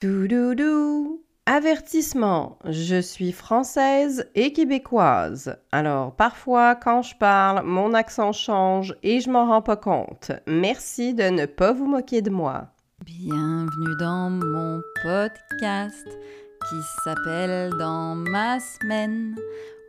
Doudoudou. 0.00 1.20
Avertissement, 1.44 2.58
je 2.64 2.98
suis 3.02 3.32
française 3.32 4.30
et 4.34 4.54
québécoise. 4.54 5.58
Alors 5.72 6.16
parfois 6.16 6.74
quand 6.74 7.02
je 7.02 7.14
parle, 7.16 7.66
mon 7.66 7.92
accent 7.92 8.32
change 8.32 8.94
et 9.02 9.20
je 9.20 9.28
m'en 9.28 9.46
rends 9.46 9.60
pas 9.60 9.76
compte. 9.76 10.32
Merci 10.46 11.12
de 11.12 11.24
ne 11.24 11.44
pas 11.44 11.74
vous 11.74 11.84
moquer 11.84 12.22
de 12.22 12.30
moi. 12.30 12.68
Bienvenue 13.04 13.96
dans 13.98 14.30
mon 14.30 14.80
podcast 15.02 16.06
qui 16.06 16.76
s'appelle 17.04 17.70
Dans 17.78 18.14
ma 18.14 18.58
semaine. 18.58 19.36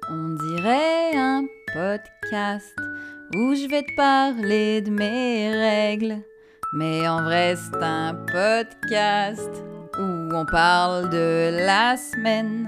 On 0.10 0.36
dirait 0.46 1.16
un 1.16 1.46
podcast 1.74 2.76
où 3.34 3.56
je 3.56 3.70
vais 3.70 3.84
te 3.84 3.96
parler 3.96 4.82
de 4.82 4.90
mes 4.90 5.52
règles. 5.52 6.18
Mais 6.74 7.08
en 7.08 7.24
vrai, 7.24 7.56
c'est 7.56 7.82
un 7.82 8.14
podcast 8.14 9.64
on 10.34 10.46
parle 10.46 11.10
de 11.10 11.66
la 11.66 11.98
semaine. 11.98 12.68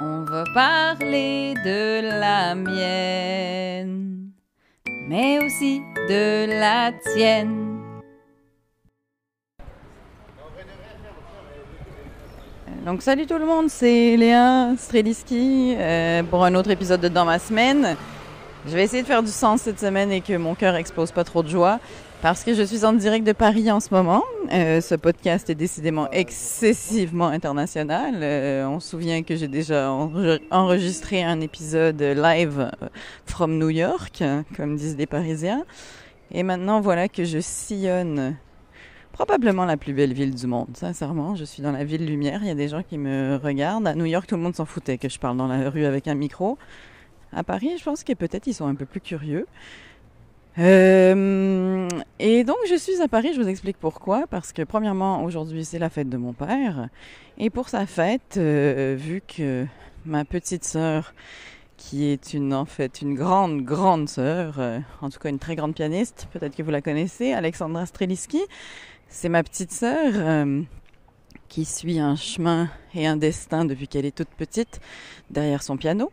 On 0.00 0.24
va 0.24 0.44
parler 0.54 1.54
de 1.64 2.20
la 2.20 2.54
mienne, 2.54 4.30
mais 5.08 5.38
aussi 5.44 5.80
de 6.08 6.46
la 6.58 6.92
tienne. 7.14 7.78
Donc 12.84 13.02
salut 13.02 13.26
tout 13.26 13.38
le 13.38 13.44
monde, 13.44 13.68
c'est 13.68 14.16
Léa 14.16 14.70
Streliski 14.78 15.74
euh, 15.76 16.22
pour 16.22 16.44
un 16.44 16.54
autre 16.54 16.70
épisode 16.70 17.00
de 17.00 17.08
Dans 17.08 17.24
ma 17.24 17.38
semaine. 17.38 17.96
Je 18.66 18.74
vais 18.74 18.84
essayer 18.84 19.02
de 19.02 19.06
faire 19.06 19.22
du 19.22 19.30
sens 19.30 19.62
cette 19.62 19.78
semaine 19.78 20.10
et 20.10 20.20
que 20.20 20.36
mon 20.36 20.54
cœur 20.54 20.74
explose 20.74 21.12
pas 21.12 21.24
trop 21.24 21.42
de 21.42 21.48
joie 21.48 21.80
parce 22.20 22.42
que 22.42 22.54
je 22.54 22.62
suis 22.62 22.84
en 22.84 22.92
direct 22.92 23.26
de 23.26 23.32
Paris 23.32 23.70
en 23.70 23.80
ce 23.80 23.94
moment. 23.94 24.24
Euh, 24.52 24.80
ce 24.80 24.94
podcast 24.94 25.48
est 25.50 25.54
décidément 25.54 26.10
excessivement 26.10 27.28
international. 27.28 28.16
Euh, 28.22 28.66
on 28.66 28.80
se 28.80 28.90
souvient 28.90 29.22
que 29.22 29.36
j'ai 29.36 29.48
déjà 29.48 29.90
enregistré 30.50 31.22
un 31.22 31.40
épisode 31.40 32.00
live 32.02 32.70
from 33.26 33.58
New 33.58 33.70
York, 33.70 34.22
comme 34.56 34.76
disent 34.76 34.96
les 34.96 35.06
Parisiens. 35.06 35.64
Et 36.32 36.42
maintenant, 36.42 36.80
voilà 36.80 37.08
que 37.08 37.24
je 37.24 37.38
sillonne 37.38 38.36
probablement 39.12 39.64
la 39.64 39.76
plus 39.76 39.92
belle 39.92 40.12
ville 40.12 40.34
du 40.34 40.46
monde. 40.46 40.68
Sincèrement, 40.74 41.36
je 41.36 41.44
suis 41.44 41.62
dans 41.62 41.72
la 41.72 41.84
ville 41.84 42.04
lumière. 42.04 42.40
Il 42.42 42.48
y 42.48 42.52
a 42.52 42.54
des 42.54 42.68
gens 42.68 42.82
qui 42.82 42.98
me 42.98 43.38
regardent. 43.42 43.86
À 43.86 43.94
New 43.94 44.06
York, 44.06 44.26
tout 44.26 44.36
le 44.36 44.42
monde 44.42 44.56
s'en 44.56 44.64
foutait 44.64 44.98
que 44.98 45.08
je 45.08 45.18
parle 45.18 45.36
dans 45.36 45.48
la 45.48 45.70
rue 45.70 45.84
avec 45.84 46.08
un 46.08 46.14
micro. 46.14 46.58
À 47.32 47.44
Paris, 47.44 47.70
je 47.78 47.84
pense 47.84 48.04
que 48.04 48.12
peut-être 48.12 48.46
ils 48.46 48.54
sont 48.54 48.66
un 48.66 48.74
peu 48.74 48.86
plus 48.86 49.00
curieux. 49.00 49.46
Euh, 50.58 51.88
et 52.18 52.42
donc 52.42 52.56
je 52.68 52.74
suis 52.74 53.00
à 53.00 53.06
Paris, 53.06 53.30
je 53.34 53.40
vous 53.40 53.48
explique 53.48 53.76
pourquoi. 53.78 54.26
Parce 54.28 54.52
que 54.52 54.62
premièrement, 54.62 55.22
aujourd'hui 55.22 55.64
c'est 55.64 55.78
la 55.78 55.90
fête 55.90 56.08
de 56.08 56.16
mon 56.16 56.32
père. 56.32 56.88
Et 57.38 57.50
pour 57.50 57.68
sa 57.68 57.86
fête, 57.86 58.36
euh, 58.36 58.96
vu 58.98 59.22
que 59.26 59.66
ma 60.04 60.24
petite 60.24 60.64
sœur, 60.64 61.14
qui 61.76 62.06
est 62.06 62.34
une 62.34 62.52
en 62.54 62.64
fait 62.64 63.02
une 63.02 63.14
grande 63.14 63.62
grande 63.62 64.08
sœur, 64.08 64.56
euh, 64.58 64.80
en 65.00 65.10
tout 65.10 65.20
cas 65.20 65.28
une 65.28 65.38
très 65.38 65.54
grande 65.54 65.74
pianiste, 65.74 66.26
peut-être 66.32 66.56
que 66.56 66.62
vous 66.62 66.72
la 66.72 66.82
connaissez, 66.82 67.32
Alexandra 67.32 67.86
Streliski, 67.86 68.42
c'est 69.08 69.28
ma 69.28 69.42
petite 69.44 69.72
sœur 69.72 70.12
qui 71.48 71.64
suit 71.64 71.98
un 71.98 72.14
chemin 72.16 72.68
et 72.94 73.06
un 73.06 73.16
destin 73.16 73.64
depuis 73.64 73.88
qu'elle 73.88 74.04
est 74.04 74.14
toute 74.14 74.28
petite 74.28 74.80
derrière 75.30 75.62
son 75.62 75.76
piano. 75.78 76.12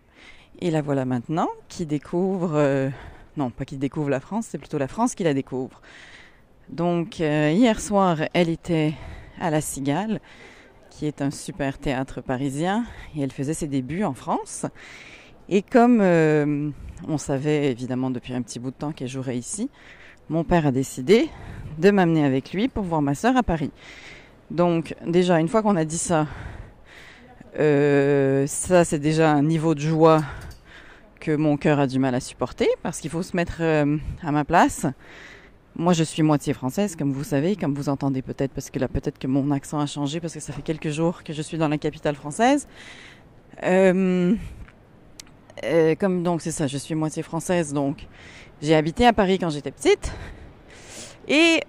Et 0.59 0.71
la 0.71 0.81
voilà 0.81 1.03
maintenant 1.03 1.49
qui 1.67 1.85
découvre 1.85 2.91
non, 3.37 3.49
pas 3.49 3.65
qu'il 3.65 3.79
découvre 3.79 4.09
la 4.09 4.19
France, 4.19 4.47
c'est 4.49 4.57
plutôt 4.57 4.77
la 4.77 4.87
France 4.87 5.15
qui 5.15 5.23
la 5.23 5.33
découvre. 5.33 5.81
Donc 6.69 7.21
euh, 7.21 7.51
hier 7.51 7.79
soir, 7.79 8.17
elle 8.33 8.49
était 8.49 8.93
à 9.39 9.49
La 9.49 9.61
Cigale, 9.61 10.19
qui 10.89 11.05
est 11.05 11.21
un 11.21 11.31
super 11.31 11.77
théâtre 11.77 12.21
parisien, 12.21 12.85
et 13.15 13.21
elle 13.21 13.31
faisait 13.31 13.53
ses 13.53 13.67
débuts 13.67 14.03
en 14.03 14.13
France. 14.13 14.65
Et 15.49 15.61
comme 15.61 15.99
euh, 16.01 16.69
on 17.07 17.17
savait 17.17 17.71
évidemment 17.71 18.09
depuis 18.09 18.33
un 18.33 18.41
petit 18.41 18.59
bout 18.59 18.71
de 18.71 18.75
temps 18.75 18.91
qu'elle 18.91 19.09
jouerait 19.09 19.37
ici, 19.37 19.69
mon 20.29 20.43
père 20.43 20.65
a 20.65 20.71
décidé 20.71 21.29
de 21.77 21.91
m'amener 21.91 22.25
avec 22.25 22.53
lui 22.53 22.67
pour 22.67 22.83
voir 22.83 23.01
ma 23.01 23.13
sœur 23.13 23.37
à 23.37 23.43
Paris. 23.43 23.71
Donc 24.49 24.95
déjà, 25.05 25.39
une 25.39 25.47
fois 25.47 25.61
qu'on 25.61 25.75
a 25.75 25.85
dit 25.85 25.97
ça, 25.97 26.27
euh, 27.59 28.47
ça 28.47 28.85
c'est 28.85 28.99
déjà 28.99 29.31
un 29.31 29.43
niveau 29.43 29.75
de 29.75 29.81
joie 29.81 30.23
que 31.25 31.35
mon 31.35 31.57
cœur 31.57 31.79
a 31.79 31.87
du 31.87 31.97
mal 31.97 32.13
à 32.13 32.19
supporter 32.19 32.67
parce 32.83 32.99
qu'il 32.99 33.09
faut 33.09 33.23
se 33.23 33.35
mettre 33.35 33.57
euh, 33.61 33.97
à 34.21 34.31
ma 34.31 34.45
place. 34.45 34.85
Moi, 35.75 35.93
je 35.93 36.03
suis 36.03 36.21
moitié 36.21 36.53
française, 36.53 36.95
comme 36.95 37.11
vous 37.11 37.23
savez, 37.23 37.55
comme 37.55 37.73
vous 37.73 37.89
entendez 37.89 38.21
peut-être, 38.21 38.51
parce 38.51 38.69
que 38.69 38.77
là, 38.77 38.87
peut-être 38.87 39.17
que 39.17 39.25
mon 39.25 39.49
accent 39.49 39.79
a 39.79 39.87
changé, 39.87 40.19
parce 40.19 40.35
que 40.35 40.39
ça 40.39 40.53
fait 40.53 40.61
quelques 40.61 40.91
jours 40.91 41.23
que 41.23 41.33
je 41.33 41.41
suis 41.41 41.57
dans 41.57 41.67
la 41.67 41.79
capitale 41.79 42.15
française. 42.15 42.67
Euh, 43.63 44.35
euh, 45.63 45.95
comme 45.95 46.21
donc, 46.21 46.41
c'est 46.41 46.51
ça, 46.51 46.67
je 46.67 46.77
suis 46.77 46.93
moitié 46.93 47.23
française, 47.23 47.73
donc 47.73 48.05
j'ai 48.61 48.75
habité 48.75 49.07
à 49.07 49.11
Paris 49.11 49.39
quand 49.39 49.49
j'étais 49.49 49.71
petite. 49.71 50.13
Et 51.27 51.61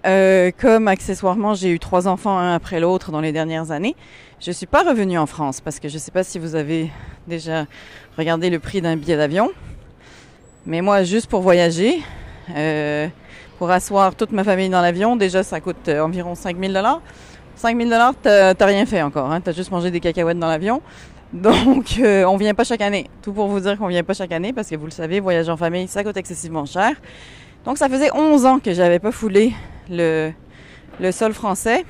comme 0.61 0.87
accessoirement 0.87 1.55
j'ai 1.55 1.71
eu 1.71 1.79
trois 1.79 2.07
enfants 2.07 2.37
un 2.37 2.53
après 2.53 2.79
l'autre 2.79 3.11
dans 3.11 3.21
les 3.21 3.31
dernières 3.31 3.71
années, 3.71 3.95
je 4.39 4.51
suis 4.51 4.67
pas 4.67 4.83
revenue 4.83 5.17
en 5.17 5.25
France 5.25 5.61
parce 5.61 5.79
que 5.79 5.89
je 5.89 5.97
sais 5.97 6.11
pas 6.11 6.23
si 6.23 6.37
vous 6.37 6.53
avez 6.53 6.91
déjà 7.27 7.65
regardé 8.17 8.49
le 8.49 8.59
prix 8.59 8.81
d'un 8.81 8.95
billet 8.95 9.17
d'avion. 9.17 9.51
Mais 10.65 10.81
moi, 10.81 11.03
juste 11.03 11.27
pour 11.27 11.41
voyager, 11.41 12.01
euh, 12.55 13.07
pour 13.57 13.69
asseoir 13.69 14.15
toute 14.15 14.31
ma 14.31 14.43
famille 14.43 14.69
dans 14.69 14.81
l'avion, 14.81 15.15
déjà 15.15 15.43
ça 15.43 15.61
coûte 15.61 15.87
euh, 15.87 16.01
environ 16.01 16.35
5000 16.35 16.73
dollars. 16.73 17.01
5000 17.55 17.89
dollars, 17.89 18.13
t'as 18.21 18.65
rien 18.65 18.85
fait 18.85 19.01
encore, 19.01 19.31
hein, 19.31 19.41
t'as 19.41 19.51
juste 19.51 19.71
mangé 19.71 19.89
des 19.89 19.99
cacahuètes 19.99 20.37
dans 20.37 20.47
l'avion. 20.47 20.81
Donc, 21.33 21.95
euh, 21.99 22.23
on 22.25 22.37
vient 22.37 22.53
pas 22.53 22.63
chaque 22.63 22.81
année. 22.81 23.09
Tout 23.21 23.33
pour 23.33 23.47
vous 23.47 23.59
dire 23.59 23.77
qu'on 23.77 23.87
vient 23.87 24.03
pas 24.03 24.13
chaque 24.13 24.31
année 24.31 24.53
parce 24.53 24.69
que 24.69 24.75
vous 24.75 24.85
le 24.85 24.91
savez, 24.91 25.19
voyager 25.19 25.49
en 25.49 25.57
famille, 25.57 25.87
ça 25.87 26.03
coûte 26.03 26.17
excessivement 26.17 26.65
cher. 26.65 26.93
Donc 27.65 27.77
ça 27.77 27.89
faisait 27.89 28.09
11 28.13 28.45
ans 28.45 28.59
que 28.59 28.73
j'avais 28.73 28.99
pas 28.99 29.11
foulé 29.11 29.53
le, 29.89 30.31
le 30.99 31.11
sol 31.11 31.33
français. 31.33 31.83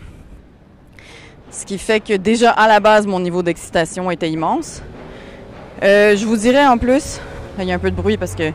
Ce 1.52 1.66
qui 1.66 1.78
fait 1.78 2.00
que 2.00 2.14
déjà 2.14 2.52
à 2.52 2.68
la 2.68 2.80
base, 2.80 3.06
mon 3.06 3.20
niveau 3.20 3.44
d'excitation 3.44 4.10
était 4.10 4.30
immense. 4.30 4.82
Euh, 5.84 6.16
je 6.18 6.26
vous 6.26 6.38
dirais 6.38 6.66
en 6.66 6.80
plus, 6.80 7.20
il 7.60 7.66
y 7.66 7.72
a 7.72 7.76
un 7.76 7.80
peu 7.80 7.92
de 7.92 7.96
bruit 7.96 8.18
parce 8.18 8.34
que 8.34 8.52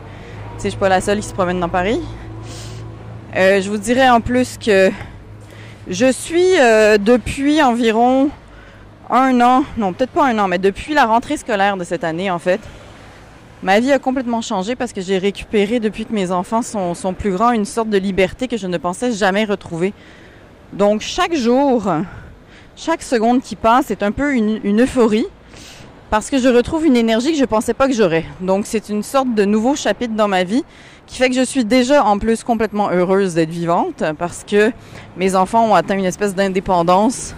je 0.61 0.67
suis 0.67 0.77
pas 0.77 0.89
la 0.89 0.99
seule 0.99 1.21
qui 1.21 1.27
se 1.27 1.33
promène 1.33 1.59
dans 1.59 1.69
Paris. 1.69 2.01
Euh, 3.37 3.61
je 3.61 3.69
vous 3.69 3.77
dirais 3.77 4.09
en 4.09 4.19
plus 4.19 4.57
que 4.57 4.91
je 5.87 6.11
suis 6.11 6.59
euh, 6.59 6.97
depuis 6.97 7.63
environ 7.63 8.29
un 9.09 9.39
an, 9.39 9.63
non 9.77 9.93
peut-être 9.93 10.11
pas 10.11 10.25
un 10.25 10.37
an, 10.37 10.49
mais 10.49 10.57
depuis 10.57 10.93
la 10.93 11.05
rentrée 11.05 11.37
scolaire 11.37 11.77
de 11.77 11.85
cette 11.85 12.03
année 12.03 12.29
en 12.29 12.39
fait, 12.39 12.59
Ma 13.61 13.79
vie 13.79 13.93
a 13.93 13.99
complètement 13.99 14.41
changé 14.41 14.75
parce 14.75 14.91
que 14.91 14.99
j'ai 14.99 15.17
récupéré 15.17 15.79
depuis 15.79 16.05
que 16.05 16.11
mes 16.11 16.31
enfants 16.31 16.61
sont, 16.61 17.13
plus 17.13 17.31
grands 17.31 17.53
une 17.53 17.63
sorte 17.63 17.89
de 17.89 17.97
liberté 17.97 18.49
que 18.49 18.57
je 18.57 18.67
ne 18.67 18.77
pensais 18.77 19.13
jamais 19.13 19.45
retrouver. 19.45 19.93
Donc 20.73 20.99
chaque 20.99 21.33
jour, 21.33 21.89
chaque 22.75 23.01
seconde 23.01 23.41
qui 23.41 23.55
passe 23.55 23.89
est 23.89 24.03
un 24.03 24.11
peu 24.11 24.35
une 24.35 24.81
euphorie 24.81 25.27
parce 26.13 26.29
que 26.29 26.37
je 26.37 26.47
retrouve 26.47 26.85
une 26.85 26.95
énergie 26.95 27.31
que 27.31 27.39
je 27.39 27.45
pensais 27.45 27.73
pas 27.73 27.87
que 27.87 27.93
j'aurais. 27.95 28.23
Donc 28.39 28.67
c'est 28.67 28.89
une 28.89 29.01
sorte 29.01 29.33
de 29.33 29.45
nouveau 29.45 29.75
chapitre 29.75 30.13
dans 30.13 30.27
ma 30.27 30.43
vie 30.43 30.63
qui 31.07 31.17
fait 31.17 31.27
que 31.27 31.35
je 31.35 31.41
suis 31.41 31.65
déjà 31.65 32.05
en 32.05 32.19
plus 32.19 32.43
complètement 32.43 32.91
heureuse 32.91 33.33
d'être 33.33 33.49
vivante 33.49 34.03
parce 34.19 34.43
que 34.43 34.71
mes 35.17 35.35
enfants 35.35 35.65
ont 35.67 35.73
atteint 35.73 35.97
une 35.97 36.05
espèce 36.05 36.35
d'indépendance 36.35 37.33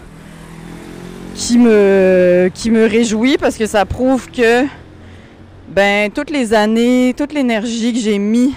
qui 1.36 1.58
me 1.58 2.52
qui 2.54 2.70
réjouit 2.70 3.38
parce 3.38 3.56
que 3.56 3.66
ça 3.66 3.86
prouve 3.86 4.30
que 4.30 4.66
ben, 5.70 6.12
toutes 6.12 6.30
les 6.30 6.54
années, 6.54 7.14
toute 7.16 7.32
l'énergie 7.32 7.94
que 7.94 8.00
j'ai 8.00 8.20
mis, 8.20 8.54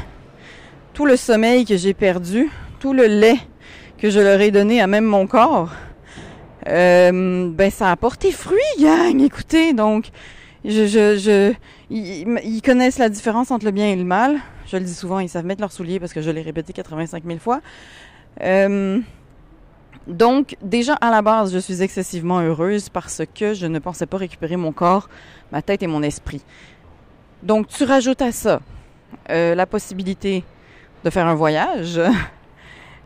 tout 0.94 1.06
le 1.06 1.14
sommeil 1.14 1.64
que 1.64 1.76
j'ai 1.76 1.94
perdu, 1.94 2.50
tout 2.80 2.92
le 2.92 3.06
lait 3.06 3.38
que 3.98 4.10
je 4.10 4.18
leur 4.18 4.40
ai 4.40 4.50
donné 4.50 4.80
à 4.80 4.88
même 4.88 5.04
mon 5.04 5.28
corps, 5.28 5.70
euh, 6.68 7.50
ben, 7.50 7.70
ça 7.70 7.90
a 7.90 7.96
porté 7.96 8.30
fruit, 8.30 8.58
gang. 8.80 9.20
Écoutez, 9.20 9.72
donc, 9.72 10.08
je, 10.64 10.86
je, 10.86 11.16
je, 11.16 11.54
ils, 11.90 12.62
connaissent 12.62 12.98
la 12.98 13.08
différence 13.08 13.50
entre 13.50 13.64
le 13.64 13.70
bien 13.70 13.88
et 13.88 13.96
le 13.96 14.04
mal. 14.04 14.38
Je 14.66 14.76
le 14.76 14.84
dis 14.84 14.94
souvent, 14.94 15.18
ils 15.18 15.28
savent 15.28 15.46
mettre 15.46 15.60
leurs 15.60 15.72
souliers 15.72 15.98
parce 15.98 16.12
que 16.12 16.20
je 16.20 16.30
l'ai 16.30 16.42
répété 16.42 16.72
85 16.72 17.24
000 17.24 17.38
fois. 17.38 17.60
Euh, 18.42 19.00
donc, 20.06 20.56
déjà 20.62 20.94
à 20.94 21.10
la 21.10 21.22
base, 21.22 21.52
je 21.52 21.58
suis 21.58 21.82
excessivement 21.82 22.40
heureuse 22.40 22.88
parce 22.88 23.22
que 23.34 23.54
je 23.54 23.66
ne 23.66 23.78
pensais 23.78 24.06
pas 24.06 24.16
récupérer 24.18 24.56
mon 24.56 24.72
corps, 24.72 25.08
ma 25.52 25.62
tête 25.62 25.82
et 25.82 25.86
mon 25.86 26.02
esprit. 26.02 26.42
Donc 27.42 27.68
tu 27.68 27.84
rajoutes 27.84 28.22
à 28.22 28.32
ça 28.32 28.60
euh, 29.30 29.54
la 29.54 29.66
possibilité 29.66 30.44
de 31.04 31.10
faire 31.10 31.26
un 31.26 31.34
voyage, 31.34 32.00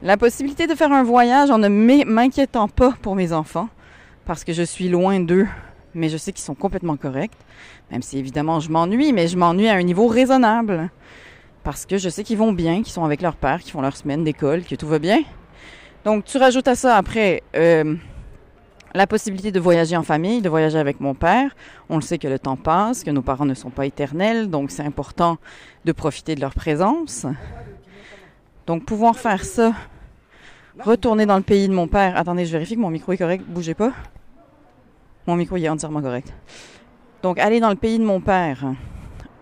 la 0.03 0.17
possibilité 0.17 0.67
de 0.67 0.75
faire 0.75 0.93
un 0.93 1.05
voyage 1.05 1.51
en 1.51 1.59
ne 1.59 1.69
m'inquiétant 1.69 2.69
pas 2.69 2.93
pour 3.01 3.15
mes 3.15 3.33
enfants, 3.33 3.69
parce 4.25 4.43
que 4.43 4.53
je 4.53 4.63
suis 4.63 4.89
loin 4.89 5.21
d'eux, 5.21 5.47
mais 5.95 6.09
je 6.09 6.17
sais 6.17 6.33
qu'ils 6.33 6.43
sont 6.43 6.55
complètement 6.55 6.97
corrects, 6.97 7.37
même 7.91 8.03
si 8.03 8.19
évidemment 8.19 8.59
je 8.59 8.71
m'ennuie, 8.71 9.13
mais 9.13 9.29
je 9.29 9.37
m'ennuie 9.37 9.69
à 9.69 9.75
un 9.75 9.83
niveau 9.83 10.09
raisonnable, 10.09 10.91
parce 11.63 11.87
que 11.87 11.99
je 11.99 12.09
sais 12.09 12.25
qu'ils 12.25 12.39
vont 12.39 12.53
bien, 12.53 12.83
qu'ils 12.83 12.93
sont 12.93 13.05
avec 13.05 13.23
leur 13.23 13.37
père, 13.37 13.61
qu'ils 13.61 13.73
font 13.73 13.81
leur 13.81 13.97
semaine 13.97 14.25
d'école, 14.25 14.65
que 14.65 14.75
tout 14.75 14.89
va 14.89 14.99
bien. 14.99 15.23
Donc 16.05 16.25
tu 16.25 16.37
rajoutes 16.37 16.67
à 16.67 16.75
ça 16.75 16.97
après 16.97 17.45
euh, 17.55 17.95
la 18.95 19.07
possibilité 19.07 19.53
de 19.53 19.61
voyager 19.61 19.97
en 19.97 20.03
famille, 20.03 20.43
de 20.43 20.49
voyager 20.49 20.79
avec 20.79 20.99
mon 20.99 21.15
père. 21.15 21.55
On 21.89 21.95
le 21.95 22.03
sait 22.03 22.19
que 22.19 22.27
le 22.27 22.41
temps 22.41 22.57
passe, 22.57 23.05
que 23.05 23.11
nos 23.13 23.23
parents 23.23 23.45
ne 23.45 23.55
sont 23.55 23.71
pas 23.71 23.87
éternels, 23.87 24.51
donc 24.51 24.73
c'est 24.73 24.83
important 24.83 25.39
de 25.85 25.93
profiter 25.93 26.35
de 26.35 26.41
leur 26.41 26.55
présence. 26.55 27.25
Donc 28.67 28.85
pouvoir 28.85 29.17
faire 29.17 29.45
ça, 29.45 29.73
retourner 30.81 31.27
dans 31.27 31.37
le 31.37 31.43
pays 31.43 31.69
de 31.69 31.75
mon 31.75 31.89
père. 31.89 32.17
Attendez, 32.17 32.47
je 32.47 32.53
vérifie 32.53 32.75
que 32.75 32.81
mon 32.81 32.91
micro 32.91 33.13
est 33.13 33.19
correct, 33.19 33.45
bougez 33.47 33.75
pas. 33.75 33.93
Mon 35.27 35.37
micro 35.37 35.57
est 35.57 35.69
entièrement 35.69 36.03
correct. 36.03 36.33
Donc 37.23 37.39
aller 37.39 37.61
dans 37.61 37.71
le 37.71 37.77
pays 37.77 37.99
de 37.99 38.05
mon 38.05 38.21
père, 38.21 38.65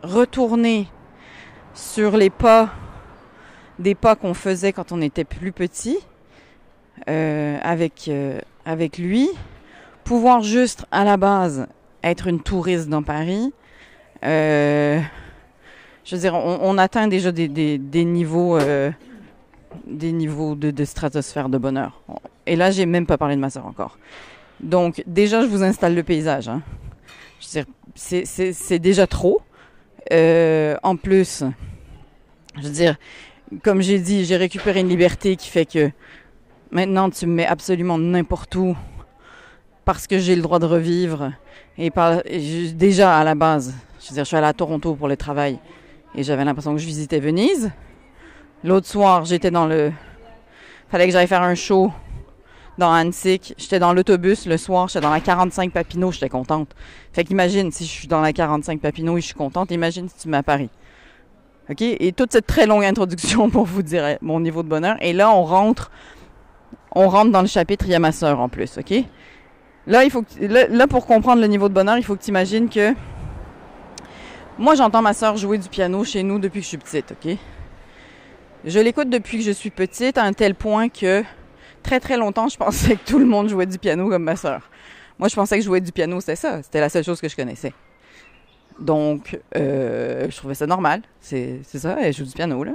retourner 0.02 0.88
sur 1.72 2.16
les 2.16 2.30
pas, 2.30 2.70
des 3.78 3.94
pas 3.94 4.16
qu'on 4.16 4.34
faisait 4.34 4.72
quand 4.72 4.92
on 4.92 5.00
était 5.00 5.24
plus 5.24 5.52
petit, 5.52 5.98
euh, 7.08 7.58
avec, 7.62 8.08
euh, 8.08 8.38
avec 8.66 8.98
lui, 8.98 9.28
pouvoir 10.04 10.42
juste 10.42 10.84
à 10.90 11.04
la 11.04 11.16
base 11.16 11.66
être 12.02 12.26
une 12.26 12.40
touriste 12.40 12.88
dans 12.88 13.02
Paris. 13.02 13.52
Euh, 14.22 15.00
je 16.04 16.16
veux 16.16 16.20
dire, 16.20 16.34
on, 16.34 16.58
on 16.60 16.76
atteint 16.76 17.08
déjà 17.08 17.32
des, 17.32 17.48
des, 17.48 17.78
des 17.78 18.04
niveaux, 18.04 18.58
euh, 18.58 18.90
des 19.86 20.12
niveaux 20.12 20.54
de, 20.54 20.84
stratosphère 20.84 21.48
de 21.48 21.58
bonheur. 21.58 22.02
Et 22.46 22.56
là, 22.56 22.70
j'ai 22.70 22.86
même 22.86 23.06
pas 23.06 23.18
parlé 23.18 23.36
de 23.36 23.40
ma 23.40 23.50
soeur 23.50 23.66
encore. 23.66 23.98
Donc, 24.60 25.02
déjà, 25.06 25.42
je 25.42 25.46
vous 25.46 25.62
installe 25.62 25.94
le 25.94 26.02
paysage. 26.02 26.48
Hein. 26.48 26.62
Je 27.40 27.46
veux 27.58 27.64
dire, 27.64 27.72
c'est 27.94 28.78
déjà 28.78 29.06
trop. 29.06 29.40
Euh, 30.12 30.76
en 30.82 30.96
plus, 30.96 31.44
je 32.56 32.62
veux 32.62 32.72
dire, 32.72 32.96
comme 33.62 33.80
j'ai 33.80 33.98
dit, 33.98 34.24
j'ai 34.24 34.36
récupéré 34.36 34.80
une 34.80 34.88
liberté 34.88 35.36
qui 35.36 35.48
fait 35.48 35.66
que 35.66 35.90
maintenant 36.70 37.10
tu 37.10 37.26
me 37.26 37.34
mets 37.34 37.46
absolument 37.46 37.98
n'importe 37.98 38.54
où 38.56 38.76
parce 39.84 40.06
que 40.06 40.18
j'ai 40.18 40.36
le 40.36 40.42
droit 40.42 40.58
de 40.58 40.66
revivre. 40.66 41.32
Et 41.78 41.90
déjà 42.74 43.18
à 43.18 43.24
la 43.24 43.34
base, 43.34 43.74
je 44.00 44.08
veux 44.08 44.14
dire, 44.14 44.24
je 44.24 44.28
suis 44.28 44.36
allée 44.36 44.46
à 44.46 44.52
Toronto 44.52 44.94
pour 44.94 45.08
le 45.08 45.16
travail 45.16 45.58
et 46.14 46.22
j'avais 46.22 46.44
l'impression 46.44 46.72
que 46.72 46.78
je 46.80 46.86
visitais 46.86 47.20
Venise. 47.20 47.70
L'autre 48.62 48.86
soir, 48.86 49.24
j'étais 49.24 49.50
dans 49.50 49.66
le. 49.66 49.90
Fallait 50.90 51.06
que 51.06 51.12
j'aille 51.12 51.26
faire 51.26 51.42
un 51.42 51.54
show 51.54 51.92
dans 52.76 52.92
Annecy. 52.92 53.40
J'étais 53.56 53.78
dans 53.78 53.92
l'autobus 53.92 54.46
le 54.46 54.56
soir, 54.58 54.88
j'étais 54.88 55.00
dans 55.00 55.10
la 55.10 55.20
45 55.20 55.72
Papineau, 55.72 56.12
j'étais 56.12 56.28
contente. 56.28 56.74
Fait 57.12 57.24
qu'imagine 57.24 57.70
si 57.72 57.84
je 57.84 57.90
suis 57.90 58.08
dans 58.08 58.20
la 58.20 58.32
45 58.32 58.80
Papineau 58.80 59.16
et 59.16 59.20
je 59.20 59.26
suis 59.26 59.34
contente, 59.34 59.70
imagine 59.70 60.08
si 60.08 60.16
tu 60.16 60.28
m'as 60.28 60.42
Paris. 60.42 60.68
OK? 61.70 61.80
Et 61.80 62.12
toute 62.12 62.32
cette 62.32 62.46
très 62.46 62.66
longue 62.66 62.84
introduction 62.84 63.48
pour 63.48 63.64
vous 63.64 63.82
dire 63.82 64.18
mon 64.20 64.40
niveau 64.40 64.62
de 64.62 64.68
bonheur. 64.68 64.96
Et 65.00 65.12
là, 65.12 65.30
on 65.30 65.44
rentre, 65.44 65.90
on 66.92 67.08
rentre 67.08 67.30
dans 67.30 67.42
le 67.42 67.48
chapitre, 67.48 67.86
il 67.86 67.92
y 67.92 67.94
a 67.94 67.98
ma 67.98 68.12
soeur 68.12 68.40
en 68.40 68.48
plus, 68.48 68.76
OK? 68.76 68.92
Là, 69.86 70.04
il 70.04 70.10
faut 70.10 70.22
que, 70.22 70.44
là, 70.44 70.86
pour 70.86 71.06
comprendre 71.06 71.40
le 71.40 71.46
niveau 71.46 71.68
de 71.68 71.74
bonheur, 71.74 71.96
il 71.96 72.04
faut 72.04 72.14
que 72.14 72.22
tu 72.22 72.28
imagines 72.30 72.68
que 72.68 72.94
moi, 74.58 74.74
j'entends 74.74 75.00
ma 75.00 75.14
soeur 75.14 75.38
jouer 75.38 75.56
du 75.56 75.68
piano 75.70 76.04
chez 76.04 76.22
nous 76.22 76.38
depuis 76.38 76.58
que 76.60 76.64
je 76.64 76.68
suis 76.68 76.76
petite, 76.76 77.12
OK? 77.12 77.38
Je 78.64 78.78
l'écoute 78.78 79.08
depuis 79.08 79.38
que 79.38 79.44
je 79.44 79.52
suis 79.52 79.70
petite 79.70 80.18
à 80.18 80.24
un 80.24 80.34
tel 80.34 80.54
point 80.54 80.90
que 80.90 81.24
très 81.82 81.98
très 81.98 82.18
longtemps, 82.18 82.48
je 82.48 82.58
pensais 82.58 82.96
que 82.96 83.06
tout 83.06 83.18
le 83.18 83.24
monde 83.24 83.48
jouait 83.48 83.66
du 83.66 83.78
piano 83.78 84.08
comme 84.10 84.24
ma 84.24 84.36
soeur. 84.36 84.68
Moi, 85.18 85.28
je 85.28 85.34
pensais 85.34 85.58
que 85.58 85.64
jouer 85.64 85.80
du 85.80 85.92
piano, 85.92 86.20
c'était 86.20 86.36
ça. 86.36 86.62
C'était 86.62 86.80
la 86.80 86.90
seule 86.90 87.04
chose 87.04 87.20
que 87.20 87.28
je 87.28 87.36
connaissais. 87.36 87.72
Donc, 88.78 89.38
euh, 89.56 90.26
je 90.30 90.36
trouvais 90.36 90.54
ça 90.54 90.66
normal. 90.66 91.02
C'est 91.20 91.62
ça, 91.64 91.96
elle 92.00 92.12
joue 92.14 92.24
du 92.24 92.32
piano, 92.32 92.62
là. 92.62 92.72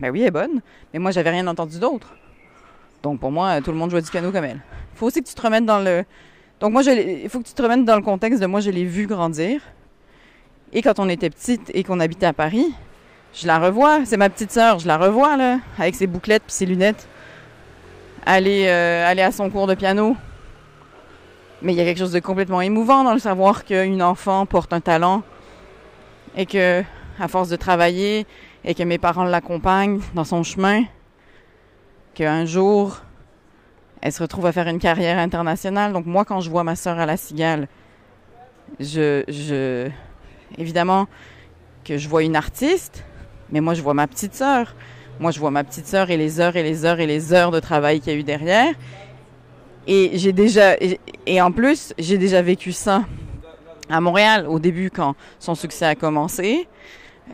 Ben 0.00 0.10
oui, 0.10 0.22
elle 0.22 0.28
est 0.28 0.30
bonne. 0.32 0.60
Mais 0.92 0.98
moi, 0.98 1.12
j'avais 1.12 1.30
rien 1.30 1.46
entendu 1.46 1.78
d'autre. 1.78 2.14
Donc, 3.02 3.20
pour 3.20 3.30
moi, 3.30 3.60
tout 3.60 3.70
le 3.70 3.76
monde 3.76 3.90
jouait 3.90 4.02
du 4.02 4.10
piano 4.10 4.30
comme 4.32 4.44
elle. 4.44 4.60
Il 4.94 4.98
faut 4.98 5.06
aussi 5.06 5.22
que 5.22 5.28
tu 5.28 5.34
te 5.34 5.42
remettes 5.42 5.66
dans 5.66 5.80
le... 5.80 6.04
Donc, 6.60 6.72
moi, 6.72 6.82
il 6.82 7.28
faut 7.28 7.40
que 7.40 7.48
tu 7.48 7.54
te 7.54 7.62
remettes 7.62 7.84
dans 7.84 7.96
le 7.96 8.02
contexte 8.02 8.40
de 8.40 8.46
moi, 8.46 8.60
je 8.60 8.70
l'ai 8.70 8.84
vu 8.84 9.06
grandir. 9.06 9.60
Et 10.72 10.82
quand 10.82 10.98
on 10.98 11.08
était 11.08 11.30
petite 11.30 11.70
et 11.74 11.82
qu'on 11.84 12.00
habitait 12.00 12.26
à 12.26 12.32
Paris, 12.32 12.72
je 13.34 13.46
la 13.46 13.58
revois. 13.58 14.04
C'est 14.04 14.16
ma 14.16 14.30
petite 14.30 14.52
sœur, 14.52 14.78
je 14.78 14.86
la 14.86 14.98
revois, 14.98 15.36
là, 15.36 15.58
avec 15.78 15.94
ses 15.94 16.06
bouclettes 16.06 16.42
puis 16.44 16.54
ses 16.54 16.66
lunettes. 16.66 17.08
Aller, 18.24 18.66
euh, 18.66 19.06
aller 19.06 19.22
à 19.22 19.32
son 19.32 19.50
cours 19.50 19.66
de 19.66 19.74
piano. 19.74 20.16
Mais 21.60 21.72
il 21.72 21.76
y 21.76 21.80
a 21.80 21.84
quelque 21.84 21.98
chose 21.98 22.12
de 22.12 22.20
complètement 22.20 22.60
émouvant 22.60 23.04
dans 23.04 23.12
le 23.12 23.18
savoir 23.18 23.64
qu'une 23.64 24.02
enfant 24.02 24.46
porte 24.46 24.72
un 24.72 24.80
talent 24.80 25.22
et 26.36 26.46
que, 26.46 26.82
à 27.20 27.28
force 27.28 27.48
de 27.48 27.56
travailler 27.56 28.26
et 28.64 28.74
que 28.74 28.82
mes 28.82 28.98
parents 28.98 29.24
l'accompagnent 29.24 30.00
dans 30.14 30.24
son 30.24 30.42
chemin, 30.42 30.84
qu'un 32.14 32.44
jour, 32.44 33.00
elle 34.00 34.12
se 34.12 34.22
retrouve 34.22 34.46
à 34.46 34.52
faire 34.52 34.66
une 34.66 34.78
carrière 34.78 35.18
internationale. 35.18 35.92
Donc 35.92 36.06
moi, 36.06 36.24
quand 36.24 36.40
je 36.40 36.50
vois 36.50 36.64
ma 36.64 36.76
sœur 36.76 36.98
à 36.98 37.06
la 37.06 37.16
cigale, 37.16 37.68
je, 38.80 39.22
je, 39.28 39.88
évidemment 40.58 41.06
que 41.84 41.98
je 41.98 42.08
vois 42.08 42.22
une 42.22 42.36
artiste, 42.36 43.04
mais 43.52 43.60
moi 43.60 43.74
je 43.74 43.82
vois 43.82 43.94
ma 43.94 44.06
petite 44.06 44.34
sœur. 44.34 44.74
Moi 45.20 45.30
je 45.30 45.38
vois 45.38 45.50
ma 45.50 45.62
petite 45.62 45.86
sœur 45.86 46.10
et 46.10 46.16
les 46.16 46.40
heures 46.40 46.56
et 46.56 46.62
les 46.62 46.84
heures 46.84 46.98
et 46.98 47.06
les 47.06 47.32
heures 47.32 47.52
de 47.52 47.60
travail 47.60 48.00
qu'il 48.00 48.12
y 48.12 48.16
a 48.16 48.18
eu 48.18 48.24
derrière. 48.24 48.74
Et 49.86 50.12
j'ai 50.14 50.32
déjà, 50.32 50.76
et, 51.26 51.42
en 51.42 51.50
plus, 51.50 51.92
j'ai 51.98 52.16
déjà 52.16 52.40
vécu 52.40 52.72
ça 52.72 53.04
à 53.90 54.00
Montréal 54.00 54.46
au 54.48 54.60
début 54.60 54.90
quand 54.90 55.16
son 55.40 55.54
succès 55.54 55.84
a 55.86 55.94
commencé. 55.94 56.68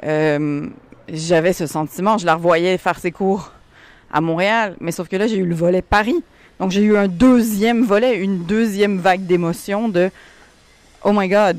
Euh, 0.05 0.67
j'avais 1.09 1.53
ce 1.53 1.67
sentiment, 1.67 2.19
je 2.19 2.27
la 2.27 2.35
revoyais 2.35 2.79
faire 2.79 2.99
ses 2.99 3.13
cours 3.13 3.53
à 4.11 4.21
Montréal, 4.21 4.77
mais 4.81 4.93
sauf 4.93 5.09
que 5.09 5.17
là 5.17 5.27
j'ai 5.27 5.37
eu 5.37 5.47
le 5.47 5.55
volet 5.55 5.83
Paris. 5.83 6.23
Donc 6.59 6.71
j'ai 6.71 6.83
eu 6.83 6.97
un 6.97 7.09
deuxième 7.09 7.85
volet, 7.85 8.17
une 8.17 8.45
deuxième 8.45 8.99
vague 8.99 9.27
d'émotions 9.27 9.89
de 9.89 10.11
Oh 11.05 11.13
my 11.13 11.29
God, 11.29 11.59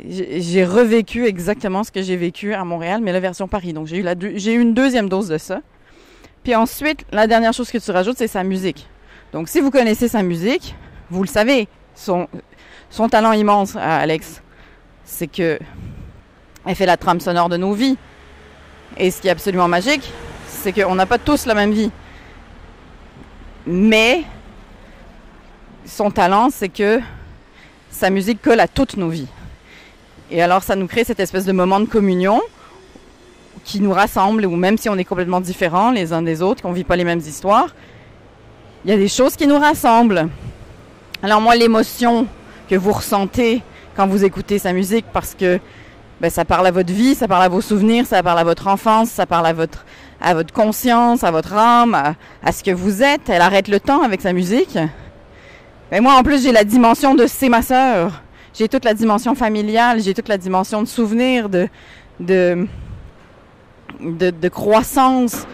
j'ai 0.00 0.64
revécu 0.64 1.26
exactement 1.26 1.84
ce 1.84 1.92
que 1.92 2.02
j'ai 2.02 2.16
vécu 2.16 2.54
à 2.54 2.64
Montréal, 2.64 3.00
mais 3.02 3.12
la 3.12 3.20
version 3.20 3.48
Paris. 3.48 3.72
Donc 3.72 3.86
j'ai 3.86 3.98
eu, 3.98 4.60
une 4.60 4.74
deuxième 4.74 5.08
dose 5.08 5.28
de 5.28 5.38
ça. 5.38 5.60
Puis 6.42 6.54
ensuite, 6.54 7.04
la 7.10 7.26
dernière 7.26 7.52
chose 7.52 7.70
que 7.70 7.78
tu 7.78 7.90
rajoutes, 7.90 8.18
c'est 8.18 8.28
sa 8.28 8.44
musique. 8.44 8.86
Donc 9.32 9.48
si 9.48 9.60
vous 9.60 9.70
connaissez 9.70 10.08
sa 10.08 10.22
musique, 10.22 10.74
vous 11.10 11.22
le 11.22 11.28
savez, 11.28 11.68
son, 11.94 12.28
talent 13.10 13.32
immense 13.32 13.76
à 13.76 13.96
Alex, 13.96 14.42
c'est 15.04 15.26
que 15.26 15.58
elle 16.66 16.74
fait 16.74 16.86
la 16.86 16.96
trame 16.96 17.20
sonore 17.20 17.48
de 17.48 17.56
nos 17.56 17.72
vies. 17.72 17.96
Et 18.96 19.10
ce 19.10 19.20
qui 19.20 19.28
est 19.28 19.32
absolument 19.32 19.68
magique, 19.68 20.10
c'est 20.46 20.72
qu'on 20.72 20.94
n'a 20.94 21.06
pas 21.06 21.18
tous 21.18 21.46
la 21.46 21.54
même 21.54 21.72
vie. 21.72 21.90
Mais 23.66 24.22
son 25.84 26.10
talent, 26.10 26.48
c'est 26.50 26.68
que 26.68 27.00
sa 27.90 28.10
musique 28.10 28.40
colle 28.42 28.60
à 28.60 28.68
toutes 28.68 28.96
nos 28.96 29.08
vies. 29.08 29.28
Et 30.30 30.42
alors 30.42 30.62
ça 30.62 30.76
nous 30.76 30.86
crée 30.86 31.04
cette 31.04 31.20
espèce 31.20 31.44
de 31.44 31.52
moment 31.52 31.80
de 31.80 31.86
communion 31.86 32.40
qui 33.64 33.80
nous 33.80 33.92
rassemble, 33.92 34.46
ou 34.46 34.56
même 34.56 34.76
si 34.76 34.88
on 34.88 34.96
est 34.96 35.04
complètement 35.04 35.40
différents 35.40 35.90
les 35.90 36.12
uns 36.12 36.22
des 36.22 36.42
autres, 36.42 36.62
qu'on 36.62 36.72
vit 36.72 36.84
pas 36.84 36.96
les 36.96 37.04
mêmes 37.04 37.20
histoires, 37.20 37.74
il 38.84 38.90
y 38.90 38.94
a 38.94 38.96
des 38.96 39.08
choses 39.08 39.36
qui 39.36 39.46
nous 39.46 39.58
rassemblent. 39.58 40.28
Alors 41.22 41.40
moi, 41.40 41.56
l'émotion 41.56 42.26
que 42.68 42.74
vous 42.74 42.92
ressentez 42.92 43.62
quand 43.96 44.06
vous 44.06 44.24
écoutez 44.24 44.58
sa 44.58 44.72
musique, 44.72 45.06
parce 45.12 45.34
que 45.34 45.58
ben, 46.20 46.30
ça 46.30 46.44
parle 46.44 46.66
à 46.66 46.70
votre 46.70 46.92
vie, 46.92 47.14
ça 47.14 47.28
parle 47.28 47.42
à 47.42 47.48
vos 47.48 47.60
souvenirs, 47.60 48.06
ça 48.06 48.22
parle 48.22 48.38
à 48.38 48.44
votre 48.44 48.66
enfance, 48.66 49.10
ça 49.10 49.26
parle 49.26 49.46
à 49.46 49.52
votre, 49.52 49.84
à 50.20 50.34
votre 50.34 50.52
conscience, 50.52 51.24
à 51.24 51.30
votre 51.30 51.54
âme, 51.54 51.94
à, 52.42 52.52
ce 52.52 52.62
que 52.62 52.70
vous 52.70 53.02
êtes. 53.02 53.28
Elle 53.28 53.42
arrête 53.42 53.68
le 53.68 53.80
temps 53.80 54.02
avec 54.02 54.20
sa 54.20 54.32
musique. 54.32 54.78
Et 55.92 56.00
moi, 56.00 56.14
en 56.14 56.22
plus, 56.22 56.42
j'ai 56.42 56.52
la 56.52 56.64
dimension 56.64 57.14
de 57.14 57.26
c'est 57.26 57.48
ma 57.48 57.62
sœur. 57.62 58.22
J'ai 58.54 58.68
toute 58.68 58.84
la 58.84 58.94
dimension 58.94 59.34
familiale, 59.34 60.00
j'ai 60.00 60.14
toute 60.14 60.28
la 60.28 60.38
dimension 60.38 60.80
de 60.80 60.86
souvenir, 60.86 61.48
de, 61.48 61.68
de, 62.20 62.68
de, 64.00 64.30
de, 64.30 64.48
croissance, 64.48 65.46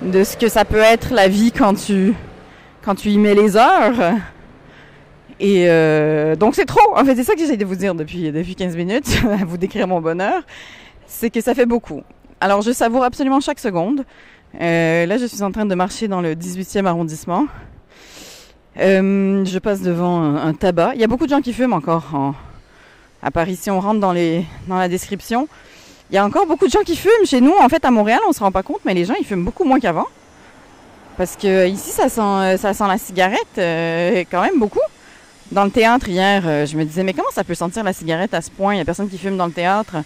de 0.00 0.24
ce 0.24 0.38
que 0.38 0.48
ça 0.48 0.64
peut 0.64 0.78
être 0.78 1.12
la 1.12 1.28
vie 1.28 1.52
quand 1.52 1.74
tu, 1.74 2.14
quand 2.82 2.94
tu 2.94 3.10
y 3.10 3.18
mets 3.18 3.34
les 3.34 3.58
heures. 3.58 4.14
Et 5.38 5.66
euh, 5.68 6.34
donc 6.34 6.54
c'est 6.54 6.64
trop. 6.64 6.96
En 6.96 7.04
fait, 7.04 7.14
c'est 7.14 7.24
ça 7.24 7.34
que 7.34 7.40
j'essaie 7.40 7.58
de 7.58 7.64
vous 7.66 7.76
dire 7.76 7.94
depuis, 7.94 8.32
depuis 8.32 8.54
15 8.54 8.74
minutes, 8.74 9.18
à 9.40 9.44
vous 9.44 9.58
décrire 9.58 9.86
mon 9.86 10.00
bonheur. 10.00 10.42
C'est 11.06 11.28
que 11.28 11.42
ça 11.42 11.54
fait 11.54 11.66
beaucoup. 11.66 12.02
Alors, 12.40 12.62
je 12.62 12.72
savoure 12.72 13.04
absolument 13.04 13.40
chaque 13.40 13.58
seconde. 13.58 14.04
Euh, 14.60 15.04
là, 15.04 15.18
je 15.18 15.26
suis 15.26 15.42
en 15.42 15.52
train 15.52 15.66
de 15.66 15.74
marcher 15.74 16.08
dans 16.08 16.22
le 16.22 16.34
18e 16.34 16.86
arrondissement. 16.86 17.46
Euh, 18.78 19.44
je 19.44 19.58
passe 19.58 19.80
devant 19.80 20.36
un, 20.36 20.52
tabac. 20.52 20.92
Il 20.94 21.00
y 21.00 21.04
a 21.04 21.06
beaucoup 21.06 21.24
de 21.24 21.30
gens 21.30 21.40
qui 21.40 21.52
fument 21.52 21.72
encore 21.72 22.14
en, 22.14 22.34
à 23.22 23.30
Paris. 23.30 23.56
Si 23.56 23.70
on 23.70 23.80
rentre 23.80 24.00
dans, 24.00 24.12
les, 24.12 24.44
dans 24.68 24.76
la 24.76 24.88
description, 24.88 25.48
il 26.10 26.16
y 26.16 26.18
a 26.18 26.24
encore 26.24 26.46
beaucoup 26.46 26.66
de 26.66 26.70
gens 26.70 26.82
qui 26.84 26.96
fument. 26.96 27.24
Chez 27.24 27.40
nous, 27.40 27.54
en 27.60 27.68
fait, 27.68 27.84
à 27.84 27.90
Montréal, 27.90 28.20
on 28.28 28.32
se 28.32 28.40
rend 28.40 28.52
pas 28.52 28.62
compte, 28.62 28.80
mais 28.84 28.94
les 28.94 29.04
gens, 29.04 29.14
ils 29.18 29.26
fument 29.26 29.44
beaucoup 29.44 29.64
moins 29.64 29.80
qu'avant. 29.80 30.06
Parce 31.16 31.36
que 31.36 31.66
ici, 31.66 31.90
ça 31.90 32.08
sent, 32.08 32.58
ça 32.58 32.74
sent 32.74 32.86
la 32.86 32.98
cigarette 32.98 33.40
euh, 33.58 34.24
quand 34.30 34.42
même 34.42 34.58
beaucoup. 34.58 34.80
Dans 35.52 35.64
le 35.64 35.70
théâtre, 35.70 36.08
hier, 36.08 36.42
euh, 36.44 36.66
je 36.66 36.76
me 36.76 36.84
disais, 36.84 37.02
mais 37.04 37.14
comment 37.14 37.30
ça 37.32 37.44
peut 37.44 37.54
sentir 37.54 37.84
la 37.84 37.92
cigarette 37.92 38.34
à 38.34 38.42
ce 38.42 38.50
point? 38.50 38.74
Il 38.74 38.78
y 38.78 38.80
a 38.80 38.84
personne 38.84 39.08
qui 39.08 39.16
fume 39.16 39.36
dans 39.36 39.46
le 39.46 39.52
théâtre. 39.52 39.96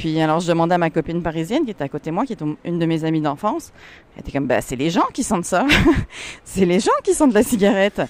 Puis 0.00 0.18
alors, 0.18 0.40
je 0.40 0.48
demandais 0.48 0.76
à 0.76 0.78
ma 0.78 0.88
copine 0.88 1.22
parisienne 1.22 1.66
qui 1.66 1.72
était 1.72 1.84
à 1.84 1.88
côté 1.90 2.08
de 2.08 2.14
moi, 2.14 2.24
qui 2.24 2.32
est 2.32 2.42
une 2.64 2.78
de 2.78 2.86
mes 2.86 3.04
amies 3.04 3.20
d'enfance. 3.20 3.70
Elle 4.14 4.22
était 4.22 4.32
comme, 4.32 4.46
bah, 4.46 4.62
c'est 4.62 4.74
les 4.76 4.88
gens 4.88 5.04
qui 5.12 5.22
sentent 5.22 5.44
ça. 5.44 5.66
c'est 6.46 6.64
les 6.64 6.80
gens 6.80 6.90
qui 7.04 7.12
sentent 7.12 7.34
la 7.34 7.42
cigarette. 7.42 8.00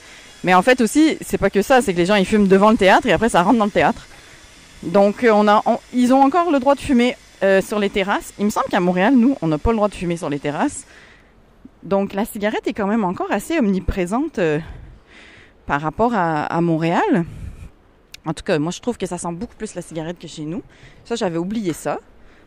Mais 0.44 0.54
en 0.54 0.62
fait 0.62 0.80
aussi, 0.80 1.18
c'est 1.20 1.36
pas 1.36 1.50
que 1.50 1.62
ça, 1.62 1.82
c'est 1.82 1.92
que 1.92 1.98
les 1.98 2.06
gens 2.06 2.14
ils 2.14 2.24
fument 2.24 2.46
devant 2.46 2.70
le 2.70 2.76
théâtre 2.76 3.08
et 3.08 3.12
après 3.12 3.28
ça 3.28 3.42
rentre 3.42 3.58
dans 3.58 3.64
le 3.64 3.72
théâtre. 3.72 4.06
Donc 4.84 5.26
on 5.28 5.48
a, 5.48 5.64
ils 5.92 6.14
ont 6.14 6.22
encore 6.22 6.52
le 6.52 6.60
droit 6.60 6.76
de 6.76 6.80
fumer 6.80 7.16
euh, 7.42 7.60
sur 7.60 7.80
les 7.80 7.90
terrasses. 7.90 8.34
Il 8.38 8.44
me 8.44 8.50
semble 8.50 8.68
qu'à 8.68 8.78
Montréal, 8.78 9.14
nous, 9.16 9.36
on 9.42 9.48
n'a 9.48 9.58
pas 9.58 9.70
le 9.70 9.76
droit 9.76 9.88
de 9.88 9.94
fumer 9.94 10.16
sur 10.16 10.30
les 10.30 10.38
terrasses. 10.38 10.86
Donc 11.82 12.14
la 12.14 12.24
cigarette 12.24 12.68
est 12.68 12.72
quand 12.72 12.86
même 12.86 13.02
encore 13.02 13.32
assez 13.32 13.58
omniprésente 13.58 14.38
euh, 14.38 14.60
par 15.66 15.80
rapport 15.80 16.12
à, 16.14 16.60
Montréal. 16.60 17.24
En 18.30 18.34
tout 18.34 18.44
cas, 18.44 18.60
moi 18.60 18.70
je 18.70 18.80
trouve 18.80 18.96
que 18.96 19.06
ça 19.06 19.18
sent 19.18 19.32
beaucoup 19.32 19.56
plus 19.56 19.74
la 19.74 19.82
cigarette 19.82 20.16
que 20.20 20.28
chez 20.28 20.44
nous. 20.44 20.62
Ça, 21.04 21.16
j'avais 21.16 21.36
oublié 21.36 21.72
ça. 21.72 21.98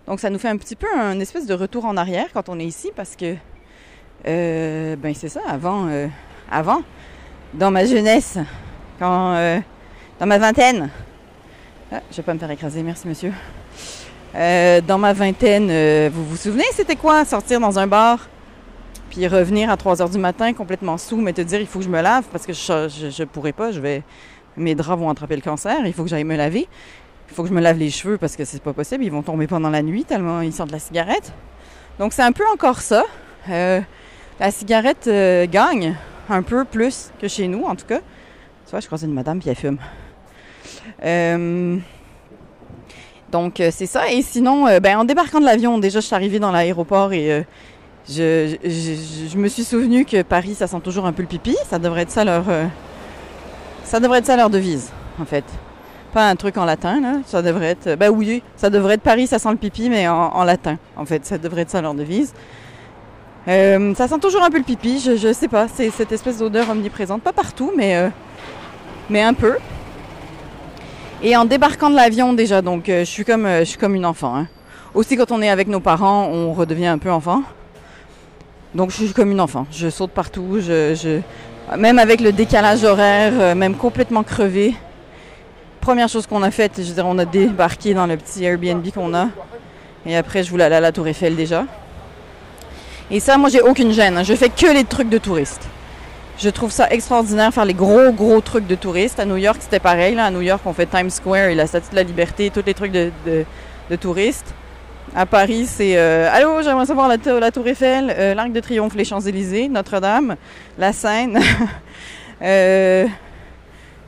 Donc 0.07 0.21
ça 0.21 0.29
nous 0.29 0.39
fait 0.39 0.47
un 0.47 0.55
petit 0.55 0.77
peu 0.77 0.87
un 0.97 1.19
espèce 1.19 1.45
de 1.45 1.53
retour 1.53 1.83
en 1.83 1.97
arrière 1.97 2.27
quand 2.33 2.47
on 2.47 2.57
est 2.57 2.65
ici 2.65 2.89
parce 2.95 3.17
que, 3.17 3.35
euh, 4.25 4.95
ben 4.95 5.13
c'est 5.13 5.27
ça, 5.27 5.41
avant, 5.45 5.89
avant, 6.49 6.83
dans 7.53 7.69
ma 7.69 7.85
jeunesse, 7.85 8.37
quand, 8.97 9.61
dans 10.19 10.25
ma 10.25 10.37
vingtaine, 10.37 10.89
ah, 11.91 12.01
je 12.09 12.17
vais 12.17 12.23
pas 12.23 12.33
me 12.33 12.39
faire 12.39 12.49
écraser, 12.49 12.81
merci 12.81 13.07
monsieur. 13.07 13.33
Euh, 14.35 14.81
dans 14.81 14.97
ma 14.97 15.13
vingtaine, 15.13 15.67
euh, 15.69 16.09
vous 16.11 16.25
vous 16.25 16.37
souvenez, 16.37 16.63
c'était 16.71 16.95
quoi 16.95 17.23
sortir 17.23 17.59
dans 17.59 17.77
un 17.77 17.85
bar, 17.85 18.29
puis 19.11 19.27
revenir 19.27 19.69
à 19.69 19.77
3 19.77 20.01
heures 20.01 20.09
du 20.09 20.17
matin 20.17 20.53
complètement 20.53 20.97
sous, 20.97 21.17
mais 21.17 21.33
te 21.33 21.41
dire 21.41 21.59
il 21.59 21.67
faut 21.67 21.77
que 21.77 21.85
je 21.85 21.89
me 21.89 22.01
lave 22.01 22.23
parce 22.31 22.47
que 22.47 22.53
je, 22.53 23.11
je, 23.15 23.23
pourrais 23.25 23.51
pas, 23.51 23.71
je 23.71 23.79
vais, 23.79 24.01
mes 24.57 24.75
draps 24.75 24.99
vont 24.99 25.09
attraper 25.09 25.35
le 25.35 25.41
cancer, 25.41 25.85
il 25.85 25.93
faut 25.93 26.03
que 26.03 26.09
j'aille 26.09 26.23
me 26.23 26.35
laver. 26.35 26.67
Il 27.29 27.35
faut 27.35 27.43
que 27.43 27.49
je 27.49 27.53
me 27.53 27.61
lave 27.61 27.77
les 27.77 27.89
cheveux 27.89 28.17
parce 28.17 28.35
que 28.35 28.45
c'est 28.45 28.61
pas 28.61 28.73
possible, 28.73 29.03
ils 29.03 29.11
vont 29.11 29.23
tomber 29.23 29.47
pendant 29.47 29.69
la 29.69 29.81
nuit 29.81 30.03
tellement 30.03 30.41
ils 30.41 30.53
sentent 30.53 30.71
la 30.71 30.79
cigarette. 30.79 31.33
Donc 31.97 32.13
c'est 32.13 32.21
un 32.21 32.31
peu 32.31 32.43
encore 32.53 32.81
ça. 32.81 33.03
Euh, 33.49 33.81
la 34.39 34.51
cigarette 34.51 35.09
gagne 35.49 35.95
un 36.29 36.41
peu 36.41 36.65
plus 36.65 37.11
que 37.19 37.27
chez 37.27 37.47
nous, 37.47 37.63
en 37.63 37.75
tout 37.75 37.85
cas. 37.85 37.99
Tu 38.65 38.71
vois, 38.71 38.79
je 38.79 38.87
croise 38.87 39.03
une 39.03 39.13
madame 39.13 39.39
puis 39.39 39.49
elle 39.49 39.55
fume. 39.55 39.77
Euh, 41.03 41.77
donc, 43.31 43.59
euh, 43.59 43.69
c'est 43.71 43.85
ça. 43.85 44.11
Et 44.11 44.21
sinon, 44.21 44.67
euh, 44.67 44.79
ben, 44.79 44.97
en 44.97 45.03
débarquant 45.03 45.39
de 45.39 45.45
l'avion, 45.45 45.77
déjà, 45.79 45.99
je 45.99 46.05
suis 46.05 46.15
arrivée 46.15 46.39
dans 46.39 46.51
l'aéroport 46.51 47.13
et 47.13 47.45
je, 48.07 48.55
je, 48.63 49.37
me 49.37 49.47
suis 49.47 49.63
souvenu 49.63 50.05
que 50.05 50.21
Paris, 50.21 50.55
ça 50.55 50.67
sent 50.67 50.81
toujours 50.81 51.05
un 51.05 51.13
peu 51.13 51.21
le 51.21 51.27
pipi. 51.27 51.55
Ça 51.69 51.79
devrait 51.79 52.03
être 52.03 52.11
ça 52.11 52.23
leur, 52.23 52.45
ça 53.83 53.99
devrait 53.99 54.19
être 54.19 54.25
ça 54.25 54.35
leur 54.35 54.49
devise, 54.49 54.91
en 55.21 55.25
fait. 55.25 55.45
Pas 56.13 56.29
un 56.29 56.35
truc 56.35 56.57
en 56.57 56.65
latin, 56.65 57.01
là. 57.01 57.13
Ça 57.25 57.41
devrait 57.41 57.71
être, 57.71 57.95
ben 57.95 58.09
oui, 58.09 58.43
ça 58.55 58.69
devrait 58.69 58.95
être 58.95 59.01
Paris, 59.01 59.27
ça 59.27 59.39
sent 59.39 59.51
le 59.51 59.57
pipi, 59.57 59.89
mais 59.89 60.07
en, 60.07 60.43
latin, 60.43 60.77
en 60.95 61.05
fait. 61.05 61.25
Ça 61.25 61.37
devrait 61.37 61.61
être 61.61 61.71
ça 61.71 61.81
leur 61.81 61.93
devise. 61.93 62.33
ça 63.45 64.07
sent 64.07 64.19
toujours 64.19 64.43
un 64.43 64.49
peu 64.49 64.57
le 64.57 64.63
pipi, 64.63 64.99
je, 64.99 65.15
je 65.15 65.33
sais 65.33 65.47
pas, 65.47 65.67
c'est 65.67 65.89
cette 65.89 66.11
espèce 66.11 66.37
d'odeur 66.37 66.69
omniprésente, 66.69 67.21
pas 67.21 67.33
partout, 67.33 67.71
mais, 67.75 68.11
mais 69.09 69.21
un 69.21 69.33
peu. 69.33 69.57
Et 71.25 71.37
en 71.37 71.45
débarquant 71.45 71.89
de 71.89 71.95
l'avion 71.95 72.33
déjà, 72.33 72.61
donc 72.61 72.89
euh, 72.89 72.99
je 72.99 73.09
suis 73.09 73.23
comme 73.23 73.45
euh, 73.45 73.59
je 73.59 73.63
suis 73.63 73.77
comme 73.77 73.95
une 73.95 74.05
enfant. 74.05 74.35
Hein. 74.35 74.47
Aussi 74.93 75.15
quand 75.15 75.31
on 75.31 75.41
est 75.41 75.49
avec 75.49 75.69
nos 75.69 75.79
parents, 75.79 76.27
on 76.27 76.51
redevient 76.51 76.87
un 76.87 76.97
peu 76.97 77.09
enfant. 77.09 77.43
Donc 78.75 78.89
je 78.89 78.97
suis 78.97 79.13
comme 79.13 79.31
une 79.31 79.39
enfant. 79.39 79.65
Je 79.71 79.89
saute 79.89 80.11
partout. 80.11 80.57
Je, 80.59 81.21
même 81.77 81.99
avec 81.99 82.21
le 82.21 82.31
décalage 82.31 82.83
horaire, 82.83 83.33
euh, 83.35 83.55
même 83.55 83.75
complètement 83.75 84.23
crevé. 84.23 84.75
Première 85.81 86.07
chose 86.07 86.27
qu'on 86.27 86.43
a 86.43 86.51
faite, 86.51 86.73
je 86.77 86.83
veux 86.83 86.93
dire, 86.93 87.05
on 87.05 87.17
a 87.17 87.25
débarqué 87.25 87.93
dans 87.93 88.05
le 88.05 88.17
petit 88.17 88.43
Airbnb 88.43 88.85
qu'on 88.93 89.13
a. 89.13 89.29
Et 90.05 90.15
après, 90.15 90.43
je 90.43 90.49
voulais 90.49 90.65
aller 90.65 90.75
à 90.75 90.79
la 90.81 90.91
Tour 90.91 91.07
Eiffel 91.07 91.35
déjà. 91.35 91.65
Et 93.11 93.19
ça, 93.19 93.37
moi, 93.37 93.49
j'ai 93.49 93.61
aucune 93.61 93.91
gêne. 93.91 94.17
Hein. 94.17 94.23
Je 94.23 94.33
fais 94.33 94.49
que 94.49 94.73
les 94.73 94.83
trucs 94.83 95.09
de 95.09 95.17
touristes. 95.17 95.67
Je 96.39 96.49
trouve 96.49 96.71
ça 96.71 96.89
extraordinaire 96.89 97.53
faire 97.53 97.65
les 97.65 97.73
gros, 97.73 98.11
gros 98.11 98.41
trucs 98.41 98.65
de 98.65 98.75
touristes. 98.75 99.19
À 99.19 99.25
New 99.25 99.37
York, 99.37 99.57
c'était 99.61 99.79
pareil. 99.79 100.17
À 100.19 100.31
New 100.31 100.41
York, 100.41 100.61
on 100.65 100.73
fait 100.73 100.87
Times 100.87 101.09
Square 101.09 101.49
et 101.49 101.55
la 101.55 101.67
Statue 101.67 101.91
de 101.91 101.95
la 101.95 102.03
Liberté, 102.03 102.49
tous 102.49 102.63
les 102.65 102.73
trucs 102.73 102.91
de, 102.91 103.45
touristes. 103.99 104.53
À 105.15 105.27
Paris, 105.27 105.67
c'est 105.67 105.95
euh, 105.95 106.27
Allô, 106.31 106.63
j'aimerais 106.63 106.87
savoir 106.87 107.07
la, 107.07 107.19
Tour 107.19 107.67
Eiffel, 107.67 108.11
euh, 108.17 108.33
l'Arc 108.33 108.51
de 108.51 108.59
Triomphe, 108.59 108.95
les 108.95 109.05
Champs-Élysées, 109.05 109.67
Notre-Dame, 109.67 110.37
la 110.79 110.91
Seine. 110.91 111.39
euh, 112.41 113.05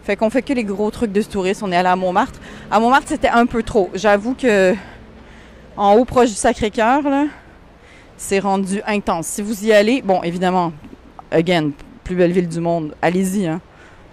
fait 0.01 0.15
qu'on 0.15 0.31
fait 0.31 0.41
que 0.41 0.53
les 0.53 0.63
gros 0.63 0.89
trucs 0.89 1.11
de 1.11 1.21
touristes. 1.21 1.61
On 1.61 1.71
est 1.71 1.75
allé 1.75 1.89
à 1.89 1.95
Montmartre. 1.95 2.39
À 2.71 2.79
Montmartre, 2.79 3.07
c'était 3.07 3.29
un 3.29 3.45
peu 3.45 3.61
trop. 3.61 3.91
J'avoue 3.93 4.33
que 4.33 4.73
en 5.77 5.93
haut, 5.93 6.05
proche 6.05 6.29
du 6.29 6.35
Sacré-Cœur, 6.35 7.03
c'est 8.17 8.39
rendu 8.39 8.81
intense. 8.87 9.27
Si 9.27 9.43
vous 9.43 9.63
y 9.63 9.73
allez, 9.73 10.01
bon, 10.01 10.23
évidemment, 10.23 10.73
again, 11.29 11.69
plus 12.03 12.15
belle 12.15 12.31
ville 12.31 12.49
du 12.49 12.61
monde, 12.61 12.95
allez-y. 13.03 13.45
Hein. 13.45 13.61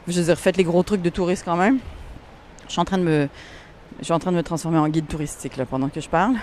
Je 0.08 0.20
veux 0.20 0.24
dire, 0.26 0.38
faites 0.38 0.58
les 0.58 0.64
gros 0.64 0.82
trucs 0.82 1.00
de 1.00 1.10
touristes 1.10 1.44
quand 1.46 1.56
même. 1.56 1.78
Je 2.66 2.72
suis 2.72 2.80
en 2.82 2.84
train 2.84 2.98
de 2.98 3.04
me, 3.04 3.28
je 4.00 4.04
suis 4.04 4.12
en 4.12 4.18
train 4.18 4.32
de 4.32 4.36
me 4.36 4.42
transformer 4.42 4.78
en 4.78 4.88
guide 4.88 5.08
touristique 5.08 5.54
pendant 5.70 5.88
que 5.88 6.02
je 6.02 6.08
parle. 6.10 6.34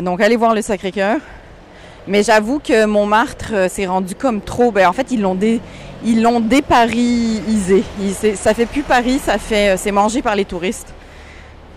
Donc, 0.00 0.20
allez 0.20 0.36
voir 0.36 0.54
le 0.54 0.62
Sacré-Cœur. 0.62 1.18
Mais 2.08 2.22
j'avoue 2.22 2.58
que 2.58 2.84
Montmartre 2.86 3.52
euh, 3.52 3.68
s'est 3.68 3.86
rendu 3.86 4.14
comme 4.14 4.40
trop. 4.40 4.72
Ben, 4.72 4.88
en 4.88 4.92
fait, 4.92 5.12
ils 5.12 5.20
l'ont 5.20 6.40
déparisé. 6.40 7.84
ça 8.34 8.54
fait 8.54 8.66
plus 8.66 8.82
Paris, 8.82 9.20
ça 9.24 9.38
fait, 9.38 9.74
euh, 9.74 9.76
c'est 9.78 9.92
mangé 9.92 10.20
par 10.20 10.34
les 10.34 10.44
touristes. 10.44 10.92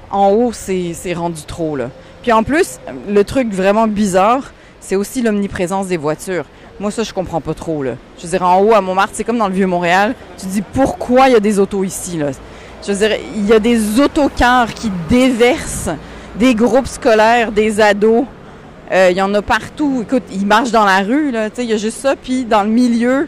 En 0.09 0.29
haut, 0.31 0.51
c'est, 0.51 0.95
rendu 1.13 1.43
trop 1.43 1.75
là. 1.75 1.89
Puis 2.23 2.31
en 2.31 2.41
plus, 2.41 2.79
le 3.07 3.23
truc 3.23 3.53
vraiment 3.53 3.87
bizarre, 3.87 4.51
c'est 4.79 4.95
aussi 4.95 5.21
l'omniprésence 5.21 5.87
des 5.87 5.97
voitures. 5.97 6.45
Moi, 6.79 6.89
ça, 6.89 7.03
je 7.03 7.13
comprends 7.13 7.41
pas 7.41 7.53
trop. 7.53 7.83
Là. 7.83 7.91
Je 8.17 8.23
veux 8.23 8.29
dire, 8.29 8.43
en 8.43 8.61
haut, 8.61 8.73
à 8.73 8.81
Montmartre, 8.81 9.13
c'est 9.13 9.23
comme 9.23 9.37
dans 9.37 9.47
le 9.47 9.53
Vieux-Montréal. 9.53 10.15
Tu 10.37 10.45
te 10.45 10.51
dis, 10.51 10.61
pourquoi 10.61 11.27
il 11.29 11.33
y 11.33 11.35
a 11.35 11.39
des 11.39 11.59
autos 11.59 11.83
ici? 11.83 12.17
Là? 12.17 12.31
Je 12.85 12.91
veux 12.91 13.07
dire, 13.07 13.17
il 13.35 13.45
y 13.45 13.53
a 13.53 13.59
des 13.59 13.99
autocars 13.99 14.73
qui 14.73 14.91
déversent 15.07 15.89
des 16.37 16.55
groupes 16.55 16.87
scolaires, 16.87 17.51
des 17.51 17.79
ados. 17.79 18.25
Euh, 18.91 19.09
il 19.11 19.17
y 19.17 19.21
en 19.21 19.33
a 19.33 19.41
partout. 19.41 20.01
Écoute, 20.03 20.23
ils 20.31 20.45
marchent 20.45 20.71
dans 20.71 20.85
la 20.85 20.99
rue, 20.99 21.31
là. 21.31 21.49
Il 21.57 21.65
y 21.65 21.73
a 21.73 21.77
juste 21.77 21.97
ça. 21.97 22.15
Puis, 22.15 22.45
dans 22.45 22.63
le 22.63 22.69
milieu 22.69 23.27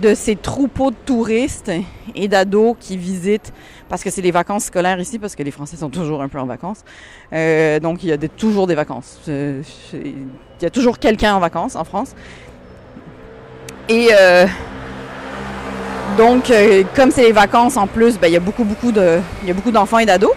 de 0.00 0.14
ces 0.14 0.36
troupeaux 0.36 0.90
de 0.90 0.96
touristes 1.06 1.70
et 2.14 2.28
d'ados 2.28 2.76
qui 2.78 2.96
visitent, 2.96 3.52
parce 3.88 4.02
que 4.02 4.10
c'est 4.10 4.20
les 4.20 4.30
vacances 4.30 4.64
scolaires 4.64 4.98
ici, 5.00 5.18
parce 5.18 5.36
que 5.36 5.42
les 5.42 5.50
Français 5.50 5.76
sont 5.76 5.90
toujours 5.90 6.22
un 6.22 6.28
peu 6.28 6.38
en 6.38 6.46
vacances. 6.46 6.84
Euh, 7.32 7.78
donc, 7.78 8.02
il 8.02 8.08
y 8.08 8.12
a 8.12 8.18
toujours 8.18 8.66
des 8.66 8.74
vacances. 8.74 9.20
Euh, 9.28 9.62
il 9.92 10.62
y 10.62 10.66
a 10.66 10.70
toujours 10.70 10.98
quelqu'un 10.98 11.34
en 11.34 11.40
vacances 11.40 11.76
en 11.76 11.84
France. 11.84 12.14
Et 13.88 14.08
donc, 16.18 16.52
comme 16.96 17.12
c'est 17.12 17.22
les 17.22 17.32
vacances 17.32 17.76
en 17.76 17.86
plus, 17.86 18.18
ben, 18.18 18.26
il 18.26 18.32
y 18.32 18.36
a 18.36 18.40
beaucoup, 18.40 18.64
beaucoup 18.64 18.90
de, 18.90 19.20
il 19.42 19.48
y 19.48 19.50
a 19.52 19.54
beaucoup 19.54 19.70
d'enfants 19.70 19.98
et 19.98 20.06
d'ados. 20.06 20.32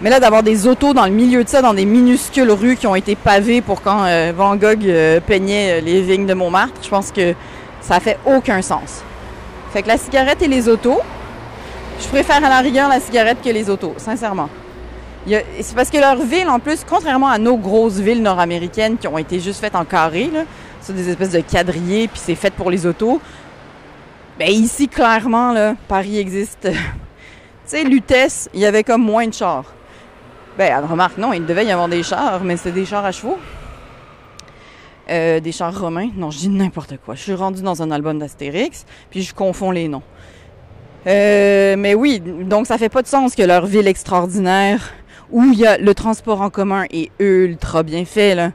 Mais 0.00 0.10
là, 0.10 0.20
d'avoir 0.20 0.42
des 0.42 0.66
autos 0.66 0.94
dans 0.94 1.06
le 1.06 1.12
milieu 1.12 1.42
de 1.42 1.48
ça, 1.48 1.60
dans 1.60 1.74
des 1.74 1.84
minuscules 1.84 2.50
rues 2.50 2.76
qui 2.76 2.86
ont 2.86 2.94
été 2.94 3.16
pavées 3.16 3.60
pour 3.60 3.82
quand 3.82 4.04
euh, 4.04 4.32
Van 4.36 4.54
Gogh 4.54 4.86
peignait 5.26 5.80
les 5.80 6.02
vignes 6.02 6.26
de 6.26 6.34
Montmartre, 6.34 6.80
je 6.82 6.88
pense 6.88 7.10
que 7.10 7.34
ça 7.80 7.98
fait 8.00 8.18
aucun 8.24 8.62
sens. 8.62 9.02
Fait 9.72 9.82
que 9.82 9.88
la 9.88 9.98
cigarette 9.98 10.40
et 10.42 10.48
les 10.48 10.68
autos, 10.68 11.00
je 12.00 12.06
préfère 12.08 12.44
à 12.44 12.48
la 12.48 12.60
rigueur 12.60 12.88
la 12.88 13.00
cigarette 13.00 13.38
que 13.42 13.50
les 13.50 13.68
autos, 13.68 13.94
sincèrement. 13.96 14.48
C'est 15.26 15.74
parce 15.74 15.90
que 15.90 15.98
leur 15.98 16.16
ville, 16.22 16.48
en 16.48 16.58
plus, 16.58 16.84
contrairement 16.88 17.28
à 17.28 17.38
nos 17.38 17.56
grosses 17.56 17.98
villes 17.98 18.22
nord-américaines 18.22 18.96
qui 18.96 19.06
ont 19.08 19.18
été 19.18 19.40
juste 19.40 19.60
faites 19.60 19.74
en 19.74 19.84
carré, 19.84 20.30
là, 20.32 20.44
c'est 20.80 20.94
des 20.94 21.10
espèces 21.10 21.32
de 21.32 21.40
quadrillés, 21.40 22.08
puis 22.08 22.20
c'est 22.22 22.34
fait 22.34 22.52
pour 22.52 22.70
les 22.70 22.86
autos. 22.86 23.20
Ben 24.38 24.48
ici, 24.48 24.88
clairement, 24.88 25.52
là, 25.52 25.74
Paris 25.88 26.18
existe. 26.18 26.62
tu 26.70 26.78
sais, 27.66 27.84
Lutèce, 27.84 28.48
il 28.54 28.60
y 28.60 28.66
avait 28.66 28.84
comme 28.84 29.02
moins 29.02 29.26
de 29.26 29.34
chars. 29.34 29.64
Ben, 30.58 30.84
remarque, 30.84 31.18
non, 31.18 31.32
il 31.32 31.46
devait 31.46 31.64
y 31.64 31.70
avoir 31.70 31.88
des 31.88 32.02
chars, 32.02 32.42
mais 32.42 32.56
c'est 32.56 32.72
des 32.72 32.84
chars 32.84 33.04
à 33.04 33.12
chevaux. 33.12 33.38
Euh, 35.08 35.38
des 35.38 35.52
chars 35.52 35.80
romains. 35.80 36.08
Non, 36.16 36.32
je 36.32 36.38
dis 36.38 36.48
n'importe 36.48 36.96
quoi. 36.96 37.14
Je 37.14 37.22
suis 37.22 37.34
rendu 37.34 37.62
dans 37.62 37.80
un 37.80 37.92
album 37.92 38.18
d'Astérix, 38.18 38.84
puis 39.08 39.22
je 39.22 39.32
confonds 39.32 39.70
les 39.70 39.86
noms. 39.86 40.02
Euh, 41.06 41.76
mais 41.78 41.94
oui, 41.94 42.18
donc 42.18 42.66
ça 42.66 42.76
fait 42.76 42.88
pas 42.88 43.02
de 43.02 43.06
sens 43.06 43.36
que 43.36 43.42
leur 43.42 43.66
ville 43.66 43.86
extraordinaire, 43.86 44.94
où 45.30 45.44
il 45.44 45.60
y 45.60 45.64
a 45.64 45.78
le 45.78 45.94
transport 45.94 46.40
en 46.40 46.50
commun 46.50 46.86
est 46.90 47.12
ultra 47.20 47.84
bien 47.84 48.04
fait, 48.04 48.34
là. 48.34 48.50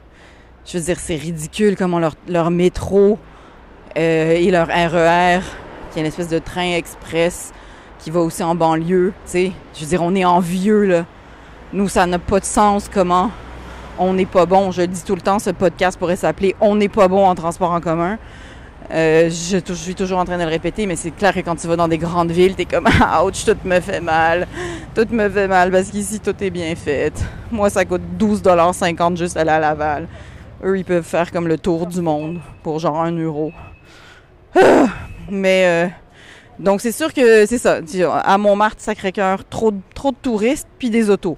Je 0.66 0.76
veux 0.76 0.84
dire, 0.84 1.00
c'est 1.00 1.16
ridicule 1.16 1.74
comment 1.74 2.00
leur, 2.00 2.16
leur 2.28 2.50
métro 2.50 3.18
euh, 3.96 4.32
et 4.32 4.50
leur 4.50 4.66
RER, 4.66 5.38
e 5.38 5.40
qui 5.90 5.98
est 5.98 6.02
une 6.02 6.06
espèce 6.06 6.28
de 6.28 6.38
train 6.38 6.74
express 6.74 7.54
qui 7.98 8.10
va 8.10 8.20
aussi 8.20 8.42
en 8.42 8.54
banlieue, 8.54 9.14
tu 9.24 9.30
sais. 9.30 9.52
Je 9.72 9.80
veux 9.80 9.86
dire, 9.86 10.02
on 10.02 10.14
est 10.14 10.26
envieux, 10.26 10.84
là. 10.84 11.06
Nous, 11.74 11.88
ça 11.88 12.06
n'a 12.06 12.20
pas 12.20 12.38
de 12.38 12.44
sens 12.44 12.88
comment 12.88 13.32
on 13.98 14.12
n'est 14.12 14.26
pas 14.26 14.46
bon. 14.46 14.70
Je 14.70 14.82
le 14.82 14.86
dis 14.86 15.02
tout 15.02 15.16
le 15.16 15.20
temps, 15.20 15.40
ce 15.40 15.50
podcast 15.50 15.98
pourrait 15.98 16.14
s'appeler 16.14 16.54
On 16.60 16.76
n'est 16.76 16.88
pas 16.88 17.08
bon 17.08 17.26
en 17.26 17.34
transport 17.34 17.72
en 17.72 17.80
commun. 17.80 18.16
Euh, 18.92 19.28
je, 19.28 19.74
suis 19.74 19.96
toujours 19.96 20.20
en 20.20 20.24
train 20.24 20.38
de 20.38 20.44
le 20.44 20.48
répéter, 20.48 20.86
mais 20.86 20.94
c'est 20.94 21.10
clair 21.10 21.34
que 21.34 21.40
quand 21.40 21.56
tu 21.56 21.66
vas 21.66 21.74
dans 21.74 21.88
des 21.88 21.98
grandes 21.98 22.30
villes, 22.30 22.54
t'es 22.54 22.64
comme 22.64 22.86
ouch, 23.24 23.44
tout 23.44 23.56
me 23.64 23.80
fait 23.80 24.00
mal. 24.00 24.46
Tout 24.94 25.08
me 25.10 25.28
fait 25.28 25.48
mal 25.48 25.72
parce 25.72 25.88
qu'ici 25.90 26.20
tout 26.20 26.36
est 26.40 26.50
bien 26.50 26.76
fait. 26.76 27.12
Moi, 27.50 27.68
ça 27.70 27.84
coûte 27.84 28.02
12,50$ 28.20 29.16
juste 29.16 29.36
aller 29.36 29.50
à 29.50 29.58
Laval. 29.58 30.06
Eux, 30.64 30.78
ils 30.78 30.84
peuvent 30.84 31.02
faire 31.02 31.32
comme 31.32 31.48
le 31.48 31.58
tour 31.58 31.88
du 31.88 32.00
monde 32.00 32.38
pour 32.62 32.78
genre 32.78 33.02
un 33.02 33.10
euro. 33.18 33.50
Ah! 34.54 34.86
Mais 35.28 35.64
euh, 35.66 35.88
donc 36.58 36.80
c'est 36.80 36.92
sûr 36.92 37.12
que 37.12 37.46
c'est 37.46 37.58
ça. 37.58 37.80
À 38.22 38.38
Montmartre, 38.38 38.80
Sacré-Cœur, 38.80 39.44
trop, 39.48 39.72
trop 39.94 40.12
de 40.12 40.16
touristes 40.22 40.68
puis 40.78 40.90
des 40.90 41.10
autos. 41.10 41.36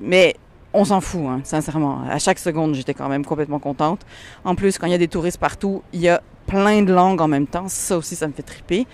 Mais 0.00 0.36
on 0.72 0.84
s'en 0.84 1.00
fout, 1.00 1.22
hein, 1.26 1.40
sincèrement. 1.44 2.02
À 2.08 2.18
chaque 2.18 2.38
seconde, 2.38 2.74
j'étais 2.74 2.94
quand 2.94 3.08
même 3.08 3.24
complètement 3.24 3.58
contente. 3.58 4.00
En 4.44 4.54
plus, 4.54 4.78
quand 4.78 4.86
il 4.86 4.92
y 4.92 4.94
a 4.94 4.98
des 4.98 5.08
touristes 5.08 5.38
partout, 5.38 5.82
il 5.92 6.00
y 6.00 6.08
a 6.08 6.22
plein 6.46 6.82
de 6.82 6.92
langues 6.92 7.20
en 7.20 7.28
même 7.28 7.46
temps. 7.46 7.66
Ça 7.68 7.96
aussi, 7.96 8.16
ça 8.16 8.26
me 8.28 8.32
fait 8.32 8.42
triper. 8.42 8.86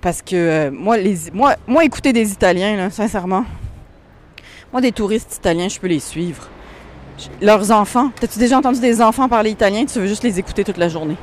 Parce 0.00 0.22
que 0.22 0.36
euh, 0.36 0.70
moi, 0.70 0.96
moi, 1.66 1.84
écouter 1.84 2.12
des 2.12 2.32
Italiens, 2.32 2.88
sincèrement, 2.90 3.44
moi, 4.72 4.80
des 4.80 4.92
touristes 4.92 5.36
italiens, 5.36 5.68
je 5.68 5.80
peux 5.80 5.86
les 5.86 5.98
suivre. 6.00 6.48
Leurs 7.40 7.72
enfants, 7.72 8.10
t'as-tu 8.20 8.38
déjà 8.38 8.58
entendu 8.58 8.80
des 8.80 9.02
enfants 9.02 9.28
parler 9.28 9.50
italien? 9.50 9.84
Tu 9.86 9.98
veux 9.98 10.06
juste 10.06 10.22
les 10.22 10.38
écouter 10.38 10.62
toute 10.62 10.76
la 10.76 10.88
journée. 10.88 11.16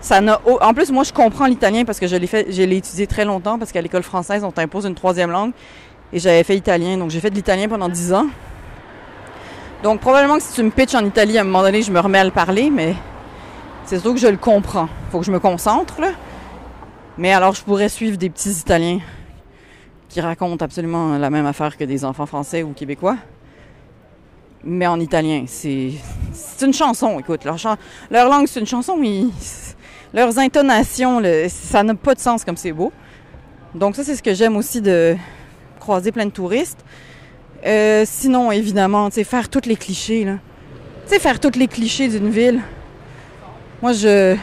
Ça 0.00 0.20
en 0.20 0.74
plus, 0.74 0.92
moi, 0.92 1.02
je 1.02 1.12
comprends 1.12 1.46
l'italien 1.46 1.84
parce 1.84 1.98
que 1.98 2.06
je 2.06 2.14
l'ai 2.14 2.28
fait, 2.28 2.52
je 2.52 2.62
l'ai 2.62 2.76
étudié 2.76 3.08
très 3.08 3.24
longtemps 3.24 3.58
parce 3.58 3.72
qu'à 3.72 3.82
l'école 3.82 4.04
française, 4.04 4.44
on 4.44 4.52
t'impose 4.52 4.84
une 4.84 4.94
troisième 4.94 5.30
langue. 5.30 5.52
Et 6.12 6.18
j'avais 6.18 6.44
fait 6.44 6.56
italien, 6.56 6.96
donc 6.98 7.10
j'ai 7.10 7.20
fait 7.20 7.30
de 7.30 7.34
l'italien 7.34 7.68
pendant 7.68 7.88
dix 7.88 8.12
ans. 8.12 8.26
Donc 9.82 10.00
probablement 10.00 10.36
que 10.36 10.42
si 10.42 10.52
tu 10.52 10.62
me 10.62 10.70
pitches 10.70 10.94
en 10.94 11.04
Italie, 11.04 11.36
à 11.38 11.42
un 11.42 11.44
moment 11.44 11.62
donné, 11.62 11.82
je 11.82 11.90
me 11.90 12.00
remets 12.00 12.18
à 12.18 12.24
le 12.24 12.30
parler, 12.30 12.70
mais 12.70 12.94
c'est 13.84 13.96
surtout 13.96 14.14
que 14.14 14.20
je 14.20 14.28
le 14.28 14.36
comprends. 14.36 14.88
Faut 15.10 15.20
que 15.20 15.26
je 15.26 15.32
me 15.32 15.40
concentre, 15.40 16.00
là. 16.00 16.12
Mais 17.18 17.32
alors, 17.32 17.54
je 17.54 17.62
pourrais 17.62 17.88
suivre 17.88 18.16
des 18.16 18.30
petits 18.30 18.50
Italiens 18.50 19.00
qui 20.08 20.20
racontent 20.20 20.64
absolument 20.64 21.18
la 21.18 21.30
même 21.30 21.46
affaire 21.46 21.76
que 21.76 21.84
des 21.84 22.04
enfants 22.04 22.26
français 22.26 22.62
ou 22.62 22.72
québécois. 22.72 23.16
Mais 24.64 24.86
en 24.86 24.98
italien, 24.98 25.44
c'est 25.46 25.92
une 26.62 26.72
chanson, 26.72 27.18
écoute. 27.18 27.44
Leur, 27.44 27.56
leur 28.10 28.28
langue, 28.28 28.46
c'est 28.46 28.60
une 28.60 28.66
chanson, 28.66 28.96
mais 28.96 29.22
leurs 30.12 30.38
intonations, 30.38 31.22
ça 31.48 31.82
n'a 31.82 31.94
pas 31.94 32.14
de 32.14 32.20
sens 32.20 32.44
comme 32.44 32.56
c'est 32.56 32.72
beau. 32.72 32.92
Donc 33.74 33.94
ça, 33.96 34.04
c'est 34.04 34.16
ce 34.16 34.22
que 34.22 34.34
j'aime 34.34 34.56
aussi 34.56 34.80
de 34.80 35.16
croiser 35.86 36.10
plein 36.10 36.26
de 36.26 36.32
touristes. 36.32 36.84
Euh, 37.64 38.02
sinon, 38.04 38.50
évidemment, 38.50 39.08
tu 39.08 39.22
faire 39.22 39.48
tous 39.48 39.66
les 39.66 39.76
clichés, 39.76 40.24
là. 40.24 40.38
Tu 41.06 41.14
sais, 41.14 41.20
faire 41.20 41.38
tous 41.38 41.56
les 41.56 41.68
clichés 41.68 42.08
d'une 42.08 42.30
ville. 42.30 42.60
Moi, 43.80 43.92
je... 43.92 44.34
Tu 44.34 44.40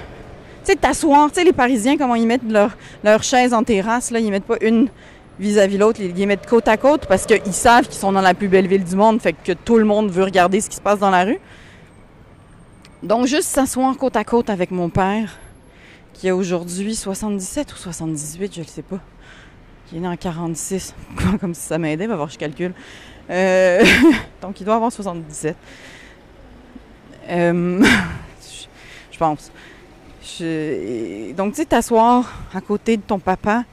sais, 0.63 0.75
t'asseoir, 0.77 1.29
tu 1.29 1.35
sais, 1.35 1.43
les 1.43 1.51
Parisiens, 1.51 1.97
comment 1.97 2.15
ils 2.15 2.25
mettent 2.25 2.49
leurs 2.49 2.77
leur 3.03 3.21
chaises 3.23 3.53
en 3.53 3.63
terrasse, 3.63 4.09
là, 4.11 4.19
ils 4.19 4.31
mettent 4.31 4.45
pas 4.45 4.55
une 4.61 4.87
vis-à-vis 5.37 5.77
l'autre, 5.77 5.99
ils 5.99 6.13
les 6.13 6.25
mettent 6.25 6.47
côte 6.47 6.69
à 6.69 6.77
côte 6.77 7.07
parce 7.07 7.25
qu'ils 7.25 7.53
savent 7.53 7.87
qu'ils 7.87 7.99
sont 7.99 8.13
dans 8.13 8.21
la 8.21 8.33
plus 8.33 8.47
belle 8.47 8.67
ville 8.67 8.85
du 8.85 8.95
monde, 8.95 9.19
fait 9.19 9.33
que 9.33 9.51
tout 9.51 9.77
le 9.77 9.83
monde 9.83 10.09
veut 10.09 10.23
regarder 10.23 10.61
ce 10.61 10.69
qui 10.69 10.77
se 10.77 10.81
passe 10.81 10.99
dans 10.99 11.09
la 11.09 11.25
rue. 11.25 11.39
Donc, 13.01 13.25
juste 13.25 13.49
s'asseoir 13.49 13.97
côte 13.97 14.15
à 14.15 14.23
côte 14.23 14.49
avec 14.49 14.71
mon 14.71 14.89
père, 14.89 15.37
qui 16.13 16.29
a 16.29 16.35
aujourd'hui 16.35 16.95
77 16.95 17.73
ou 17.73 17.75
78, 17.75 18.55
je 18.55 18.61
ne 18.61 18.65
sais 18.65 18.81
pas. 18.81 18.99
Qui 19.87 19.97
est 19.97 19.99
né 19.99 20.07
en 20.07 20.15
46, 20.15 20.95
comme 21.41 21.53
si 21.53 21.61
ça 21.61 21.77
m'aidait, 21.77 22.07
va 22.07 22.15
voir, 22.15 22.29
je 22.29 22.37
calcule. 22.37 22.73
Euh, 23.29 23.83
donc, 24.41 24.59
il 24.59 24.65
doit 24.65 24.75
avoir 24.75 24.91
77. 24.91 25.55
Euh, 27.29 27.83
je 29.11 29.17
pense. 29.17 29.51
donc, 31.35 31.53
tu 31.53 31.61
sais, 31.61 31.65
t'asseoir 31.65 32.31
à 32.53 32.61
côté 32.61 32.97
de 32.97 33.01
ton 33.01 33.19
papa 33.19 33.65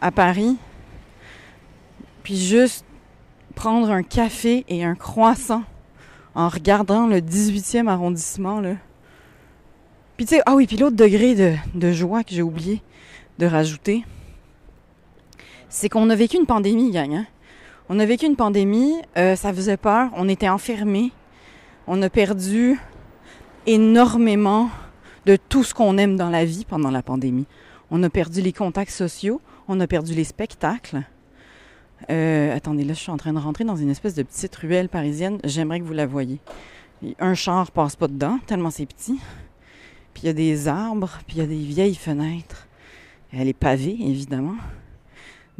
à 0.00 0.10
Paris, 0.10 0.56
puis 2.22 2.36
juste 2.36 2.84
prendre 3.54 3.90
un 3.90 4.02
café 4.02 4.64
et 4.68 4.84
un 4.84 4.94
croissant 4.94 5.62
en 6.34 6.48
regardant 6.48 7.06
le 7.06 7.20
18e 7.20 7.88
arrondissement, 7.88 8.60
là. 8.60 8.74
Puis 10.16 10.26
tu 10.26 10.36
sais, 10.36 10.42
ah 10.44 10.54
oui, 10.54 10.66
puis 10.66 10.76
l'autre 10.76 10.96
degré 10.96 11.34
de, 11.34 11.54
de 11.74 11.92
joie 11.92 12.22
que 12.24 12.34
j'ai 12.34 12.42
oublié 12.42 12.82
de 13.38 13.46
rajouter, 13.46 14.04
c'est 15.70 15.88
qu'on 15.88 16.10
a 16.10 16.14
vécu 16.14 16.36
une 16.36 16.46
pandémie, 16.46 16.90
gang. 16.90 17.14
Hein? 17.14 17.26
On 17.88 17.98
a 17.98 18.04
vécu 18.04 18.26
une 18.26 18.36
pandémie, 18.36 18.94
euh, 19.16 19.36
ça 19.36 19.52
faisait 19.52 19.76
peur, 19.76 20.10
on 20.14 20.28
était 20.28 20.48
enfermés, 20.48 21.12
on 21.86 22.02
a 22.02 22.10
perdu 22.10 22.78
énormément 23.66 24.68
de 25.26 25.36
tout 25.36 25.64
ce 25.64 25.72
qu'on 25.72 25.96
aime 25.96 26.16
dans 26.16 26.28
la 26.28 26.44
vie 26.44 26.64
pendant 26.64 26.90
la 26.90 27.02
pandémie. 27.02 27.46
On 27.90 28.02
a 28.02 28.10
perdu 28.10 28.42
les 28.42 28.52
contacts 28.52 28.90
sociaux, 28.90 29.40
on 29.68 29.80
a 29.80 29.86
perdu 29.86 30.14
les 30.14 30.24
spectacles. 30.24 31.02
Euh, 32.10 32.54
attendez, 32.54 32.84
là, 32.84 32.94
je 32.94 33.00
suis 33.00 33.10
en 33.10 33.16
train 33.16 33.32
de 33.32 33.38
rentrer 33.38 33.64
dans 33.64 33.76
une 33.76 33.90
espèce 33.90 34.14
de 34.14 34.22
petite 34.22 34.54
ruelle 34.56 34.88
parisienne. 34.88 35.38
J'aimerais 35.44 35.80
que 35.80 35.84
vous 35.84 35.92
la 35.92 36.06
voyiez. 36.06 36.40
Un 37.18 37.34
char 37.34 37.70
passe 37.70 37.96
pas 37.96 38.08
dedans, 38.08 38.38
tellement 38.46 38.70
c'est 38.70 38.86
petit. 38.86 39.18
Puis 40.14 40.24
il 40.24 40.26
y 40.26 40.30
a 40.30 40.32
des 40.32 40.68
arbres, 40.68 41.18
puis 41.26 41.36
il 41.36 41.40
y 41.40 41.42
a 41.42 41.46
des 41.46 41.56
vieilles 41.56 41.94
fenêtres. 41.94 42.66
Elle 43.32 43.48
est 43.48 43.52
pavée, 43.52 43.96
évidemment. 44.00 44.56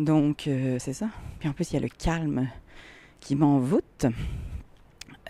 Donc, 0.00 0.46
euh, 0.46 0.78
c'est 0.78 0.94
ça. 0.94 1.10
Puis 1.38 1.48
en 1.48 1.52
plus, 1.52 1.70
il 1.70 1.74
y 1.74 1.76
a 1.76 1.80
le 1.80 1.88
calme 1.90 2.48
qui 3.20 3.36
m'envoûte. 3.36 4.06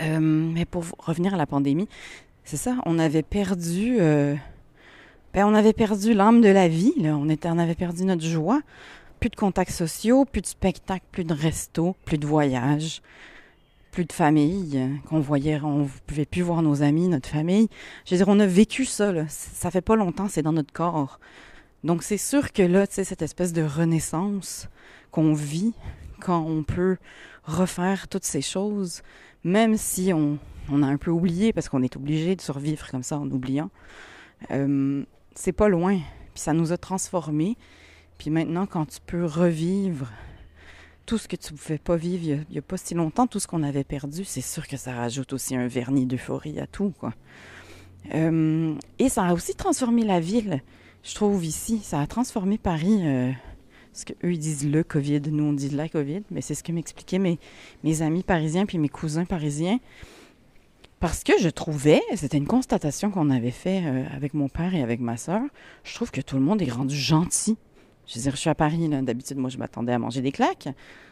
Euh, 0.01 0.21
mais 0.21 0.65
pour 0.65 0.85
revenir 0.99 1.35
à 1.35 1.37
la 1.37 1.47
pandémie, 1.47 1.89
c'est 2.45 2.57
ça, 2.57 2.77
on 2.87 2.99
avait 2.99 3.25
perdu... 3.25 3.97
Euh, 4.01 4.37
ben, 5.35 5.45
on 5.45 5.55
avait 5.55 5.73
perdu 5.73 6.15
l'âme 6.15 6.41
de 6.41 6.49
la 6.49 6.69
vie. 6.69 6.93
On, 7.05 7.29
était, 7.29 7.49
avait 7.49 7.75
perdu 7.75 8.05
notre 8.05 8.25
joie. 8.25 8.61
Plus 9.19 9.29
de 9.29 9.37
contacts 9.37 9.73
sociaux, 9.73 10.25
plus 10.25 10.41
de 10.41 10.47
spectacles, 10.47 11.05
plus 11.11 11.25
de 11.25 11.35
restos, 11.35 11.97
plus 12.05 12.19
de 12.19 12.27
voyages 12.27 13.03
plus 13.91 14.05
de 14.05 14.13
famille, 14.13 14.81
qu'on 15.09 15.19
voyait, 15.19 15.61
on 15.65 15.79
ne 15.79 15.89
pouvait 16.07 16.25
plus 16.25 16.43
voir 16.43 16.63
nos 16.63 16.81
amis, 16.81 17.09
notre 17.09 17.29
famille. 17.29 17.69
Je 18.07 18.15
veux 18.15 18.19
dire, 18.19 18.29
on 18.29 18.39
a 18.39 18.47
vécu 18.47 18.85
ça, 18.85 19.13
ça 19.27 19.73
fait 19.73 19.81
pas 19.81 19.97
longtemps, 19.97 20.29
c'est 20.29 20.43
dans 20.43 20.53
notre 20.53 20.73
corps. 20.73 21.19
Donc 21.85 22.03
c'est 22.03 22.19
sûr 22.19 22.53
que 22.53 22.63
là, 22.63 22.87
tu 22.87 22.95
sais, 22.95 23.05
cette 23.05 23.23
espèce 23.23 23.53
de 23.53 23.63
renaissance 23.63 24.69
qu'on 25.11 25.33
vit 25.33 25.73
quand 26.21 26.41
on 26.41 26.63
peut 26.63 26.97
refaire 27.45 28.09
toutes 28.09 28.25
ces 28.25 28.43
choses, 28.43 29.03
même 29.45 29.77
si 29.77 30.13
on, 30.13 30.39
a 30.83 30.87
un 30.87 30.99
peu 30.99 31.11
oublié, 31.11 31.53
parce 31.53 31.69
qu'on 31.69 31.83
est 31.83 31.97
obligé 31.97 32.37
de 32.37 32.41
survivre 32.41 32.89
comme 32.91 33.03
ça 33.03 33.19
en 33.19 33.29
oubliant, 33.31 33.71
euh, 34.51 35.05
c'est 35.35 35.53
pas 35.53 35.69
loin. 35.69 35.99
Puis 36.35 36.43
ça 36.43 36.53
nous 36.53 36.73
a 36.73 36.77
transformés. 36.77 37.57
Puis 38.19 38.31
maintenant, 38.31 38.67
quand 38.67 38.87
tu 38.87 38.99
peux 39.05 39.25
revivre 39.25 40.11
tout 41.07 41.19
ce 41.19 41.27
que 41.27 41.37
tu 41.37 41.55
ne 41.55 41.59
pouvais 41.59 41.79
pas 41.79 41.97
vivre 41.97 42.23
il 42.25 42.53
n'y 42.53 42.59
a, 42.59 42.63
pas 42.63 42.77
si 42.77 42.95
longtemps, 42.95 43.27
tout 43.27 43.41
ce 43.41 43.49
qu'on 43.49 43.63
avait 43.63 43.83
perdu, 43.83 44.25
c'est 44.25 44.43
sûr 44.43 44.69
que 44.69 44.77
ça 44.77 44.95
rajoute 44.95 45.33
aussi 45.33 45.57
un 45.57 45.67
vernis 45.67 46.07
d'euphorie 46.07 46.61
à 46.61 46.67
tout. 46.67 46.93
Quoi. 47.01 47.15
Euh, 48.15 48.75
et 48.99 49.09
ça 49.09 49.25
a 49.25 49.33
aussi 49.33 49.55
transformé 49.55 50.05
la 50.05 50.21
ville, 50.21 50.63
je 51.03 51.15
trouve, 51.15 51.45
ici. 51.45 51.81
Ça 51.83 52.01
a 52.01 52.07
transformé 52.07 52.59
Paris. 52.59 53.01
Euh, 53.03 53.31
ce 53.93 54.05
qu'eux, 54.05 54.33
ils 54.33 54.39
disent 54.39 54.69
le 54.69 54.85
COVID, 54.85 55.23
nous, 55.31 55.45
on 55.45 55.53
dit 55.53 55.71
la 55.71 55.89
COVID, 55.89 56.23
mais 56.31 56.41
c'est 56.41 56.55
ce 56.55 56.63
que 56.63 56.73
m'expliquaient 56.73 57.19
mes, 57.19 58.03
amis 58.03 58.23
parisiens 58.23 58.67
puis 58.67 58.79
mes 58.79 58.89
cousins 58.89 59.25
parisiens. 59.25 59.79
Parce 61.01 61.25
que 61.25 61.33
je 61.41 61.49
trouvais, 61.49 62.03
c'était 62.15 62.37
une 62.37 62.47
constatation 62.47 63.11
qu'on 63.11 63.31
avait 63.31 63.51
fait 63.51 63.83
euh, 63.85 64.05
avec 64.15 64.35
mon 64.35 64.49
père 64.49 64.75
et 64.75 64.83
avec 64.83 65.01
ma 65.01 65.17
soeur, 65.17 65.41
je 65.83 65.95
trouve 65.95 66.11
que 66.11 66.21
tout 66.21 66.37
le 66.37 66.43
monde 66.43 66.61
est 66.61 66.71
rendu 66.71 66.95
gentil 66.95 67.57
je 68.11 68.17
veux 68.17 68.23
dire, 68.23 68.33
je 68.33 68.41
suis 68.41 68.51
à 68.51 68.57
Paris, 68.57 68.89
d'habitude, 68.89 69.37
moi, 69.37 69.51
je 69.51 69.59
m'attendais 69.59 69.93
à 69.93 69.99
manger 69.99 70.21
des 70.21 70.33
claques. 70.33 70.69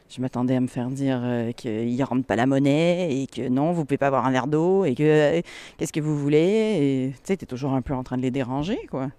Je 0.09 0.21
m'attendais 0.21 0.57
à 0.57 0.61
me 0.61 0.67
faire 0.67 0.89
dire 0.89 1.21
euh, 1.23 1.53
qu'il 1.53 1.95
ne 1.95 2.03
rentre 2.03 2.25
pas 2.25 2.35
la 2.35 2.47
monnaie 2.47 3.23
et 3.23 3.27
que 3.27 3.49
non, 3.49 3.73
vous 3.73 3.85
pouvez 3.85 3.99
pas 3.99 4.09
avoir 4.09 4.27
un 4.27 4.33
verre 4.33 4.47
d'eau 4.47 4.85
et 4.85 4.95
que 4.95 5.43
qu'est-ce 5.77 5.93
que 5.93 6.01
vous 6.01 6.19
voulez? 6.19 7.13
Tu 7.15 7.21
sais, 7.25 7.37
tu 7.37 7.45
es 7.45 7.47
toujours 7.47 7.75
un 7.75 7.83
peu 7.83 7.95
en 7.95 8.03
train 8.03 8.17
de 8.17 8.23
les 8.23 8.31
déranger, 8.31 8.79
quoi. 8.91 9.11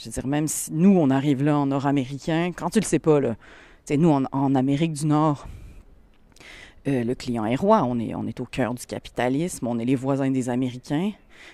Je 0.00 0.06
veux 0.06 0.12
dire, 0.12 0.26
même 0.26 0.48
si 0.48 0.72
nous, 0.72 0.96
on 0.96 1.10
arrive 1.10 1.42
là 1.42 1.58
en 1.58 1.66
nord-américain, 1.66 2.52
quand 2.56 2.70
tu 2.70 2.80
le 2.80 2.86
sais 2.86 2.98
pas, 2.98 3.20
là, 3.20 3.36
nous, 3.90 4.08
en, 4.08 4.54
Amérique 4.54 4.94
du 4.94 5.04
Nord, 5.04 5.46
euh, 6.88 7.04
le 7.04 7.14
client 7.14 7.44
est 7.44 7.56
roi. 7.56 7.84
On 7.84 7.98
est, 7.98 8.14
on 8.14 8.26
est 8.26 8.40
au 8.40 8.46
cœur 8.46 8.72
du 8.72 8.86
capitalisme. 8.86 9.66
On 9.66 9.78
est 9.78 9.84
les 9.84 9.96
voisins 9.96 10.30
des 10.30 10.48
Américains 10.48 11.12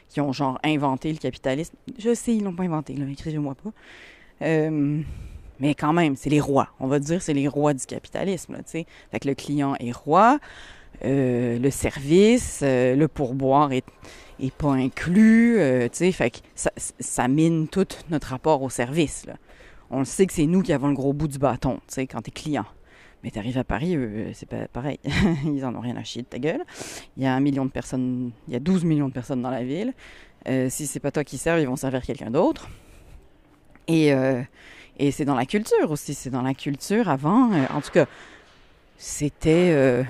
qui 0.09 0.21
ont, 0.21 0.33
genre, 0.33 0.61
inventé 0.63 1.13
le 1.13 1.19
capitalisme. 1.19 1.75
Je 1.99 2.15
sais, 2.15 2.37
ils 2.37 2.45
l'ont 2.45 2.55
pas 2.55 2.63
inventé, 2.63 2.95
là, 2.95 3.07
écrivez-moi 3.11 3.57
pas. 3.57 3.73
Euh, 4.43 5.03
mais 5.59 5.75
quand 5.75 5.93
même, 5.93 6.15
c'est 6.15 6.31
les 6.31 6.41
rois. 6.41 6.69
On 6.79 6.87
va 6.87 7.01
dire 7.01 7.21
c'est 7.23 7.35
les 7.35 7.49
rois 7.49 7.75
du 7.75 7.85
capitalisme. 7.85 8.59
tu 8.59 8.63
sais. 8.67 8.87
Fait 9.11 9.19
que 9.19 9.27
le 9.27 9.35
client 9.35 9.75
est 9.81 9.91
roi, 9.91 10.39
euh, 11.05 11.59
le 11.59 11.71
service, 11.71 12.61
euh, 12.63 12.97
le 12.97 13.09
pourboire 13.09 13.73
est, 13.73 13.85
pas 14.57 14.73
inclus. 14.73 15.59
Euh, 15.59 15.89
tu 15.89 15.99
sais. 15.99 16.13
Fait 16.13 16.31
que 16.31 16.39
ça, 16.55 17.29
mine 17.29 17.69
tout 17.69 17.87
notre 18.11 18.29
rapport 18.29 18.63
au 18.63 18.71
service. 18.71 19.27
On 19.91 20.01
le 20.01 20.05
sait 20.05 20.27
que 20.27 20.33
c'est 20.33 20.47
nous 20.47 20.63
qui 20.63 20.73
avons 20.73 20.89
le 20.89 20.95
gros 20.95 21.13
bout 21.13 21.29
du 21.29 21.39
bâton 21.39 21.77
tu 21.87 21.95
sais, 21.95 22.07
quand 22.07 22.23
tu 22.23 22.31
es 22.31 22.33
client. 22.33 22.67
Mais 23.23 23.31
tu 23.31 23.39
arrives 23.39 23.59
à 23.59 23.65
Paris, 23.65 23.97
c'est 24.35 24.49
pas 24.49 24.69
pareil. 24.69 24.99
Ils 25.45 25.65
en 25.65 25.75
ont 25.75 25.81
rien 25.81 25.97
à 25.97 26.05
chier 26.05 26.23
de 26.23 26.27
ta 26.27 26.39
gueule. 26.39 26.63
Il 27.17 27.23
y 27.23 27.27
a 27.27 27.35
un 27.35 27.41
million 27.41 27.65
de 27.65 27.71
personnes, 27.71 28.31
il 28.47 28.53
y 28.53 28.57
a 28.57 28.61
12 28.61 28.85
millions 28.85 29.09
de 29.09 29.13
personnes 29.13 29.43
dans 29.43 29.51
la 29.51 29.65
ville. 29.65 29.95
Si 30.69 30.87
c'est 30.87 31.01
pas 31.01 31.11
toi 31.11 31.25
qui 31.25 31.39
serves, 31.39 31.61
ils 31.61 31.67
vont 31.67 31.77
servir 31.77 32.03
quelqu'un 32.03 32.31
d'autre. 32.31 32.69
Et, 33.89 34.13
et 34.99 35.11
c'est 35.11 35.25
dans 35.25 35.35
la 35.35 35.47
culture 35.47 35.91
aussi. 35.91 36.15
C'est 36.15 36.31
dans 36.31 36.43
la 36.43 36.55
culture 36.55 37.09
avant. 37.09 37.51
En 37.71 37.81
tout 37.81 37.91
cas, 37.91 38.07
c'était. 38.97 40.05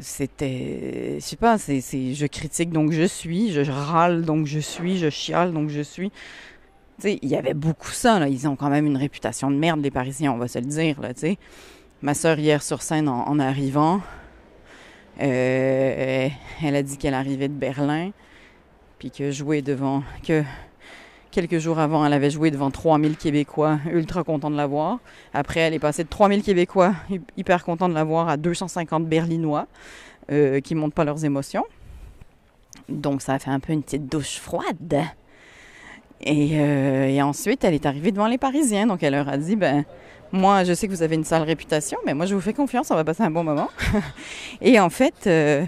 C'était. 0.00 1.16
Je 1.20 1.24
sais 1.24 1.36
pas, 1.36 1.58
c'est. 1.58 1.80
Je 1.80 2.26
critique 2.26 2.70
donc 2.70 2.92
je 2.92 3.04
suis. 3.04 3.52
Je 3.52 3.70
râle 3.70 4.24
donc 4.24 4.46
je 4.46 4.58
suis. 4.58 4.98
Je 4.98 5.10
chiale 5.10 5.52
donc 5.52 5.68
je 5.68 5.82
suis. 5.82 6.10
Tu 7.00 7.18
il 7.22 7.28
y 7.28 7.36
avait 7.36 7.54
beaucoup 7.54 7.90
ça, 7.90 8.18
là. 8.18 8.28
Ils 8.28 8.46
ont 8.48 8.56
quand 8.56 8.70
même 8.70 8.86
une 8.86 8.96
réputation 8.96 9.50
de 9.50 9.56
merde, 9.56 9.80
les 9.80 9.90
Parisiens, 9.90 10.32
on 10.32 10.38
va 10.38 10.48
se 10.48 10.58
le 10.58 10.66
dire, 10.66 11.00
là, 11.00 11.14
tu 11.14 11.20
sais. 11.20 11.38
Ma 12.02 12.14
soeur, 12.14 12.38
hier 12.38 12.62
sur 12.62 12.82
scène, 12.82 13.08
en, 13.08 13.28
en 13.28 13.38
arrivant, 13.38 14.00
euh, 15.20 16.28
elle 16.62 16.76
a 16.76 16.82
dit 16.82 16.96
qu'elle 16.98 17.14
arrivait 17.14 17.48
de 17.48 17.54
Berlin, 17.54 18.10
puis 18.98 19.10
que 19.10 19.30
jouer 19.30 19.62
devant. 19.62 20.02
que 20.26 20.42
quelques 21.32 21.58
jours 21.58 21.80
avant, 21.80 22.06
elle 22.06 22.12
avait 22.12 22.30
joué 22.30 22.52
devant 22.52 22.70
3000 22.70 23.16
Québécois, 23.16 23.78
ultra 23.90 24.22
content 24.22 24.50
de 24.50 24.56
la 24.56 24.66
voir. 24.66 24.98
Après, 25.34 25.60
elle 25.60 25.74
est 25.74 25.80
passée 25.80 26.04
de 26.04 26.08
3000 26.08 26.42
Québécois, 26.42 26.94
hyper 27.36 27.64
content 27.64 27.88
de 27.88 27.94
la 27.94 28.04
voir, 28.04 28.28
à 28.28 28.36
250 28.36 29.06
Berlinois, 29.06 29.66
euh, 30.30 30.60
qui 30.60 30.76
montrent 30.76 30.94
pas 30.94 31.04
leurs 31.04 31.24
émotions. 31.24 31.64
Donc, 32.88 33.22
ça 33.22 33.34
a 33.34 33.38
fait 33.40 33.50
un 33.50 33.58
peu 33.58 33.72
une 33.72 33.82
petite 33.82 34.06
douche 34.06 34.38
froide. 34.38 35.02
Et, 36.20 36.60
euh, 36.60 37.08
et 37.08 37.20
ensuite, 37.20 37.64
elle 37.64 37.74
est 37.74 37.86
arrivée 37.86 38.12
devant 38.12 38.28
les 38.28 38.38
Parisiens. 38.38 38.86
Donc, 38.86 39.02
elle 39.02 39.14
leur 39.14 39.28
a 39.28 39.36
dit, 39.36 39.56
ben, 39.56 39.84
moi, 40.30 40.62
je 40.64 40.72
sais 40.72 40.86
que 40.86 40.92
vous 40.92 41.02
avez 41.02 41.16
une 41.16 41.24
sale 41.24 41.42
réputation, 41.42 41.98
mais 42.06 42.14
moi, 42.14 42.26
je 42.26 42.34
vous 42.34 42.40
fais 42.40 42.54
confiance, 42.54 42.90
on 42.90 42.94
va 42.94 43.04
passer 43.04 43.22
un 43.22 43.30
bon 43.30 43.42
moment. 43.42 43.68
et 44.60 44.78
en 44.78 44.88
fait, 44.90 45.26
euh, 45.26 45.64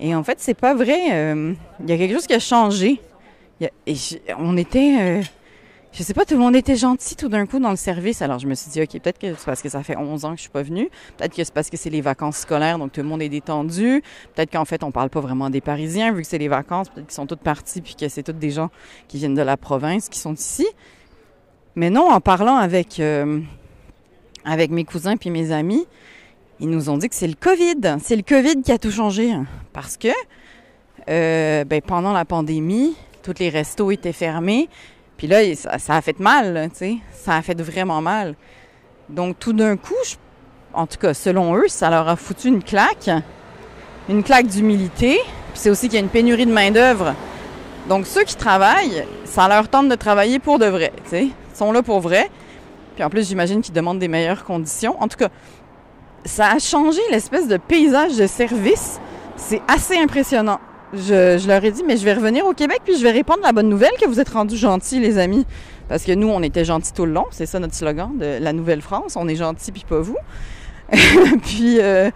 et 0.00 0.14
en 0.14 0.22
fait, 0.22 0.38
c'est 0.40 0.54
pas 0.54 0.74
vrai. 0.74 1.12
euh, 1.12 1.54
Il 1.80 1.90
y 1.90 1.92
a 1.92 1.96
quelque 1.96 2.14
chose 2.14 2.26
qui 2.26 2.34
a 2.34 2.38
changé. 2.38 3.00
Et 3.86 3.96
on 4.38 4.56
était, 4.56 4.96
euh, 5.00 5.22
je 5.92 6.02
sais 6.02 6.14
pas, 6.14 6.24
tout 6.24 6.34
le 6.34 6.40
monde 6.40 6.56
était 6.56 6.76
gentil 6.76 7.16
tout 7.16 7.28
d'un 7.28 7.46
coup 7.46 7.58
dans 7.58 7.70
le 7.70 7.76
service. 7.76 8.22
Alors, 8.22 8.38
je 8.38 8.46
me 8.46 8.54
suis 8.54 8.70
dit, 8.70 8.80
ok, 8.82 9.00
peut-être 9.00 9.18
que 9.18 9.34
c'est 9.34 9.44
parce 9.44 9.62
que 9.62 9.68
ça 9.68 9.82
fait 9.82 9.96
11 9.96 10.24
ans 10.24 10.30
que 10.30 10.36
je 10.36 10.42
suis 10.42 10.50
pas 10.50 10.62
venue. 10.62 10.88
Peut-être 11.16 11.34
que 11.34 11.44
c'est 11.44 11.52
parce 11.52 11.70
que 11.70 11.76
c'est 11.76 11.90
les 11.90 12.00
vacances 12.00 12.38
scolaires, 12.38 12.78
donc 12.78 12.92
tout 12.92 13.00
le 13.00 13.06
monde 13.06 13.22
est 13.22 13.28
détendu. 13.28 14.02
Peut-être 14.34 14.50
qu'en 14.50 14.64
fait, 14.64 14.82
on 14.84 14.90
parle 14.90 15.10
pas 15.10 15.20
vraiment 15.20 15.50
des 15.50 15.60
Parisiens, 15.60 16.12
vu 16.12 16.22
que 16.22 16.28
c'est 16.28 16.38
les 16.38 16.48
vacances. 16.48 16.88
Peut-être 16.88 17.06
qu'ils 17.06 17.14
sont 17.14 17.26
tous 17.26 17.36
partis, 17.36 17.80
puis 17.80 17.94
que 17.94 18.08
c'est 18.08 18.22
tous 18.22 18.32
des 18.32 18.50
gens 18.50 18.70
qui 19.08 19.18
viennent 19.18 19.34
de 19.34 19.42
la 19.42 19.56
province, 19.56 20.08
qui 20.08 20.18
sont 20.18 20.34
ici. 20.34 20.66
Mais 21.74 21.90
non, 21.90 22.10
en 22.10 22.20
parlant 22.20 22.56
avec, 22.56 23.00
euh, 23.00 23.40
avec 24.44 24.70
mes 24.70 24.84
cousins 24.84 25.16
puis 25.16 25.30
mes 25.30 25.52
amis, 25.52 25.86
ils 26.60 26.68
nous 26.68 26.90
ont 26.90 26.98
dit 26.98 27.08
que 27.08 27.14
c'est 27.14 27.28
le 27.28 27.34
COVID. 27.34 27.96
C'est 28.02 28.16
le 28.16 28.22
COVID 28.22 28.62
qui 28.62 28.72
a 28.72 28.78
tout 28.78 28.90
changé. 28.90 29.32
Parce 29.72 29.96
que 29.96 30.08
euh, 31.08 31.64
ben, 31.64 31.80
pendant 31.82 32.12
la 32.12 32.24
pandémie, 32.24 32.94
tous 33.22 33.34
les 33.38 33.48
restos 33.48 33.90
étaient 33.90 34.12
fermés. 34.12 34.68
Puis 35.16 35.26
là, 35.26 35.38
ça, 35.54 35.94
a 35.94 36.00
fait 36.00 36.18
mal, 36.18 36.68
tu 36.72 36.78
sais. 36.78 36.96
Ça 37.12 37.36
a 37.36 37.42
fait 37.42 37.60
vraiment 37.60 38.00
mal. 38.00 38.34
Donc, 39.08 39.38
tout 39.38 39.52
d'un 39.52 39.76
coup, 39.76 39.94
en 40.74 40.86
tout 40.86 40.98
cas, 40.98 41.14
selon 41.14 41.54
eux, 41.54 41.68
ça 41.68 41.90
leur 41.90 42.08
a 42.08 42.16
foutu 42.16 42.48
une 42.48 42.62
claque. 42.62 43.10
Une 44.08 44.22
claque 44.22 44.46
d'humilité. 44.46 45.20
Puis 45.52 45.60
c'est 45.60 45.70
aussi 45.70 45.86
qu'il 45.86 45.94
y 45.94 45.98
a 45.98 46.04
une 46.04 46.08
pénurie 46.08 46.46
de 46.46 46.52
main-d'œuvre. 46.52 47.14
Donc, 47.88 48.06
ceux 48.06 48.24
qui 48.24 48.36
travaillent, 48.36 49.04
ça 49.24 49.48
leur 49.48 49.68
tente 49.68 49.88
de 49.88 49.94
travailler 49.94 50.38
pour 50.38 50.58
de 50.58 50.66
vrai, 50.66 50.92
tu 51.04 51.10
sais. 51.10 51.24
Ils 51.26 51.56
sont 51.56 51.72
là 51.72 51.82
pour 51.82 52.00
vrai. 52.00 52.30
Puis 52.94 53.04
en 53.04 53.10
plus, 53.10 53.28
j'imagine 53.28 53.60
qu'ils 53.60 53.74
demandent 53.74 53.98
des 53.98 54.08
meilleures 54.08 54.44
conditions. 54.44 55.00
En 55.00 55.08
tout 55.08 55.16
cas, 55.16 55.28
ça 56.24 56.52
a 56.52 56.58
changé 56.58 57.00
l'espèce 57.10 57.48
de 57.48 57.56
paysage 57.56 58.16
de 58.16 58.26
service. 58.26 59.00
C'est 59.36 59.62
assez 59.68 59.96
impressionnant. 59.96 60.60
Je, 60.92 61.38
je 61.38 61.48
leur 61.48 61.64
ai 61.64 61.70
dit, 61.70 61.82
mais 61.86 61.96
je 61.96 62.04
vais 62.04 62.12
revenir 62.12 62.44
au 62.44 62.52
Québec 62.52 62.80
puis 62.84 62.96
je 62.96 63.02
vais 63.02 63.10
répondre 63.10 63.40
la 63.42 63.52
bonne 63.52 63.68
nouvelle 63.68 63.92
que 64.00 64.06
vous 64.06 64.20
êtes 64.20 64.28
rendus 64.28 64.56
gentils, 64.56 65.00
les 65.00 65.18
amis. 65.18 65.46
Parce 65.88 66.04
que 66.04 66.12
nous, 66.12 66.28
on 66.28 66.42
était 66.42 66.64
gentils 66.64 66.92
tout 66.92 67.06
le 67.06 67.12
long. 67.12 67.26
C'est 67.30 67.46
ça 67.46 67.58
notre 67.58 67.74
slogan 67.74 68.10
de 68.18 68.38
la 68.40 68.52
Nouvelle-France. 68.52 69.16
On 69.16 69.28
est 69.28 69.36
gentils 69.36 69.72
puis 69.72 69.84
pas 69.88 70.00
vous. 70.00 70.16
puis, 71.42 71.80
euh, 71.80 72.10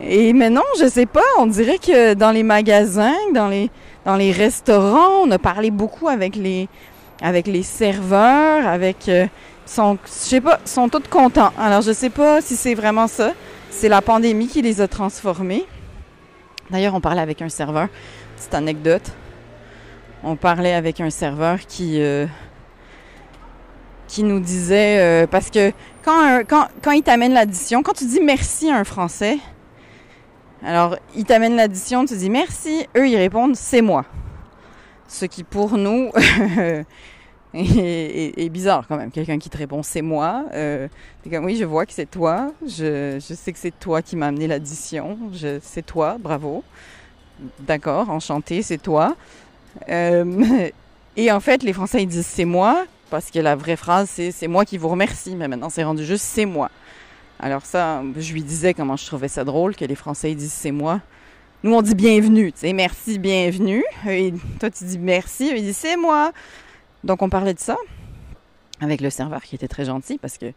et 0.00 0.32
mais 0.32 0.50
non, 0.50 0.62
je 0.80 0.88
sais 0.88 1.06
pas. 1.06 1.20
On 1.38 1.46
dirait 1.46 1.78
que 1.78 2.14
dans 2.14 2.30
les 2.30 2.42
magasins, 2.42 3.14
dans 3.34 3.48
les, 3.48 3.70
dans 4.04 4.16
les 4.16 4.32
restaurants, 4.32 5.22
on 5.24 5.30
a 5.30 5.38
parlé 5.38 5.70
beaucoup 5.70 6.08
avec 6.08 6.36
les, 6.36 6.68
avec 7.22 7.46
les 7.46 7.62
serveurs, 7.62 8.66
avec, 8.66 9.08
euh, 9.08 9.26
sont, 9.64 9.98
je 10.04 10.10
sais 10.10 10.40
pas, 10.40 10.60
sont 10.64 10.88
tous 10.88 11.08
contents. 11.10 11.52
Alors 11.58 11.82
je 11.82 11.92
sais 11.92 12.10
pas 12.10 12.40
si 12.40 12.56
c'est 12.56 12.74
vraiment 12.74 13.06
ça. 13.06 13.32
C'est 13.70 13.88
la 13.88 14.00
pandémie 14.00 14.46
qui 14.46 14.62
les 14.62 14.80
a 14.80 14.88
transformés. 14.88 15.66
D'ailleurs, 16.70 16.94
on 16.94 17.00
parlait 17.00 17.20
avec 17.20 17.42
un 17.42 17.48
serveur. 17.48 17.88
Petite 18.36 18.54
anecdote. 18.54 19.12
On 20.24 20.36
parlait 20.36 20.74
avec 20.74 21.00
un 21.00 21.10
serveur 21.10 21.60
qui, 21.60 22.00
euh, 22.00 22.26
qui 24.08 24.22
nous 24.22 24.40
disait 24.40 24.98
euh, 24.98 25.26
parce 25.26 25.50
que 25.50 25.72
quand, 26.04 26.42
quand, 26.48 26.68
quand 26.82 26.90
il 26.90 27.02
t'amène 27.02 27.32
l'addition, 27.32 27.82
quand 27.82 27.92
tu 27.92 28.06
dis 28.06 28.20
merci 28.20 28.70
à 28.70 28.76
un 28.76 28.84
Français, 28.84 29.38
alors 30.64 30.96
il 31.14 31.24
t'amène 31.24 31.54
l'addition, 31.54 32.04
tu 32.04 32.16
dis 32.16 32.30
merci, 32.30 32.86
eux 32.96 33.08
ils 33.08 33.16
répondent 33.16 33.54
c'est 33.54 33.82
moi. 33.82 34.04
Ce 35.06 35.26
qui 35.26 35.44
pour 35.44 35.76
nous 35.76 36.10
est 37.58 38.48
bizarre 38.48 38.86
quand 38.88 38.96
même. 38.96 39.10
Quelqu'un 39.10 39.38
qui 39.38 39.50
te 39.50 39.56
répond 39.56 39.82
c'est 39.82 40.02
moi, 40.02 40.44
euh, 40.54 40.88
comme 41.30 41.44
oui 41.44 41.56
je 41.56 41.64
vois 41.64 41.86
que 41.86 41.92
c'est 41.92 42.10
toi, 42.10 42.52
je, 42.62 43.18
je 43.20 43.34
sais 43.34 43.52
que 43.52 43.58
c'est 43.58 43.78
toi 43.78 44.02
qui 44.02 44.16
m'as 44.16 44.28
amené 44.28 44.46
l'addition, 44.46 45.18
c'est 45.62 45.84
toi, 45.84 46.16
bravo. 46.18 46.62
D'accord, 47.60 48.08
enchanté, 48.10 48.62
c'est 48.62 48.78
toi. 48.78 49.14
Euh, 49.88 50.68
et 51.16 51.30
en 51.30 51.40
fait, 51.40 51.62
les 51.62 51.72
Français 51.72 52.02
ils 52.02 52.08
disent 52.08 52.26
c'est 52.26 52.44
moi 52.44 52.84
parce 53.10 53.30
que 53.30 53.38
la 53.38 53.54
vraie 53.54 53.76
phrase 53.76 54.10
c'est 54.10 54.30
c'est 54.32 54.48
moi 54.48 54.64
qui 54.64 54.78
vous 54.78 54.88
remercie, 54.88 55.36
mais 55.36 55.48
maintenant 55.48 55.70
c'est 55.70 55.84
rendu 55.84 56.04
juste 56.04 56.24
c'est 56.24 56.46
moi. 56.46 56.70
Alors 57.38 57.66
ça, 57.66 58.02
je 58.16 58.32
lui 58.32 58.42
disais 58.42 58.72
comment 58.72 58.96
je 58.96 59.06
trouvais 59.06 59.28
ça 59.28 59.44
drôle 59.44 59.76
que 59.76 59.84
les 59.84 59.94
Français 59.94 60.32
ils 60.32 60.36
disent 60.36 60.52
c'est 60.52 60.72
moi. 60.72 61.00
Nous 61.62 61.74
on 61.74 61.82
dit 61.82 61.94
bienvenue, 61.94 62.52
tu 62.52 62.60
sais, 62.60 62.72
merci, 62.72 63.18
bienvenue. 63.18 63.84
Et 64.08 64.32
toi 64.60 64.70
tu 64.70 64.84
dis 64.84 64.98
merci, 64.98 65.52
ils 65.54 65.62
disent 65.62 65.76
c'est 65.76 65.96
moi. 65.96 66.32
Donc 67.06 67.22
on 67.22 67.28
parlait 67.28 67.54
de 67.54 67.60
ça 67.60 67.76
avec 68.80 69.00
le 69.00 69.10
serveur 69.10 69.42
qui 69.42 69.54
était 69.54 69.68
très 69.68 69.84
gentil 69.84 70.18
parce 70.18 70.38
que 70.38 70.52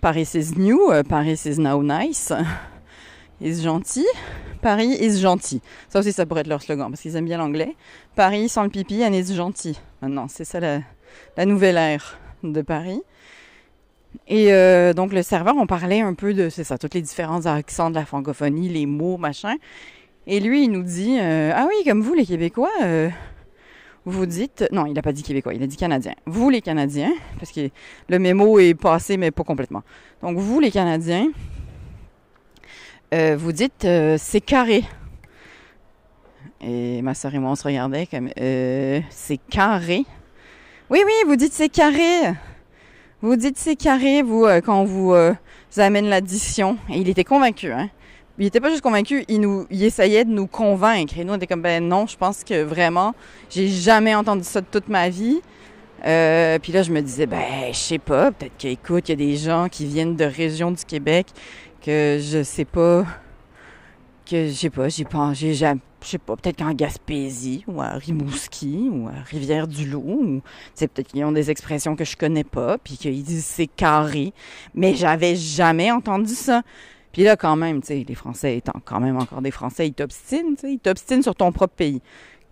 Paris 0.00 0.28
is 0.34 0.52
new, 0.56 0.90
euh, 0.90 1.02
Paris 1.02 1.40
is 1.44 1.58
now 1.58 1.82
nice. 1.82 2.32
Is 3.40 3.62
gentil, 3.62 4.04
Paris 4.62 4.96
is 5.00 5.20
gentil. 5.20 5.60
Ça 5.88 6.00
aussi, 6.00 6.12
ça 6.12 6.26
pourrait 6.26 6.40
être 6.40 6.48
leur 6.48 6.60
slogan 6.60 6.90
parce 6.90 7.02
qu'ils 7.02 7.14
aiment 7.14 7.26
bien 7.26 7.38
l'anglais. 7.38 7.76
Paris 8.16 8.48
sans 8.48 8.64
le 8.64 8.68
pipi, 8.68 9.04
and 9.04 9.12
is 9.12 9.32
gentil. 9.32 9.78
Maintenant, 10.02 10.26
c'est 10.26 10.42
ça 10.42 10.58
la, 10.58 10.80
la 11.36 11.46
nouvelle 11.46 11.76
ère 11.76 12.18
de 12.42 12.62
Paris. 12.62 13.00
Et 14.26 14.52
euh, 14.52 14.92
donc, 14.92 15.12
le 15.12 15.22
serveur, 15.22 15.54
on 15.56 15.68
parlait 15.68 16.00
un 16.00 16.14
peu 16.14 16.34
de, 16.34 16.48
c'est 16.48 16.64
ça, 16.64 16.78
tous 16.78 16.90
les 16.94 17.00
différents 17.00 17.46
accents 17.46 17.90
de 17.90 17.94
la 17.94 18.04
francophonie, 18.04 18.68
les 18.68 18.86
mots, 18.86 19.18
machin. 19.18 19.54
Et 20.26 20.40
lui, 20.40 20.64
il 20.64 20.72
nous 20.72 20.82
dit 20.82 21.16
euh, 21.20 21.52
Ah 21.54 21.68
oui, 21.68 21.84
comme 21.84 22.02
vous, 22.02 22.14
les 22.14 22.26
Québécois, 22.26 22.72
vous 24.08 24.26
dites. 24.26 24.64
Non, 24.72 24.86
il 24.86 24.94
n'a 24.94 25.02
pas 25.02 25.12
dit 25.12 25.22
Québécois, 25.22 25.54
il 25.54 25.62
a 25.62 25.66
dit 25.66 25.76
Canadiens. 25.76 26.14
Vous, 26.26 26.50
les 26.50 26.62
Canadiens, 26.62 27.12
parce 27.38 27.52
que 27.52 27.68
le 28.08 28.18
mémo 28.18 28.58
est 28.58 28.74
passé, 28.74 29.16
mais 29.16 29.30
pas 29.30 29.44
complètement. 29.44 29.82
Donc, 30.22 30.38
vous, 30.38 30.60
les 30.60 30.70
Canadiens, 30.70 31.28
euh, 33.14 33.36
vous 33.38 33.52
dites 33.52 33.84
euh, 33.84 34.16
c'est 34.18 34.40
carré. 34.40 34.84
Et 36.60 37.02
ma 37.02 37.14
soeur 37.14 37.34
et 37.34 37.38
moi, 37.38 37.50
on 37.50 37.54
se 37.54 37.64
regardait 37.64 38.06
comme 38.06 38.30
euh, 38.40 39.00
c'est 39.10 39.38
carré. 39.50 40.04
Oui, 40.90 41.00
oui, 41.04 41.12
vous 41.26 41.36
dites 41.36 41.52
c'est 41.52 41.68
carré. 41.68 42.34
Vous 43.20 43.36
dites 43.36 43.58
c'est 43.58 43.76
carré, 43.76 44.22
vous, 44.22 44.46
quand 44.64 44.80
on 44.80 44.84
vous, 44.84 45.12
vous 45.12 45.80
amène 45.80 46.06
l'addition. 46.08 46.78
Et 46.88 46.98
il 46.98 47.08
était 47.08 47.24
convaincu, 47.24 47.72
hein. 47.72 47.90
Il 48.40 48.46
était 48.46 48.60
pas 48.60 48.70
juste 48.70 48.82
convaincu, 48.82 49.24
il 49.26 49.40
nous, 49.40 49.66
il 49.68 49.82
essayait 49.82 50.24
de 50.24 50.30
nous 50.30 50.46
convaincre. 50.46 51.18
Et 51.18 51.24
nous, 51.24 51.32
on 51.32 51.36
était 51.36 51.48
comme, 51.48 51.62
ben 51.62 51.86
non, 51.86 52.06
je 52.06 52.16
pense 52.16 52.44
que 52.44 52.62
vraiment, 52.62 53.14
j'ai 53.50 53.66
jamais 53.68 54.14
entendu 54.14 54.44
ça 54.44 54.60
de 54.60 54.66
toute 54.70 54.88
ma 54.88 55.08
vie. 55.08 55.40
Euh, 56.06 56.60
puis 56.60 56.72
là, 56.72 56.82
je 56.84 56.92
me 56.92 57.00
disais, 57.00 57.26
ben, 57.26 57.72
je 57.72 57.76
sais 57.76 57.98
pas, 57.98 58.30
peut-être 58.30 58.56
qu'écoute, 58.56 59.08
il 59.08 59.12
y 59.12 59.14
a 59.14 59.16
des 59.16 59.36
gens 59.36 59.68
qui 59.68 59.86
viennent 59.86 60.14
de 60.14 60.24
régions 60.24 60.70
du 60.70 60.84
Québec 60.84 61.26
que 61.82 62.18
je 62.20 62.44
sais 62.44 62.64
pas, 62.64 63.04
que 64.24 64.46
je 64.46 64.52
sais 64.52 64.70
pas, 64.70 64.88
j'ai 64.88 65.04
pas, 65.04 65.32
j'ai 65.32 65.54
jamais, 65.54 65.80
je 66.02 66.08
sais 66.08 66.18
pas, 66.18 66.36
peut-être 66.36 66.58
qu'en 66.58 66.72
Gaspésie 66.72 67.64
ou 67.66 67.80
à 67.80 67.88
Rimouski 67.94 68.88
ou 68.92 69.08
à 69.08 69.20
Rivière-du-Loup, 69.28 69.98
ou 69.98 70.42
peut-être 70.76 71.08
qu'ils 71.08 71.24
ont 71.24 71.32
des 71.32 71.50
expressions 71.50 71.96
que 71.96 72.04
je 72.04 72.16
connais 72.16 72.44
pas, 72.44 72.78
puis 72.78 72.96
qu'ils 72.96 73.22
disent 73.24 73.44
c'est 73.44 73.66
carré, 73.66 74.32
mais 74.74 74.94
j'avais 74.94 75.34
jamais 75.34 75.90
entendu 75.90 76.34
ça. 76.34 76.62
Puis 77.12 77.22
là, 77.22 77.36
quand 77.36 77.56
même, 77.56 77.80
tu 77.80 77.88
sais, 77.88 78.04
les 78.06 78.14
Français 78.14 78.56
étant 78.56 78.80
quand 78.84 79.00
même 79.00 79.16
encore 79.16 79.42
des 79.42 79.50
Français, 79.50 79.88
ils 79.88 79.94
t'obstinent, 79.94 80.54
tu 80.54 80.60
sais, 80.60 80.72
ils 80.74 80.78
t'obstinent 80.78 81.22
sur 81.22 81.34
ton 81.34 81.52
propre 81.52 81.74
pays. 81.74 82.00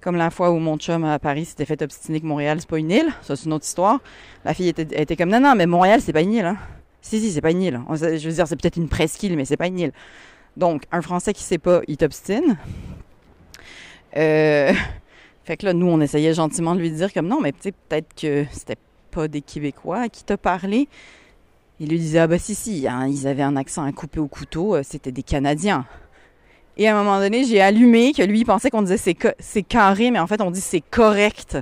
Comme 0.00 0.16
la 0.16 0.30
fois 0.30 0.50
où 0.50 0.58
mon 0.58 0.76
chum 0.76 1.04
à 1.04 1.18
Paris 1.18 1.46
s'était 1.46 1.64
fait 1.64 1.82
obstiner 1.82 2.20
que 2.20 2.26
Montréal, 2.26 2.58
c'est 2.60 2.68
pas 2.68 2.78
une 2.78 2.90
île, 2.90 3.12
ça 3.22 3.34
c'est 3.34 3.46
une 3.46 3.52
autre 3.52 3.64
histoire. 3.64 4.00
La 4.44 4.54
fille 4.54 4.68
était, 4.68 5.02
était 5.02 5.16
comme, 5.16 5.30
non, 5.30 5.40
non, 5.40 5.54
mais 5.54 5.66
Montréal, 5.66 6.00
c'est 6.00 6.12
pas 6.12 6.22
une 6.22 6.32
île, 6.32 6.44
hein. 6.44 6.58
Si, 7.02 7.20
si, 7.20 7.30
c'est 7.30 7.40
pas 7.40 7.52
une 7.52 7.62
île. 7.62 7.80
Je 7.90 8.28
veux 8.28 8.34
dire, 8.34 8.48
c'est 8.48 8.60
peut-être 8.60 8.76
une 8.76 8.88
presqu'île, 8.88 9.36
mais 9.36 9.44
c'est 9.44 9.56
pas 9.56 9.68
une 9.68 9.78
île. 9.78 9.92
Donc, 10.56 10.84
un 10.90 11.02
Français 11.02 11.32
qui 11.32 11.44
sait 11.44 11.58
pas, 11.58 11.80
il 11.86 11.96
t'obstine. 11.96 12.56
Euh, 14.16 14.72
fait 15.44 15.56
que 15.56 15.66
là, 15.66 15.72
nous, 15.72 15.86
on 15.86 16.00
essayait 16.00 16.34
gentiment 16.34 16.74
de 16.74 16.80
lui 16.80 16.90
dire 16.90 17.12
comme 17.12 17.28
non, 17.28 17.40
mais 17.40 17.52
peut-être 17.52 18.12
que 18.20 18.44
c'était 18.50 18.78
pas 19.12 19.28
des 19.28 19.40
Québécois 19.40 20.00
à 20.00 20.08
qui 20.08 20.24
t'a 20.24 20.36
parlé. 20.36 20.88
Il 21.78 21.90
lui 21.90 21.98
disait, 21.98 22.20
ah 22.20 22.26
bah 22.26 22.38
si, 22.38 22.54
si, 22.54 22.88
hein, 22.88 23.06
ils 23.06 23.26
avaient 23.26 23.42
un 23.42 23.56
accent 23.56 23.84
à 23.84 23.92
couper 23.92 24.18
au 24.18 24.28
couteau, 24.28 24.76
euh, 24.76 24.82
c'était 24.82 25.12
des 25.12 25.22
Canadiens. 25.22 25.84
Et 26.78 26.88
à 26.88 26.96
un 26.96 27.02
moment 27.02 27.18
donné, 27.20 27.44
j'ai 27.44 27.60
allumé 27.60 28.12
que 28.12 28.22
lui, 28.22 28.40
il 28.40 28.44
pensait 28.44 28.70
qu'on 28.70 28.82
disait 28.82 29.14
c'est, 29.38 29.62
carré, 29.62 30.10
mais 30.10 30.18
en 30.18 30.26
fait, 30.26 30.40
on 30.40 30.50
dit 30.50 30.60
c'est 30.60 30.82
correct. 30.82 31.58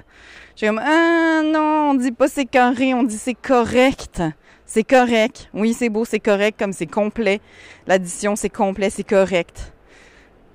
J'ai 0.56 0.68
comme, 0.68 0.80
ah 0.84 1.42
non, 1.44 1.90
on 1.90 1.94
dit 1.94 2.12
pas 2.12 2.28
c'est 2.28 2.44
carré, 2.44 2.94
on 2.94 3.02
dit 3.02 3.18
c'est 3.18 3.34
correct. 3.34 4.22
C'est 4.66 4.84
correct. 4.84 5.50
Oui, 5.52 5.72
c'est 5.72 5.88
beau, 5.88 6.04
c'est 6.04 6.20
correct, 6.20 6.58
comme 6.58 6.72
c'est 6.72 6.86
complet. 6.86 7.40
L'addition, 7.86 8.34
c'est 8.34 8.48
complet, 8.48 8.90
c'est 8.90 9.04
correct. 9.04 9.72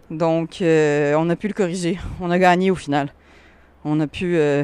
Donc, 0.09 0.61
euh, 0.61 1.13
on 1.17 1.29
a 1.29 1.35
pu 1.35 1.47
le 1.47 1.53
corriger. 1.53 1.99
On 2.19 2.31
a 2.31 2.39
gagné 2.39 2.71
au 2.71 2.75
final. 2.75 3.13
On 3.85 3.99
a 3.99 4.07
pu, 4.07 4.35
euh, 4.35 4.63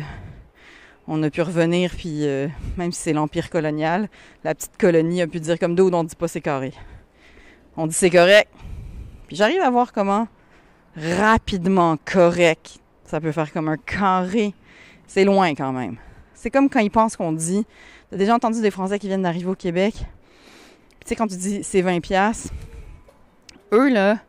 on 1.07 1.21
a 1.23 1.29
pu 1.29 1.41
revenir, 1.41 1.91
puis 1.95 2.25
euh, 2.25 2.47
même 2.77 2.91
si 2.91 3.01
c'est 3.01 3.13
l'empire 3.13 3.49
colonial, 3.49 4.09
la 4.43 4.55
petite 4.55 4.77
colonie 4.77 5.21
a 5.21 5.27
pu 5.27 5.39
dire 5.39 5.59
comme 5.59 5.75
d'autres, 5.75 5.97
on 5.97 6.03
dit 6.03 6.15
pas 6.15 6.27
c'est 6.27 6.41
carré. 6.41 6.73
On 7.77 7.87
dit 7.87 7.93
c'est 7.93 8.09
correct. 8.09 8.49
Puis 9.27 9.35
j'arrive 9.35 9.61
à 9.61 9.69
voir 9.69 9.93
comment 9.93 10.27
rapidement 10.95 11.97
correct 12.05 12.79
ça 13.05 13.21
peut 13.21 13.31
faire 13.31 13.51
comme 13.53 13.67
un 13.67 13.77
carré. 13.77 14.53
C'est 15.07 15.23
loin 15.23 15.53
quand 15.53 15.71
même. 15.71 15.97
C'est 16.33 16.49
comme 16.49 16.69
quand 16.69 16.79
ils 16.79 16.89
pensent 16.89 17.15
qu'on 17.15 17.31
dit. 17.31 17.65
T'as 18.09 18.17
déjà 18.17 18.33
entendu 18.33 18.61
des 18.61 18.71
Français 18.71 18.99
qui 18.99 19.07
viennent 19.07 19.21
d'arriver 19.21 19.49
au 19.49 19.55
Québec? 19.55 19.93
Tu 19.95 20.05
sais, 21.09 21.15
quand 21.15 21.27
tu 21.27 21.37
dis 21.37 21.63
c'est 21.63 21.81
20 21.81 21.99
pièces 22.01 22.49
eux 23.73 23.89
là, 23.89 24.19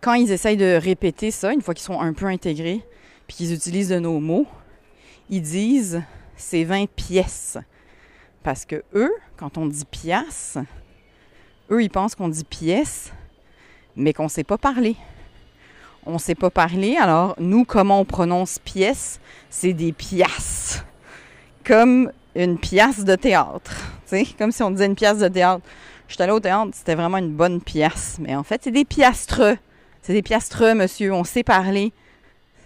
quand 0.00 0.14
ils 0.14 0.30
essayent 0.32 0.56
de 0.56 0.76
répéter 0.76 1.30
ça, 1.30 1.52
une 1.52 1.62
fois 1.62 1.74
qu'ils 1.74 1.84
sont 1.84 2.00
un 2.00 2.12
peu 2.12 2.26
intégrés, 2.26 2.82
puis 3.26 3.36
qu'ils 3.36 3.52
utilisent 3.52 3.88
de 3.88 3.98
nos 3.98 4.20
mots, 4.20 4.46
ils 5.30 5.42
disent 5.42 6.02
c'est 6.36 6.64
20 6.64 6.88
pièces. 6.88 7.58
Parce 8.42 8.64
que 8.64 8.82
eux, 8.94 9.12
quand 9.36 9.58
on 9.58 9.66
dit 9.66 9.84
pièce, 9.84 10.58
eux, 11.70 11.82
ils 11.82 11.90
pensent 11.90 12.14
qu'on 12.14 12.28
dit 12.28 12.44
pièce, 12.44 13.12
mais 13.96 14.12
qu'on 14.12 14.24
ne 14.24 14.28
sait 14.28 14.44
pas 14.44 14.58
parler. 14.58 14.96
On 16.04 16.14
ne 16.14 16.18
sait 16.18 16.34
pas 16.34 16.50
parler, 16.50 16.96
alors 16.96 17.36
nous, 17.38 17.64
comment 17.64 18.00
on 18.00 18.04
prononce 18.04 18.58
pièce? 18.58 19.20
C'est 19.50 19.72
des 19.72 19.92
pièces. 19.92 20.84
Comme 21.64 22.10
une 22.34 22.58
pièce 22.58 23.04
de 23.04 23.14
théâtre. 23.14 23.76
sais, 24.06 24.26
comme 24.36 24.50
si 24.50 24.62
on 24.62 24.70
disait 24.70 24.86
une 24.86 24.96
pièce 24.96 25.18
de 25.18 25.28
théâtre. 25.28 25.64
Je 26.08 26.14
suis 26.14 26.22
allée 26.22 26.32
au 26.32 26.40
théâtre, 26.40 26.70
c'était 26.74 26.96
vraiment 26.96 27.18
une 27.18 27.32
bonne 27.32 27.60
pièce. 27.60 28.16
Mais 28.20 28.34
en 28.34 28.42
fait, 28.42 28.62
c'est 28.64 28.70
des 28.70 28.84
piastres. 28.84 29.56
C'est 30.02 30.12
des 30.12 30.22
piastres, 30.22 30.74
monsieur. 30.74 31.12
On 31.14 31.24
sait 31.24 31.44
parler. 31.44 31.92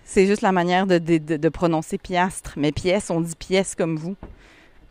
C'est 0.09 0.27
juste 0.27 0.41
la 0.41 0.53
manière 0.53 0.87
de, 0.87 1.49
prononcer 1.49 1.99
piastre. 1.99 2.55
Mais 2.57 2.71
pièce, 2.71 3.11
on 3.11 3.21
dit 3.21 3.35
pièce 3.35 3.75
comme 3.75 3.97
vous. 3.97 4.15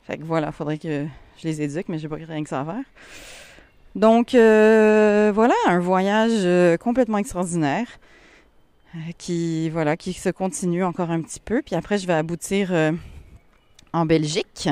Fait 0.04 0.18
que 0.18 0.24
voilà, 0.24 0.52
faudrait 0.52 0.78
que 0.78 1.06
je 1.38 1.48
les 1.48 1.62
éduque, 1.62 1.88
mais 1.88 1.98
j'ai 1.98 2.10
pas 2.10 2.18
rien 2.18 2.44
que 2.44 2.50
ça 2.50 2.62
à 2.62 2.66
faire. 2.66 2.84
Donc 3.96 4.36
euh, 4.36 5.32
voilà, 5.34 5.56
un 5.68 5.80
voyage 5.80 6.32
euh, 6.34 6.76
complètement 6.76 7.18
extraordinaire 7.18 7.88
euh, 8.94 9.00
qui 9.18 9.70
voilà 9.70 9.96
qui 9.96 10.12
se 10.12 10.28
continue 10.30 10.84
encore 10.84 11.10
un 11.10 11.22
petit 11.22 11.40
peu. 11.40 11.62
Puis 11.66 11.76
après, 11.76 11.98
je 11.98 12.06
vais 12.06 12.14
aboutir 12.14 12.74
en 13.94 14.06
Belgique. 14.06 14.70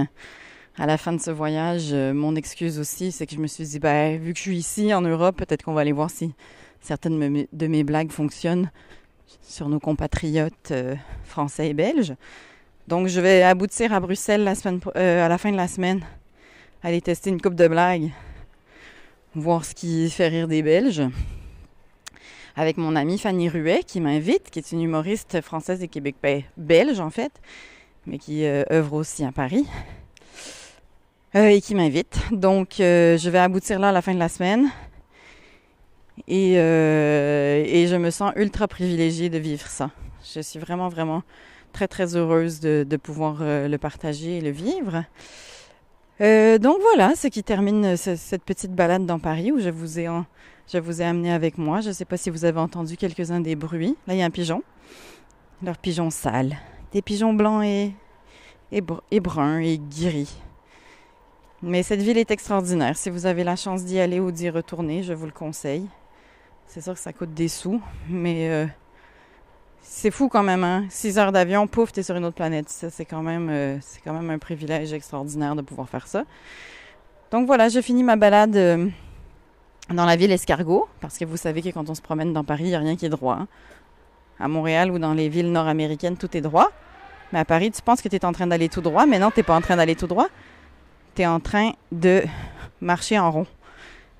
À 0.77 0.87
la 0.87 0.97
fin 0.97 1.13
de 1.13 1.21
ce 1.21 1.31
voyage, 1.31 1.93
mon 1.93 2.35
excuse 2.35 2.79
aussi, 2.79 3.13
c'est 3.13 3.25
que 3.27 3.35
je 3.35 3.39
me 3.39 3.47
suis 3.47 3.63
dit, 3.63 3.79
ben, 3.79 4.19
vu 4.19 4.33
que 4.33 4.37
je 4.39 4.43
suis 4.43 4.57
ici 4.57 4.93
en 4.93 5.01
Europe, 5.01 5.37
peut-être 5.37 5.63
qu'on 5.63 5.73
va 5.73 5.81
aller 5.81 5.91
voir 5.91 6.09
si 6.09 6.33
certaines 6.81 7.45
de 7.53 7.67
mes 7.67 7.83
blagues 7.85 8.11
fonctionnent 8.11 8.69
sur 9.41 9.69
nos 9.69 9.79
compatriotes 9.79 10.71
euh, 10.71 10.95
français 11.23 11.69
et 11.69 11.73
belges. 11.73 12.15
Donc, 12.87 13.07
je 13.07 13.21
vais 13.21 13.43
aboutir 13.43 13.93
à 13.93 13.99
Bruxelles 13.99 14.51
euh, 14.95 15.25
à 15.25 15.29
la 15.29 15.37
fin 15.37 15.51
de 15.51 15.57
la 15.57 15.67
semaine, 15.67 16.03
aller 16.81 17.01
tester 17.01 17.29
une 17.29 17.39
coupe 17.39 17.55
de 17.55 17.67
blagues, 17.67 18.11
voir 19.35 19.63
ce 19.63 19.73
qui 19.73 20.09
fait 20.09 20.27
rire 20.27 20.47
des 20.47 20.61
Belges, 20.61 21.03
avec 22.55 22.77
mon 22.77 22.95
amie 22.95 23.17
Fanny 23.17 23.47
Ruet 23.47 23.83
qui 23.85 24.01
m'invite, 24.01 24.49
qui 24.49 24.59
est 24.59 24.71
une 24.71 24.81
humoriste 24.81 25.41
française 25.41 25.81
et 25.81 25.87
québécoise, 25.87 26.43
belge 26.57 26.99
en 26.99 27.09
fait, 27.09 27.31
mais 28.05 28.17
qui 28.17 28.45
euh, 28.45 28.63
œuvre 28.71 28.93
aussi 28.95 29.23
à 29.23 29.31
Paris. 29.31 29.65
et 31.33 31.61
qui 31.61 31.73
m'invite. 31.73 32.19
Donc, 32.31 32.75
je 32.79 33.29
vais 33.29 33.39
aboutir 33.39 33.79
là 33.79 33.89
à 33.89 33.91
la 33.91 34.01
fin 34.01 34.13
de 34.13 34.19
la 34.19 34.29
semaine. 34.29 34.69
Et, 36.27 36.55
euh, 36.57 37.63
et 37.65 37.87
je 37.87 37.95
me 37.95 38.09
sens 38.09 38.33
ultra 38.35 38.67
privilégiée 38.67 39.29
de 39.29 39.37
vivre 39.37 39.67
ça. 39.67 39.91
Je 40.33 40.41
suis 40.41 40.59
vraiment, 40.59 40.87
vraiment 40.87 41.23
très, 41.73 41.87
très 41.87 42.15
heureuse 42.15 42.59
de, 42.59 42.97
pouvoir 42.97 43.37
euh, 43.41 43.67
le 43.67 43.77
partager 43.77 44.37
et 44.37 44.41
le 44.41 44.51
vivre. 44.51 45.03
Euh, 46.21 46.57
donc 46.59 46.77
voilà, 46.81 47.15
ce 47.15 47.27
qui 47.27 47.43
termine 47.43 47.97
cette 47.97 48.43
petite 48.43 48.73
balade 48.73 49.05
dans 49.05 49.19
Paris 49.19 49.51
où 49.51 49.59
je 49.59 49.69
vous 49.69 49.99
ai, 49.99 50.07
je 50.71 50.77
vous 50.77 51.01
ai 51.01 51.05
amené 51.05 51.33
avec 51.33 51.57
moi. 51.57 51.81
Je 51.81 51.89
ne 51.89 51.93
sais 51.93 52.05
pas 52.05 52.17
si 52.17 52.29
vous 52.29 52.45
avez 52.45 52.59
entendu 52.59 52.95
quelques-uns 52.95 53.41
des 53.41 53.55
bruits. 53.55 53.97
Là, 54.07 54.13
il 54.13 54.19
y 54.19 54.21
a 54.21 54.25
un 54.25 54.29
pigeon. 54.29 54.61
Leur 55.63 55.77
pigeon 55.77 56.09
sale. 56.09 56.57
Des 56.91 57.01
pigeons 57.01 57.33
blancs 57.33 57.63
et, 57.63 57.93
et 58.71 59.19
bruns 59.19 59.59
et 59.59 59.79
gris. 59.79 60.37
Mais 61.63 61.81
cette 61.81 62.01
ville 62.01 62.17
est 62.17 62.29
extraordinaire. 62.29 62.97
Si 62.97 63.09
vous 63.09 63.25
avez 63.25 63.43
la 63.43 63.55
chance 63.55 63.83
d'y 63.83 63.99
aller 63.99 64.19
ou 64.19 64.31
d'y 64.31 64.49
retourner, 64.49 65.01
je 65.01 65.13
vous 65.13 65.25
le 65.25 65.31
conseille. 65.31 65.87
C'est 66.67 66.81
sûr 66.81 66.93
que 66.93 66.99
ça 66.99 67.13
coûte 67.13 67.33
des 67.33 67.47
sous, 67.47 67.81
mais 68.09 68.49
euh, 68.49 68.65
c'est 69.81 70.11
fou 70.11 70.27
quand 70.27 70.43
même, 70.43 70.63
hein? 70.63 70.85
Six 70.89 71.17
heures 71.19 71.31
d'avion, 71.31 71.67
pouf, 71.67 71.91
t'es 71.91 72.03
sur 72.03 72.15
une 72.15 72.25
autre 72.25 72.35
planète. 72.35 72.67
c'est 72.69 73.05
quand 73.05 73.21
même, 73.21 73.49
euh, 73.49 73.77
c'est 73.81 74.01
quand 74.01 74.13
même 74.13 74.29
un 74.29 74.39
privilège 74.39 74.91
extraordinaire 74.93 75.55
de 75.55 75.61
pouvoir 75.61 75.87
faire 75.89 76.07
ça. 76.07 76.23
Donc 77.31 77.45
voilà, 77.45 77.69
je 77.69 77.81
finis 77.81 78.03
ma 78.03 78.15
balade 78.15 78.55
euh, 78.55 78.87
dans 79.89 80.05
la 80.05 80.15
ville 80.15 80.31
escargot, 80.31 80.87
parce 81.01 81.17
que 81.17 81.25
vous 81.25 81.37
savez 81.37 81.61
que 81.61 81.69
quand 81.69 81.89
on 81.89 81.95
se 81.95 82.01
promène 82.01 82.33
dans 82.33 82.43
Paris, 82.43 82.63
il 82.63 82.69
n'y 82.69 82.75
a 82.75 82.79
rien 82.79 82.95
qui 82.95 83.05
est 83.05 83.09
droit. 83.09 83.37
Hein. 83.41 83.47
À 84.39 84.47
Montréal 84.47 84.89
ou 84.91 84.99
dans 84.99 85.13
les 85.13 85.29
villes 85.29 85.51
nord-américaines, 85.51 86.17
tout 86.17 86.35
est 86.35 86.41
droit. 86.41 86.71
Mais 87.31 87.39
à 87.39 87.45
Paris, 87.45 87.71
tu 87.71 87.81
penses 87.81 88.01
que 88.01 88.09
tu 88.09 88.15
es 88.15 88.25
en 88.25 88.31
train 88.31 88.47
d'aller 88.47 88.69
tout 88.69 88.81
droit, 88.81 89.05
mais 89.05 89.19
non, 89.19 89.31
tu 89.31 89.43
pas 89.43 89.55
en 89.55 89.61
train 89.61 89.75
d'aller 89.75 89.95
tout 89.95 90.07
droit. 90.07 90.27
Tu 91.15 91.23
es 91.23 91.27
en 91.27 91.39
train 91.39 91.71
de 91.91 92.23
marcher 92.81 93.19
en 93.19 93.31
rond. 93.31 93.47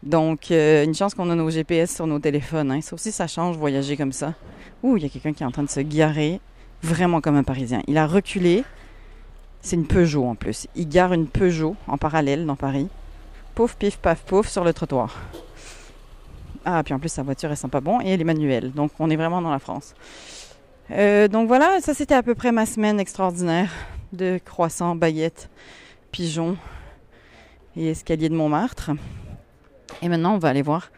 Donc, 0.03 0.51
euh, 0.51 0.83
une 0.83 0.93
chance 0.93 1.13
qu'on 1.13 1.29
a 1.29 1.35
nos 1.35 1.49
GPS 1.49 1.95
sur 1.95 2.05
nos 2.07 2.19
téléphones. 2.19 2.71
Hein. 2.71 2.81
Ça 2.81 2.93
aussi, 2.93 3.11
ça 3.11 3.25
change 3.27 3.57
voyager 3.57 3.95
comme 3.95 4.11
ça. 4.11 4.33
Ouh, 4.83 4.97
il 4.97 5.03
y 5.03 5.05
a 5.05 5.09
quelqu'un 5.09 5.31
qui 5.33 5.43
est 5.43 5.45
en 5.45 5.51
train 5.51 5.63
de 5.63 5.69
se 5.69 5.79
garer, 5.79 6.41
vraiment 6.81 7.21
comme 7.21 7.35
un 7.35 7.43
Parisien. 7.43 7.81
Il 7.87 7.97
a 7.97 8.05
reculé. 8.05 8.63
C'est 9.61 9.77
une 9.77 9.87
Peugeot 9.87 10.25
en 10.25 10.35
plus. 10.35 10.67
Il 10.75 10.89
gare 10.89 11.13
une 11.13 11.27
Peugeot 11.27 11.77
en 11.87 11.97
parallèle 11.97 12.45
dans 12.45 12.57
Paris. 12.57 12.89
Pouf, 13.55 13.75
pif, 13.75 13.97
paf, 13.97 14.21
pouf 14.23 14.49
sur 14.49 14.65
le 14.65 14.73
trottoir. 14.73 15.15
Ah, 16.65 16.83
puis 16.83 16.93
en 16.93 16.99
plus, 16.99 17.09
sa 17.09 17.23
voiture, 17.23 17.49
elle 17.49 17.57
sent 17.57 17.69
pas 17.69 17.81
bon 17.81 18.01
et 18.01 18.09
elle 18.09 18.19
est 18.19 18.25
manuelle. 18.25 18.71
Donc, 18.71 18.91
on 18.99 19.09
est 19.09 19.15
vraiment 19.15 19.41
dans 19.41 19.51
la 19.51 19.59
France. 19.59 19.95
Euh, 20.91 21.29
donc 21.29 21.47
voilà, 21.47 21.79
ça 21.79 21.93
c'était 21.93 22.13
à 22.13 22.23
peu 22.23 22.35
près 22.35 22.51
ma 22.51 22.65
semaine 22.65 22.99
extraordinaire 22.99 23.71
de 24.11 24.37
croissants, 24.43 24.95
baguettes, 24.95 25.49
pigeons 26.11 26.57
et 27.77 27.91
escalier 27.91 28.27
de 28.27 28.35
Montmartre. 28.35 28.91
Et 30.03 30.09
maintenant, 30.09 30.35
on 30.35 30.37
va 30.37 30.49
aller 30.49 30.61
voir 30.61 30.91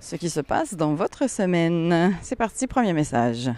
ce 0.00 0.14
qui 0.14 0.30
se 0.30 0.38
passe 0.38 0.74
dans 0.74 0.94
votre 0.94 1.28
semaine. 1.28 2.16
C'est 2.22 2.36
parti, 2.36 2.68
premier 2.68 2.92
message. 2.92 3.50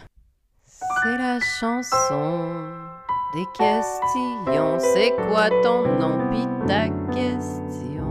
C'est 0.64 1.18
la 1.18 1.38
chanson 1.60 2.88
des 3.34 3.44
questions. 3.54 4.78
C'est 4.78 5.10
quoi 5.28 5.50
ton 5.62 5.98
nom? 5.98 6.30
Pis 6.30 6.48
ta 6.66 6.88
question? 7.12 8.06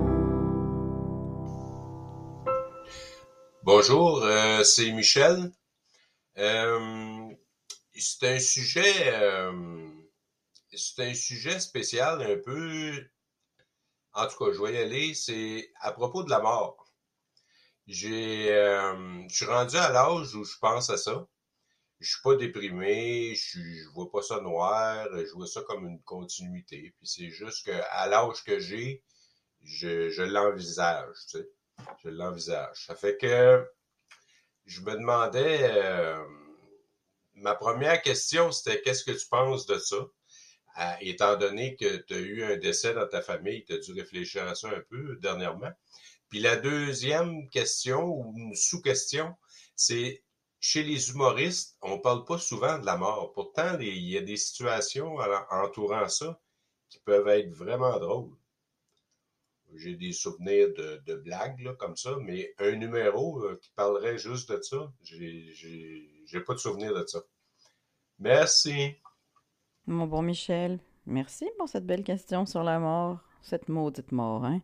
Bonjour, 3.64 4.24
euh, 4.24 4.64
c'est 4.64 4.92
Michel. 4.92 5.52
Euh, 6.38 7.28
c'est 7.96 8.36
un 8.36 8.40
sujet, 8.40 9.12
euh, 9.14 9.90
c'est 10.72 11.10
un 11.10 11.14
sujet 11.16 11.60
spécial 11.60 12.22
un 12.22 12.38
peu. 12.46 13.04
En 14.14 14.28
tout 14.28 14.38
cas, 14.38 14.52
je 14.54 14.62
vais 14.62 14.74
y 14.74 14.78
aller. 14.78 15.16
C'est 15.16 15.72
à 15.82 15.92
propos 15.92 16.22
de 16.22 16.30
la 16.30 16.40
mort 16.40 16.83
j'ai 17.88 18.52
euh, 18.52 19.28
je 19.30 19.36
suis 19.36 19.46
rendu 19.46 19.76
à 19.78 19.90
l'âge 19.90 20.34
où 20.36 20.44
je 20.44 20.58
pense 20.60 20.90
à 20.90 20.98
ça. 20.98 21.28
Je 22.00 22.10
suis 22.12 22.22
pas 22.24 22.36
déprimé, 22.36 23.34
je, 23.36 23.60
je 23.60 23.90
vois 23.94 24.12
pas 24.12 24.22
ça 24.22 24.42
noir, 24.42 25.08
je 25.14 25.32
vois 25.34 25.48
ça 25.48 25.62
comme 25.62 25.86
une 25.88 26.02
continuité. 26.04 26.94
Puis 26.98 27.08
c'est 27.08 27.30
juste 27.30 27.66
que 27.66 27.72
à 27.92 28.08
l'âge 28.08 28.44
que 28.44 28.60
j'ai, 28.60 29.04
je, 29.64 30.10
je 30.10 30.24
l'envisage, 30.24 31.16
tu 31.30 31.40
sais. 31.40 31.50
Je 32.04 32.10
l'envisage. 32.10 32.86
Ça 32.86 32.96
fait 32.96 33.18
que 33.18 33.66
je 34.66 34.82
me 34.82 34.94
demandais 34.94 35.60
euh, 35.64 36.24
ma 37.36 37.56
première 37.56 38.02
question, 38.02 38.52
c'était 38.52 38.82
qu'est-ce 38.82 39.04
que 39.04 39.12
tu 39.12 39.28
penses 39.28 39.66
de 39.66 39.78
ça? 39.78 39.98
étant 41.02 41.38
donné 41.38 41.76
que 41.76 41.98
tu 41.98 42.14
as 42.16 42.18
eu 42.18 42.44
un 42.44 42.58
décès 42.58 42.96
dans 42.96 43.08
ta 43.08 43.22
famille, 43.22 43.64
tu 43.64 43.74
as 43.74 43.78
dû 43.78 43.94
réfléchir 43.94 44.48
à 44.48 44.56
ça 44.56 44.70
un 44.70 44.82
peu 44.90 45.18
dernièrement. 45.18 45.72
Puis 46.34 46.42
la 46.42 46.56
deuxième 46.56 47.48
question 47.50 48.08
ou 48.08 48.56
sous-question, 48.56 49.36
c'est 49.76 50.24
chez 50.60 50.82
les 50.82 51.12
humoristes, 51.12 51.78
on 51.84 52.00
parle 52.00 52.26
pas 52.26 52.40
souvent 52.40 52.80
de 52.80 52.88
la 52.88 52.98
mort. 52.98 53.34
Pourtant, 53.34 53.78
il 53.80 54.10
y 54.10 54.18
a 54.18 54.22
des 54.22 54.38
situations 54.38 55.18
entourant 55.52 56.10
ça 56.10 56.42
qui 56.90 56.98
peuvent 57.02 57.28
être 57.28 57.52
vraiment 57.52 58.00
drôles. 58.00 58.36
J'ai 59.76 59.96
des 59.96 60.12
souvenirs 60.12 60.70
de, 60.76 61.14
blagues 61.18 61.78
comme 61.78 61.96
ça, 61.96 62.18
mais 62.20 62.52
un 62.58 62.78
numéro 62.78 63.44
euh, 63.44 63.60
qui 63.62 63.70
parlerait 63.76 64.18
juste 64.18 64.52
de 64.52 64.60
ça, 64.60 64.92
j'ai 65.04 66.40
pas 66.48 66.56
de 66.56 66.60
souvenir 66.60 66.96
de 66.96 67.06
ça. 67.06 67.22
Merci. 68.18 68.96
Mon 69.86 70.08
bon 70.08 70.24
Michel, 70.24 70.80
merci 71.06 71.46
pour 71.60 71.70
cette 71.70 71.86
belle 71.86 72.04
question 72.04 72.48
sur 72.48 72.64
la 72.64 72.80
mort, 72.80 73.20
cette 73.44 73.70
maudite 73.70 74.12
mort, 74.12 74.46
hein? 74.46 74.64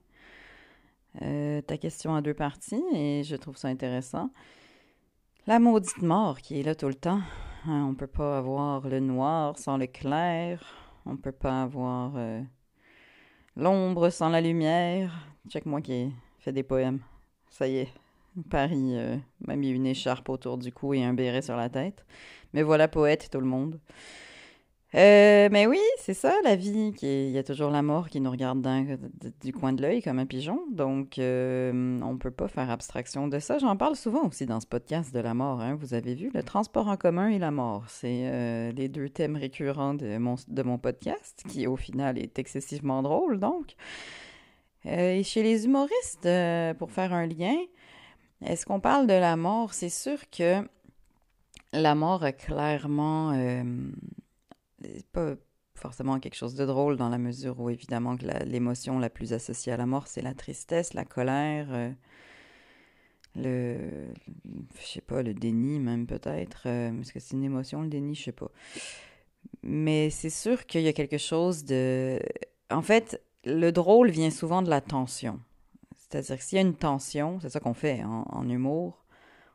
Euh, 1.22 1.62
ta 1.62 1.78
question 1.78 2.16
a 2.16 2.22
deux 2.22 2.34
parties 2.34 2.84
et 2.94 3.24
je 3.24 3.36
trouve 3.36 3.58
ça 3.58 3.68
intéressant. 3.68 4.32
La 5.48 5.60
maudite 5.60 6.02
mort 6.02 6.40
qui 6.40 6.60
est 6.60 6.64
là 6.64 6.76
tout 6.76 6.88
le 6.88 6.94
temps. 6.94 7.22
Hein, 7.66 7.88
on 7.90 7.96
peut 7.96 8.08
pas 8.08 8.38
avoir 8.38 8.88
le 8.88 9.00
noir 9.00 9.58
sans 9.58 9.78
le 9.78 9.88
clair. 9.88 10.64
On 11.06 11.18
peut 11.18 11.32
pas 11.32 11.64
avoir 11.64 12.14
euh, 12.16 12.42
l'ombre 13.56 14.10
sans 14.10 14.30
la 14.30 14.42
lumière. 14.42 15.28
Check 15.50 15.66
moi 15.66 15.82
qui 15.82 16.12
fait 16.40 16.52
des 16.52 16.64
poèmes. 16.64 17.00
Ça 17.50 17.68
y 17.68 17.78
est. 17.78 17.94
Paris 18.50 18.96
euh, 18.96 19.18
m'a 19.42 19.56
mis 19.56 19.70
une 19.70 19.88
écharpe 19.88 20.30
autour 20.30 20.58
du 20.58 20.72
cou 20.72 20.94
et 20.94 21.04
un 21.04 21.14
béret 21.14 21.42
sur 21.42 21.56
la 21.56 21.70
tête. 21.70 22.06
Mais 22.54 22.64
voilà 22.64 22.88
poète 22.88 23.30
tout 23.32 23.40
le 23.40 23.48
monde. 23.48 23.80
Euh, 24.96 25.50
mais 25.52 25.68
oui, 25.68 25.80
c'est 25.98 26.16
ça, 26.16 26.34
la 26.44 26.56
vie. 26.56 26.94
Il 27.04 27.30
y 27.30 27.38
a 27.38 27.44
toujours 27.44 27.70
la 27.70 27.84
mort 27.84 28.10
qui 28.10 28.20
nous 28.20 28.32
regarde 28.32 28.66
du 29.42 29.54
coin 29.54 29.72
de 29.72 29.84
l'œil 29.84 30.02
comme 30.02 30.18
un 30.18 30.26
pigeon. 30.26 30.62
Donc, 30.72 31.20
euh, 31.20 31.72
on 32.02 32.14
ne 32.14 32.18
peut 32.18 32.32
pas 32.32 32.48
faire 32.48 32.72
abstraction 32.72 33.28
de 33.28 33.38
ça. 33.38 33.60
J'en 33.60 33.78
parle 33.78 33.96
souvent 33.96 34.28
aussi 34.28 34.48
dans 34.48 34.60
ce 34.60 34.66
podcast 34.66 35.14
de 35.14 35.20
la 35.20 35.36
mort. 35.36 35.62
Hein. 35.62 35.76
Vous 35.76 35.94
avez 35.94 36.16
vu, 36.16 36.32
le 36.34 36.42
transport 36.42 36.88
en 36.88 36.98
commun 36.98 37.30
et 37.30 37.38
la 37.38 37.52
mort. 37.52 37.86
C'est 37.88 38.24
euh, 38.24 38.72
les 38.72 38.90
deux 38.90 39.10
thèmes 39.10 39.36
récurrents 39.36 39.94
de 39.94 40.18
mon, 40.18 40.78
podcast, 40.80 41.44
qui 41.48 41.68
au 41.68 41.76
final 41.76 42.18
est 42.18 42.40
excessivement 42.40 43.04
drôle. 43.04 43.40
Donc, 43.40 43.76
et 44.86 45.24
chez 45.24 45.44
les 45.44 45.66
humoristes, 45.66 46.28
pour 46.80 46.90
faire 46.90 47.14
un 47.14 47.28
lien, 47.28 47.56
est-ce 48.44 48.66
qu'on 48.66 48.80
parle 48.80 49.06
de 49.06 49.14
la 49.14 49.36
mort? 49.36 49.74
C'est 49.74 49.90
sûr 49.90 50.18
que 50.32 50.68
la 51.74 51.94
mort 51.94 52.24
a 52.24 52.32
clairement 52.32 53.34
pas 55.12 55.36
forcément 55.76 56.20
quelque 56.20 56.36
chose 56.36 56.56
de 56.56 56.66
drôle 56.66 56.98
dans 56.98 57.10
la 57.10 57.18
mesure 57.18 57.60
où 57.60 57.70
évidemment 57.70 58.18
que 58.18 58.26
l'émotion 58.46 59.00
la, 59.00 59.10
plus 59.10 59.34
associée 59.34 59.72
à 59.72 59.78
la 59.78 59.86
mort 59.86 60.08
c'est 60.08 60.22
la 60.22 60.34
tristesse, 60.34 60.94
la 60.94 61.06
colère, 61.06 61.68
euh, 61.72 61.92
le, 63.36 64.12
je 64.80 64.86
sais 64.86 65.02
pas, 65.02 65.24
le 65.24 65.34
déni 65.34 65.80
même 65.80 66.06
peut-être. 66.06 66.64
Euh, 66.66 67.00
est-ce 67.00 67.14
que 67.14 67.20
c'est 67.20 67.36
une 67.36 67.44
émotion 67.44 67.82
le 67.82 67.88
déni, 67.88 68.16
je 68.16 68.24
sais 68.24 68.32
pas. 68.32 68.52
Mais 69.64 70.10
c'est 70.10 70.30
sûr 70.30 70.66
qu'il 70.66 70.82
y 70.82 70.88
a 70.88 70.94
quelque 70.94 71.18
chose 71.18 71.64
de, 71.64 72.20
en 72.70 72.82
fait, 72.82 73.22
le 73.46 73.72
drôle 73.72 74.10
vient 74.10 74.32
souvent 74.32 74.62
de 74.62 74.70
la 74.70 74.82
tension. 74.82 75.40
C'est-à-dire 75.96 76.38
que 76.38 76.44
s'il 76.44 76.58
y 76.58 76.60
a 76.60 76.62
une 76.64 76.76
tension, 76.76 77.40
c'est 77.40 77.50
ça 77.50 77.60
qu'on 77.60 77.74
fait 77.74 78.04
en 78.04 78.50
humour, 78.50 79.06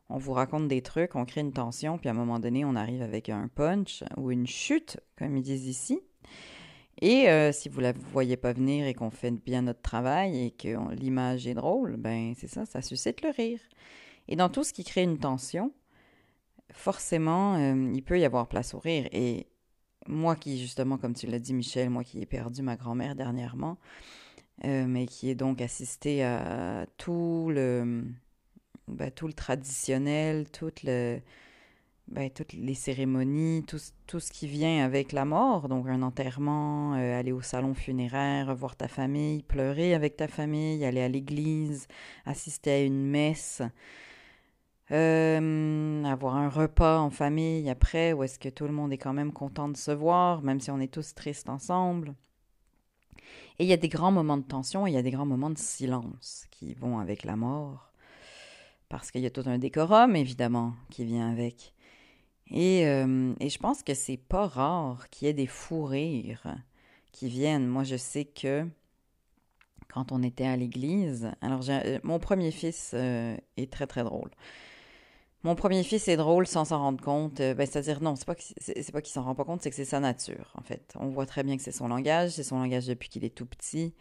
on 0.08 0.18
vous 0.18 0.32
raconte 0.32 0.68
des 0.68 0.82
trucs, 0.82 1.16
on 1.16 1.24
crée 1.24 1.40
une 1.40 1.52
tension, 1.52 1.98
puis 1.98 2.08
à 2.08 2.12
un 2.12 2.14
moment 2.14 2.38
donné, 2.38 2.64
on 2.64 2.76
arrive 2.76 3.02
avec 3.02 3.28
un 3.28 3.48
punch 3.48 4.04
ou 4.16 4.30
une 4.30 4.46
chute, 4.46 5.00
comme 5.16 5.36
ils 5.36 5.42
disent 5.42 5.66
ici. 5.66 6.00
Et 7.00 7.28
euh, 7.28 7.52
si 7.52 7.68
vous 7.68 7.78
ne 7.78 7.86
la 7.86 7.92
voyez 7.92 8.36
pas 8.36 8.52
venir 8.52 8.86
et 8.86 8.94
qu'on 8.94 9.10
fait 9.10 9.32
bien 9.32 9.62
notre 9.62 9.82
travail 9.82 10.46
et 10.46 10.50
que 10.52 10.94
l'image 10.94 11.46
est 11.46 11.54
drôle, 11.54 11.96
ben 11.96 12.34
c'est 12.36 12.46
ça, 12.46 12.66
ça 12.66 12.82
suscite 12.82 13.22
le 13.22 13.30
rire. 13.30 13.60
Et 14.28 14.36
dans 14.36 14.48
tout 14.48 14.64
ce 14.64 14.72
qui 14.72 14.84
crée 14.84 15.02
une 15.02 15.18
tension, 15.18 15.72
forcément, 16.72 17.56
euh, 17.56 17.90
il 17.94 18.02
peut 18.02 18.18
y 18.18 18.24
avoir 18.24 18.48
place 18.48 18.74
au 18.74 18.78
rire. 18.78 19.08
Et 19.12 19.48
moi 20.06 20.36
qui, 20.36 20.58
justement, 20.58 20.98
comme 20.98 21.14
tu 21.14 21.26
l'as 21.26 21.38
dit, 21.38 21.54
Michel, 21.54 21.90
moi 21.90 22.04
qui 22.04 22.20
ai 22.20 22.26
perdu 22.26 22.62
ma 22.62 22.76
grand-mère 22.76 23.16
dernièrement, 23.16 23.78
euh, 24.64 24.86
mais 24.86 25.06
qui 25.06 25.30
ai 25.30 25.34
donc 25.34 25.60
assisté 25.60 26.22
à 26.22 26.86
tout 26.96 27.50
le 27.52 28.04
ben, 28.88 29.10
tout 29.10 29.26
le 29.26 29.32
traditionnel, 29.32 30.50
toutes 30.50 30.82
les 30.82 31.22
cérémonies, 32.74 33.64
tout, 33.66 33.78
tout, 34.06 34.20
ce 34.20 34.30
qui 34.30 34.46
vient 34.46 34.84
avec 34.84 35.12
la 35.12 35.24
mort, 35.24 35.68
donc 35.68 35.88
un 35.88 36.02
enterrement, 36.02 36.94
euh, 36.94 37.18
aller 37.18 37.32
au 37.32 37.40
salon 37.40 37.74
funéraire, 37.74 38.54
voir 38.54 38.76
ta 38.76 38.88
famille, 38.88 39.42
pleurer 39.42 39.94
avec 39.94 40.16
ta 40.16 40.28
famille, 40.28 40.84
aller 40.84 41.00
à 41.00 41.08
l'église, 41.08 41.88
assister 42.26 42.70
à 42.72 42.82
une 42.82 43.06
messe, 43.06 43.62
euh, 44.90 46.04
avoir 46.04 46.36
un 46.36 46.48
repas 46.50 46.98
en 47.00 47.10
famille 47.10 47.70
après, 47.70 48.12
où 48.12 48.22
est-ce 48.22 48.38
que 48.38 48.50
tout 48.50 48.66
le 48.66 48.72
monde 48.72 48.92
est 48.92 48.98
quand 48.98 49.14
même 49.14 49.32
content 49.32 49.68
de 49.68 49.76
se 49.76 49.90
voir, 49.90 50.42
même 50.42 50.60
si 50.60 50.70
on 50.70 50.80
est 50.80 50.92
tous 50.92 51.14
tristes 51.14 51.48
ensemble. 51.48 52.14
Et 53.58 53.64
il 53.64 53.68
y 53.68 53.72
a 53.72 53.78
des 53.78 53.88
grands 53.88 54.12
moments 54.12 54.36
de 54.36 54.42
tension 54.42 54.86
et 54.86 54.90
il 54.90 54.94
y 54.94 54.98
a 54.98 55.02
des 55.02 55.10
grands 55.10 55.26
moments 55.26 55.50
de 55.50 55.58
silence 55.58 56.46
qui 56.50 56.74
vont 56.74 56.98
avec 56.98 57.24
la 57.24 57.36
mort 57.36 57.93
parce 58.98 59.10
qu'il 59.10 59.22
y 59.22 59.26
a 59.26 59.30
tout 59.30 59.42
un 59.46 59.58
décorum, 59.58 60.14
évidemment, 60.14 60.72
qui 60.90 61.04
vient 61.04 61.28
avec. 61.30 61.74
Et, 62.50 62.86
euh, 62.86 63.34
et 63.40 63.48
je 63.48 63.58
pense 63.58 63.82
que 63.82 63.92
c'est 63.92 64.16
pas 64.16 64.46
rare 64.46 65.10
qu'il 65.10 65.26
y 65.26 65.30
ait 65.30 65.34
des 65.34 65.46
fous 65.46 65.84
rires 65.84 66.46
qui 67.10 67.28
viennent. 67.28 67.66
Moi, 67.66 67.82
je 67.82 67.96
sais 67.96 68.24
que 68.24 68.64
quand 69.88 70.12
on 70.12 70.22
était 70.22 70.46
à 70.46 70.56
l'église, 70.56 71.32
alors 71.40 71.62
euh, 71.68 71.98
mon 72.04 72.20
premier 72.20 72.52
fils 72.52 72.92
euh, 72.94 73.36
est 73.56 73.72
très 73.72 73.86
très 73.86 74.04
drôle. 74.04 74.30
Mon 75.42 75.56
premier 75.56 75.82
fils 75.82 76.06
est 76.08 76.16
drôle 76.16 76.46
sans 76.46 76.64
s'en 76.64 76.78
rendre 76.78 77.02
compte. 77.02 77.38
ben, 77.38 77.66
c'est-à-dire, 77.66 78.00
non, 78.00 78.14
c'est 78.14 78.26
pas, 78.26 78.34
qu'il 78.36 79.12
s'en 79.12 79.22
rend 79.22 79.34
pas 79.34 79.44
compte, 79.44 79.60
c'est 79.60 79.70
que 79.70 79.76
c'est 79.76 79.84
sa 79.84 80.00
nature, 80.00 80.52
en 80.54 80.62
fait. 80.62 80.94
On 80.98 81.08
voit 81.08 81.26
très 81.26 81.42
bien 81.42 81.56
que 81.56 81.62
c'est 81.62 81.72
son 81.72 81.88
langage, 81.88 82.30
c'est 82.30 82.44
son 82.44 82.60
langage 82.60 82.86
depuis 82.86 83.08
qu'il 83.08 83.24
est 83.24 83.34
tout 83.34 83.44
petit. 83.44 83.92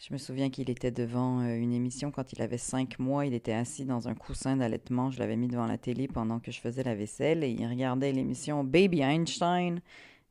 Je 0.00 0.14
me 0.14 0.18
souviens 0.18 0.48
qu'il 0.48 0.70
était 0.70 0.90
devant 0.90 1.40
euh, 1.40 1.54
une 1.56 1.74
émission 1.74 2.10
quand 2.10 2.32
il 2.32 2.40
avait 2.40 2.56
cinq 2.56 2.98
mois. 2.98 3.26
Il 3.26 3.34
était 3.34 3.52
assis 3.52 3.84
dans 3.84 4.08
un 4.08 4.14
coussin 4.14 4.56
d'allaitement. 4.56 5.10
Je 5.10 5.18
l'avais 5.18 5.36
mis 5.36 5.46
devant 5.46 5.66
la 5.66 5.76
télé 5.76 6.08
pendant 6.08 6.40
que 6.40 6.50
je 6.50 6.58
faisais 6.58 6.82
la 6.82 6.94
vaisselle 6.94 7.44
et 7.44 7.50
il 7.50 7.66
regardait 7.68 8.10
l'émission 8.10 8.64
Baby 8.64 9.02
Einstein. 9.02 9.82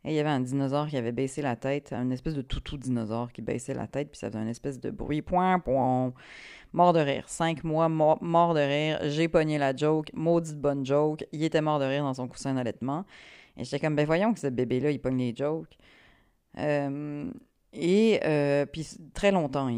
Et 0.04 0.10
il 0.10 0.16
y 0.16 0.20
avait 0.20 0.30
un 0.30 0.40
dinosaure 0.40 0.88
qui 0.88 0.98
avait 0.98 1.12
baissé 1.12 1.44
la 1.44 1.56
tête, 1.56 1.94
une 1.94 2.12
espèce 2.12 2.34
de 2.34 2.42
toutou 2.42 2.78
dinosaure 2.78 3.32
qui 3.32 3.44
baissait 3.44 3.76
la 3.76 3.86
tête, 3.86 4.10
puis 4.10 4.18
ça 4.18 4.32
faisait 4.32 4.42
une 4.42 4.48
espèce 4.48 4.80
de 4.80 4.90
bruit. 4.90 5.22
Point, 5.22 5.60
point. 5.60 6.14
Mort 6.74 6.94
de 6.94 7.00
rire. 7.02 7.26
Cinq 7.28 7.64
mois, 7.64 7.90
mort, 7.90 8.56
de 8.56 8.62
rire. 8.62 8.98
J'ai 9.04 9.28
pogné 9.28 9.60
la 9.60 9.76
joke. 9.76 10.10
Maudite 10.16 10.60
bonne 10.60 10.84
joke. 10.84 11.28
Il 11.32 11.44
était 11.44 11.62
mort 11.62 11.78
de 11.78 11.86
rire 11.86 12.04
dans 12.04 12.16
son 12.16 12.28
coussin 12.28 12.56
d'allaitement. 12.56 13.06
Et 13.56 13.66
j'étais 13.66 13.80
comme, 13.80 13.96
ben 13.96 14.08
voyons 14.08 14.34
que 14.34 14.40
ce 14.40 14.48
bébé-là, 14.48 14.90
il 14.90 15.00
pogne 15.00 15.20
les 15.20 15.36
jokes. 15.36 15.78
Euh, 16.58 17.30
et 17.74 18.20
euh, 18.26 18.66
puis 18.66 18.88
très 19.14 19.32
longtemps, 19.32 19.70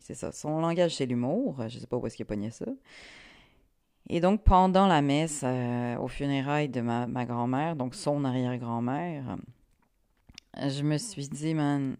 c'est 0.00 0.14
ça. 0.14 0.32
Son 0.32 0.60
langage, 0.60 0.96
c'est 0.96 1.06
l'humour. 1.06 1.62
Je 1.68 1.78
sais 1.78 1.86
pas 1.86 1.96
où 1.96 2.06
est-ce 2.06 2.16
qu'il 2.16 2.26
pogné 2.26 2.50
ça. 2.50 2.66
Et 4.08 4.20
donc, 4.20 4.42
pendant 4.42 4.86
la 4.86 5.00
messe, 5.00 5.42
euh, 5.44 5.96
au 5.96 6.08
funérailles 6.08 6.68
de 6.68 6.80
ma, 6.80 7.06
grand-mère, 7.24 7.76
donc 7.76 7.94
son 7.94 8.24
arrière-grand-mère, 8.24 9.36
je 10.58 10.82
me 10.82 10.98
suis 10.98 11.28
dit, 11.28 11.54
man, 11.54 11.96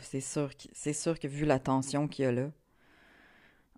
c'est 0.00 0.20
sûr, 0.20 0.50
c'est 0.72 0.92
sûr 0.92 1.18
que 1.18 1.28
vu 1.28 1.46
la 1.46 1.58
tension 1.58 2.08
qu'il 2.08 2.24
y 2.24 2.28
a 2.28 2.32
là, 2.32 2.50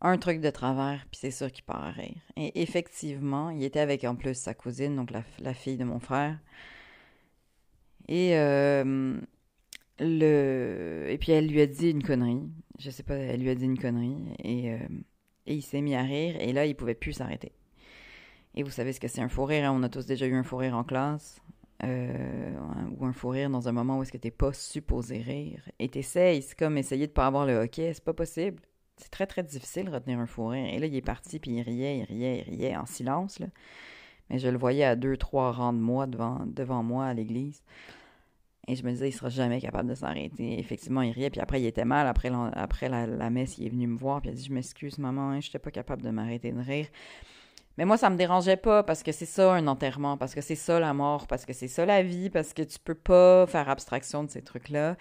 un 0.01 0.19
truc 0.19 0.41
de 0.41 0.51
travers, 0.51 1.07
puis 1.11 1.21
c'est 1.21 1.31
sûr 1.31 1.53
qu'il 1.53 1.63
part 1.63 1.85
à 1.85 1.91
rire. 1.91 2.17
Et 2.37 2.63
effectivement, 2.63 3.51
il 3.51 3.63
était 3.63 3.79
avec 3.79 4.03
en 4.03 4.17
plus 4.17 4.35
sa 4.35 4.55
cousine, 4.55 4.97
donc 4.97 5.13
la, 5.13 5.23
la 5.39 5.55
fille 5.55 5.77
de 5.77 5.85
mon 5.85 6.01
frère. 6.01 6.39
Et 8.09 8.37
euh, 8.37 9.17
Et 9.99 11.17
puis 11.21 11.33
elle 11.33 11.49
lui 11.49 11.61
a 11.61 11.67
dit 11.67 11.91
une 11.91 12.03
connerie. 12.03 12.43
Je 12.79 12.91
sais 12.91 13.03
pas, 13.03 13.15
elle 13.15 13.41
lui 13.41 13.51
a 13.51 13.55
dit 13.55 13.65
une 13.65 13.79
connerie. 13.79 14.17
Et, 14.43 14.73
euh, 14.73 14.79
et 15.47 15.55
il 15.55 15.63
s'est 15.63 15.81
mis 15.81 15.95
à 15.95 16.03
rire. 16.03 16.37
Et 16.41 16.53
là, 16.53 16.67
il 16.67 16.75
pouvait 16.75 16.95
plus 16.95 17.13
s'arrêter. 17.13 17.53
Et 18.55 18.63
vous 18.63 18.71
savez 18.71 18.93
ce 18.93 19.01
que 19.01 19.09
c'est 19.09 19.21
un 19.21 19.29
fou 19.29 19.45
rire. 19.45 19.65
Hein? 19.65 19.75
On 19.75 19.83
a 19.83 19.89
tous 19.89 20.07
déjà 20.07 20.27
eu 20.27 20.35
un 20.35 20.43
fou 20.43 20.57
rire 20.57 20.77
en 20.77 20.85
classe. 20.85 21.41
Euh, 21.85 22.53
ou 22.97 23.07
un 23.07 23.13
fou 23.13 23.31
rire 23.31 23.51
dans 23.51 23.69
un 23.69 23.73
moment 23.73 23.99
où 23.99 24.03
est-ce 24.03 24.13
que 24.13 24.19
t'es 24.19 24.31
pas 24.31 24.53
supposé 24.53 25.19
rire. 25.19 25.63
Et 25.79 25.89
t'essayes. 25.89 26.43
C'est 26.43 26.59
comme 26.59 26.79
essayer 26.79 27.07
de 27.07 27.13
pas 27.13 27.27
avoir 27.27 27.47
le 27.47 27.55
hockey. 27.55 27.93
C'est 27.95 28.05
pas 28.05 28.15
possible. 28.15 28.63
C'est 28.97 29.11
très, 29.11 29.27
très 29.27 29.43
difficile 29.43 29.87
de 29.87 29.91
retenir 29.91 30.19
un 30.19 30.27
fou 30.27 30.49
rire. 30.49 30.73
Et 30.73 30.79
là, 30.79 30.87
il 30.87 30.95
est 30.95 31.03
parti, 31.03 31.39
puis 31.39 31.53
il 31.53 31.63
riait, 31.63 31.99
il 31.99 32.05
riait, 32.05 32.45
il 32.47 32.55
riait 32.55 32.77
en 32.77 32.87
silence. 32.87 33.41
Mais 34.31 34.39
je 34.39 34.49
le 34.49 34.59
voyais 34.59 34.85
à 34.85 34.97
deux, 34.97 35.17
trois 35.17 35.51
rangs 35.51 35.73
de 35.73 35.79
moi 35.79 36.07
devant, 36.07 36.45
devant 36.47 36.83
moi 36.83 37.07
à 37.07 37.15
l'église. 37.15 37.63
Et 38.69 38.77
je 38.77 38.85
me 38.85 38.91
disais, 38.91 39.09
il 39.09 39.13
sera 39.13 39.29
jamais 39.29 39.61
capable 39.61 39.89
de 39.89 39.95
s'arrêter. 39.95 40.59
Effectivement, 40.61 41.03
il 41.03 41.11
riait, 41.11 41.31
puis 41.31 41.41
après, 41.41 41.61
il 41.61 41.67
était 41.67 41.85
mal. 41.85 42.07
Après, 42.07 42.31
la, 42.89 43.31
messe, 43.31 43.59
il 43.59 43.67
est 43.67 43.71
venu 43.71 43.89
me 43.89 43.99
voir, 43.99 44.21
puis 44.21 44.31
il 44.31 44.35
a 44.35 44.37
dit 44.37 44.45
Je 44.45 44.53
m'excuse, 44.53 44.99
maman, 44.99 45.31
hein, 45.31 45.41
je 45.41 45.49
n'étais 45.49 45.59
pas 45.59 45.73
capable 45.73 46.03
de 46.03 46.11
m'arrêter 46.11 46.53
de 46.53 46.61
rire. 46.61 46.87
Mais 47.79 47.85
moi, 47.85 47.97
ça 47.97 48.11
me 48.11 48.17
dérangeait 48.17 48.57
pas 48.57 48.83
parce 48.83 49.03
que 49.03 49.13
c'est 49.13 49.27
ça 49.27 49.55
un 49.55 49.67
enterrement, 49.67 50.17
parce 50.17 50.35
que 50.35 50.41
c'est 50.43 50.55
ça 50.55 50.79
la 50.79 50.95
mort, 50.95 51.27
parce 51.27 51.45
que 51.45 51.53
c'est 51.53 51.69
ça 51.69 51.87
la 51.87 52.03
vie, 52.03 52.31
parce 52.31 52.53
que 52.53 52.63
tu 52.63 52.79
peux 52.79 52.95
pas 52.95 53.47
faire 53.47 53.69
abstraction 53.69 54.25
de 54.25 54.31
ces 54.31 54.43
trucs-là. 54.43 54.97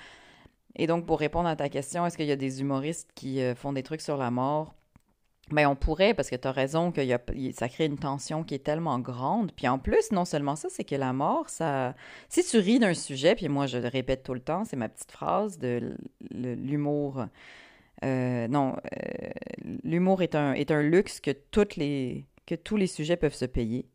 Et 0.75 0.87
donc, 0.87 1.05
pour 1.05 1.19
répondre 1.19 1.49
à 1.49 1.55
ta 1.55 1.69
question, 1.69 2.05
est-ce 2.05 2.17
qu'il 2.17 2.27
y 2.27 2.31
a 2.31 2.37
des 2.37 2.61
humoristes 2.61 3.09
qui 3.13 3.41
euh, 3.41 3.55
font 3.55 3.73
des 3.73 3.83
trucs 3.83 4.01
sur 4.01 4.17
la 4.17 4.31
mort? 4.31 4.73
Ben, 5.51 5.67
on 5.67 5.75
pourrait, 5.75 6.13
parce 6.13 6.29
que 6.29 6.35
tu 6.35 6.47
as 6.47 6.51
raison, 6.51 6.91
que 6.91 7.01
y 7.01 7.13
a, 7.13 7.19
ça 7.53 7.69
crée 7.69 7.85
une 7.85 7.97
tension 7.97 8.43
qui 8.43 8.55
est 8.55 8.63
tellement 8.63 8.99
grande. 8.99 9.51
Puis 9.51 9.67
en 9.67 9.79
plus, 9.79 10.11
non 10.11 10.25
seulement 10.25 10.55
ça, 10.55 10.69
c'est 10.69 10.83
que 10.83 10.95
la 10.95 11.13
mort, 11.13 11.49
ça. 11.49 11.95
Si 12.29 12.43
tu 12.43 12.57
ris 12.57 12.79
d'un 12.79 12.93
sujet, 12.93 13.35
puis 13.35 13.49
moi 13.49 13.65
je 13.65 13.77
le 13.77 13.87
répète 13.87 14.23
tout 14.23 14.33
le 14.33 14.39
temps, 14.39 14.65
c'est 14.65 14.77
ma 14.77 14.89
petite 14.89 15.11
phrase 15.11 15.57
de 15.59 15.95
l'humour. 16.31 17.25
Euh, 18.03 18.47
non, 18.47 18.75
euh, 18.75 19.29
l'humour 19.83 20.21
est 20.21 20.35
un, 20.35 20.53
est 20.53 20.71
un 20.71 20.81
luxe 20.81 21.19
que, 21.19 21.31
toutes 21.31 21.75
les, 21.75 22.25
que 22.45 22.55
tous 22.55 22.77
les 22.77 22.87
sujets 22.87 23.17
peuvent 23.17 23.35
se 23.35 23.45
payer. 23.45 23.87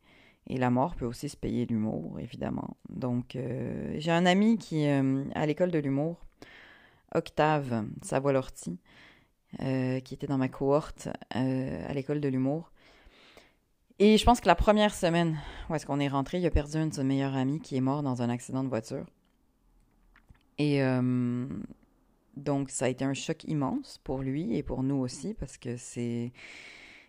Et 0.49 0.59
la 0.59 0.71
mort 0.71 0.95
peut 0.95 1.07
aussi 1.07 1.29
se 1.29 1.37
payer 1.37 1.67
l'humour, 1.67 2.21
évidemment. 2.21 2.77
Donc, 2.89 3.35
euh, 3.35 3.95
j'ai 3.99 4.13
un 4.13 4.27
ami 4.27 4.59
qui, 4.59 4.87
à 4.87 5.47
l'école 5.47 5.73
de 5.73 5.79
l'humour, 5.81 6.25
Octave 7.15 7.85
Savoie-Lortie, 8.03 8.79
euh, 9.63 10.01
qui 10.01 10.13
était 10.13 10.27
dans 10.27 10.37
ma 10.37 10.49
cohorte 10.49 11.09
euh, 11.35 11.89
à 11.89 11.95
l'école 11.95 12.21
de 12.21 12.29
l'humour. 12.29 12.71
Et 13.99 14.19
je 14.19 14.25
pense 14.25 14.41
que 14.41 14.47
la 14.47 14.55
première 14.55 14.95
semaine 14.95 15.39
où 15.71 15.75
est-ce 15.75 15.87
qu'on 15.87 15.99
est 15.99 16.09
rentré, 16.09 16.39
il 16.39 16.47
a 16.47 16.51
perdu 16.51 16.77
un 16.77 16.89
de 16.89 16.95
ses 16.95 17.05
meilleurs 17.05 17.35
amis 17.35 17.61
qui 17.61 17.77
est 17.77 17.81
mort 17.81 18.03
dans 18.03 18.21
un 18.21 18.29
accident 18.29 18.63
de 18.63 18.69
voiture. 18.69 19.07
Et 20.59 20.83
euh, 20.83 21.47
donc, 22.37 22.69
ça 22.69 22.85
a 22.85 22.89
été 22.89 23.05
un 23.05 23.15
choc 23.15 23.45
immense 23.45 23.99
pour 24.05 24.21
lui 24.21 24.55
et 24.57 24.63
pour 24.63 24.83
nous 24.83 24.97
aussi, 24.97 25.33
parce 25.33 25.57
que 25.57 25.79
c'est 25.79 26.33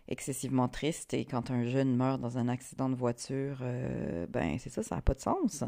excessivement 0.08 0.68
triste. 0.68 1.12
Et 1.12 1.26
quand 1.26 1.50
un 1.50 1.64
jeune 1.64 1.94
meurt 1.94 2.18
dans 2.18 2.38
un 2.38 2.48
accident 2.48 2.88
de 2.88 2.94
voiture, 2.94 3.62
ben 4.30 4.58
c'est 4.58 4.70
ça, 4.70 4.82
ça 4.82 4.96
n'a 4.96 5.02
pas 5.02 5.12
de 5.12 5.20
sens. 5.20 5.64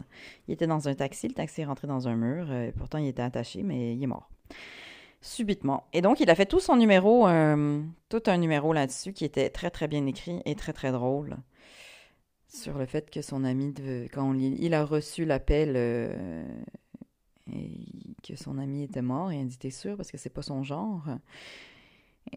Il 0.49 0.55
était 0.55 0.67
dans 0.67 0.89
un 0.89 0.95
taxi, 0.95 1.29
le 1.29 1.35
taxi 1.35 1.61
est 1.61 1.67
rentré 1.67 1.87
dans 1.87 2.09
un 2.09 2.17
mur, 2.17 2.49
pourtant 2.79 2.97
il 2.97 3.09
était 3.09 3.21
attaché, 3.21 3.63
mais 3.63 3.95
il 3.95 4.03
est 4.03 4.07
mort 4.07 4.31
subitement. 5.21 5.85
Et 5.93 6.01
donc, 6.01 6.21
il 6.21 6.31
a 6.31 6.35
fait 6.35 6.47
tout 6.47 6.61
son 6.61 6.77
numéro, 6.77 7.29
euh, 7.29 7.83
tout 8.09 8.23
un 8.27 8.37
numéro 8.39 8.73
là-dessus 8.73 9.13
qui 9.13 9.25
était 9.25 9.51
très, 9.51 9.71
très 9.71 9.89
bien 9.89 10.07
écrit 10.07 10.41
et 10.45 10.55
très, 10.55 10.73
très 10.73 10.93
drôle. 10.93 11.37
Sur 12.49 12.79
le 12.79 12.87
fait 12.87 13.11
que 13.11 13.23
son 13.23 13.45
ami, 13.45 13.73
quand 14.13 14.35
il 14.35 14.75
a 14.75 14.85
reçu 14.85 15.25
l'appel 15.25 15.75
euh, 15.77 16.45
et 17.53 17.71
que 18.27 18.35
son 18.35 18.59
ami 18.59 18.83
était 18.83 19.03
mort, 19.03 19.31
et 19.31 19.37
il 19.37 19.43
a 19.43 19.45
dit 19.45 19.59
T'es 19.59 19.71
sûr? 19.71 19.97
Parce 19.97 20.11
que 20.11 20.19
c'est 20.19 20.31
pas 20.31 20.43
son 20.43 20.65
genre. 20.65 21.05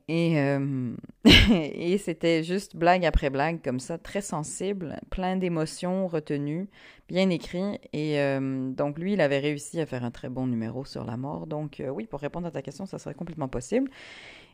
Et, 0.07 0.39
euh, 0.39 0.95
et 1.51 1.97
c'était 1.97 2.43
juste 2.43 2.75
blague 2.75 3.05
après 3.05 3.29
blague, 3.29 3.61
comme 3.63 3.79
ça, 3.79 3.97
très 3.97 4.21
sensible, 4.21 4.99
plein 5.09 5.37
d'émotions 5.37 6.07
retenues, 6.07 6.67
bien 7.07 7.29
écrit. 7.29 7.79
Et 7.93 8.19
euh, 8.19 8.69
donc, 8.71 8.97
lui, 8.97 9.13
il 9.13 9.21
avait 9.21 9.39
réussi 9.39 9.79
à 9.79 9.85
faire 9.85 10.03
un 10.03 10.11
très 10.11 10.29
bon 10.29 10.47
numéro 10.47 10.85
sur 10.85 11.05
la 11.05 11.17
mort. 11.17 11.47
Donc, 11.47 11.79
euh, 11.79 11.89
oui, 11.89 12.05
pour 12.05 12.19
répondre 12.19 12.47
à 12.47 12.51
ta 12.51 12.61
question, 12.61 12.85
ça 12.85 12.99
serait 12.99 13.15
complètement 13.15 13.47
possible. 13.47 13.89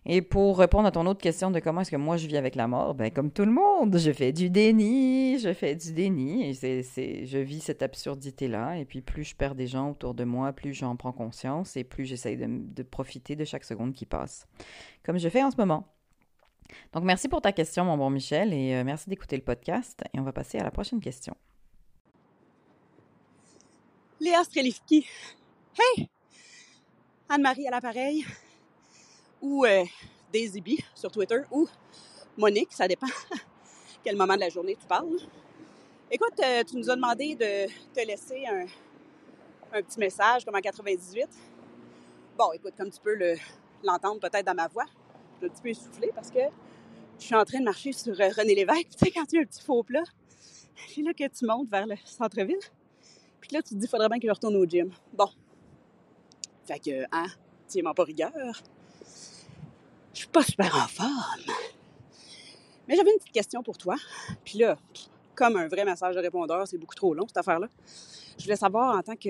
Et 0.06 0.22
pour 0.22 0.58
répondre 0.58 0.88
à 0.88 0.92
ton 0.92 1.06
autre 1.06 1.22
question 1.22 1.52
de 1.52 1.60
comment 1.60 1.82
est-ce 1.82 1.92
que 1.92 1.98
moi 1.98 2.18
je 2.18 2.28
vis 2.28 2.38
avec 2.38 2.56
la 2.56 2.68
mort, 2.68 2.96
ben 2.96 3.12
comme 3.12 3.32
tout 3.32 3.46
le 3.46 3.52
monde, 3.52 3.98
je 3.98 4.12
fais 4.12 4.32
du 4.32 4.50
déni, 4.50 5.40
je 5.40 5.54
fais 5.54 5.76
du 5.76 5.92
déni, 5.92 6.50
et 6.50 6.54
c'est, 6.54 7.26
je 7.26 7.38
vis 7.38 7.62
cette 7.62 7.84
absurdité-là, 7.84 8.78
et 8.78 8.86
puis 8.86 9.02
plus 9.02 9.24
je 9.24 9.36
perds 9.36 9.56
des 9.56 9.68
gens 9.68 9.92
autour 9.92 10.14
de 10.14 10.24
moi, 10.24 10.54
plus 10.54 10.74
j'en 10.74 10.96
prends 10.96 11.12
conscience, 11.12 11.76
et 11.76 11.84
plus 11.84 12.06
j'essaye 12.06 12.38
de, 12.38 12.84
profiter 12.84 13.36
de 13.36 13.44
chaque 13.44 13.66
seconde 13.66 13.94
qui 13.94 14.06
passe, 14.06 14.48
comme 15.04 15.18
je 15.18 15.30
fais 15.30 15.44
en 15.44 15.52
ce 15.52 15.58
moment. 15.58 15.88
Donc 16.94 17.04
merci 17.04 17.28
pour 17.28 17.42
ta 17.42 17.52
question, 17.52 17.84
mon 17.84 17.98
bon 17.98 18.10
Michel, 18.10 18.54
et 18.54 18.76
euh, 18.76 18.84
merci 18.84 19.10
d'écouter 19.10 19.36
le 19.36 19.44
podcast, 19.44 20.02
et 20.14 20.20
on 20.20 20.24
va 20.24 20.32
passer 20.32 20.60
à 20.60 20.64
la 20.64 20.72
prochaine 20.72 21.02
question. 21.02 21.36
Léa 24.20 24.44
Strelivki. 24.44 25.06
Hey! 25.78 26.10
Anne-Marie 27.30 27.68
à 27.68 27.72
l'appareil 27.72 28.26
ou 29.42 29.66
euh, 29.66 29.84
Daisy 30.32 30.62
B 30.62 30.70
sur 30.96 31.12
Twitter 31.12 31.42
ou 31.52 31.68
Monique, 32.38 32.72
ça 32.72 32.88
dépend 32.88 33.08
quel 34.04 34.16
moment 34.16 34.36
de 34.36 34.42
la 34.42 34.50
journée 34.50 34.76
tu 34.80 34.86
parles. 34.86 35.18
Écoute, 36.12 36.40
euh, 36.44 36.64
tu 36.64 36.78
nous 36.78 36.90
as 36.90 36.96
demandé 36.96 37.36
de 37.36 37.68
te 37.94 38.06
laisser 38.06 38.46
un, 38.46 38.66
petit 39.82 40.00
message 40.00 40.46
comme 40.46 40.56
en 40.56 40.62
98. 40.62 41.28
Bon, 42.38 42.52
écoute, 42.54 42.74
comme 42.78 42.90
tu 42.90 43.00
peux 43.00 43.16
l'entendre 43.84 44.20
peut-être 44.20 44.46
dans 44.46 44.56
ma 44.56 44.68
voix, 44.68 44.86
je 45.34 45.38
suis 45.38 45.46
un 45.46 45.50
petit 45.50 45.62
peu 45.62 45.70
essoufflée 45.70 46.12
parce 46.16 46.32
que 46.32 46.40
je 47.20 47.26
suis 47.26 47.36
en 47.36 47.44
train 47.44 47.60
de 47.60 47.66
marcher 47.66 47.92
sur 47.92 48.20
euh, 48.20 48.30
René 48.36 48.56
Lévesque. 48.56 48.90
Tu 48.98 49.06
sais, 49.06 49.12
quand 49.12 49.26
tu 49.26 49.38
as 49.38 49.42
un 49.42 49.46
petit 49.46 49.62
faux 49.62 49.84
plat, 49.84 50.04
c'est 50.88 51.02
là 51.02 51.14
que 51.14 51.28
tu 51.28 51.46
montes 51.46 51.70
vers 51.70 51.86
le 51.86 51.96
centre-ville. 52.06 52.58
Puis 53.42 53.52
là, 53.52 53.62
tu 53.62 53.76
te 53.76 53.76
dis, 53.76 53.88
faudrait 53.88 54.10
bien 54.10 54.20
que 54.20 54.28
je 54.28 54.32
retourne 54.34 54.56
au 54.56 54.66
gym. 54.66 54.92
Bon. 55.14 55.30
Fait 56.66 56.80
que, 56.80 57.04
hein, 57.12 57.28
tiens-moi 57.68 57.94
pas 57.94 58.04
rigueur 58.04 58.32
je 60.20 60.24
suis 60.26 60.32
pas 60.32 60.44
super 60.44 60.76
en 60.76 60.88
forme. 60.90 61.56
Mais 62.86 62.98
j'avais 62.98 63.14
une 63.14 63.20
petite 63.20 63.32
question 63.32 63.64
pour 63.64 63.78
toi. 63.78 63.96
Puis 64.44 64.60
là, 64.60 64.78
comme 65.34 65.56
un 65.56 65.70
vrai 65.70 65.86
message 65.86 66.14
de 66.14 66.20
répondeur, 66.20 66.68
c'est 66.68 66.78
beaucoup 66.78 66.94
trop 66.94 67.14
long, 67.14 67.26
cette 67.26 67.38
affaire-là. 67.38 67.70
Je 68.38 68.44
voulais 68.44 68.58
savoir, 68.58 68.98
en 68.98 69.02
tant 69.02 69.16
que 69.16 69.30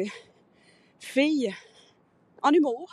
fille 1.00 1.54
en 2.42 2.50
humour, 2.50 2.92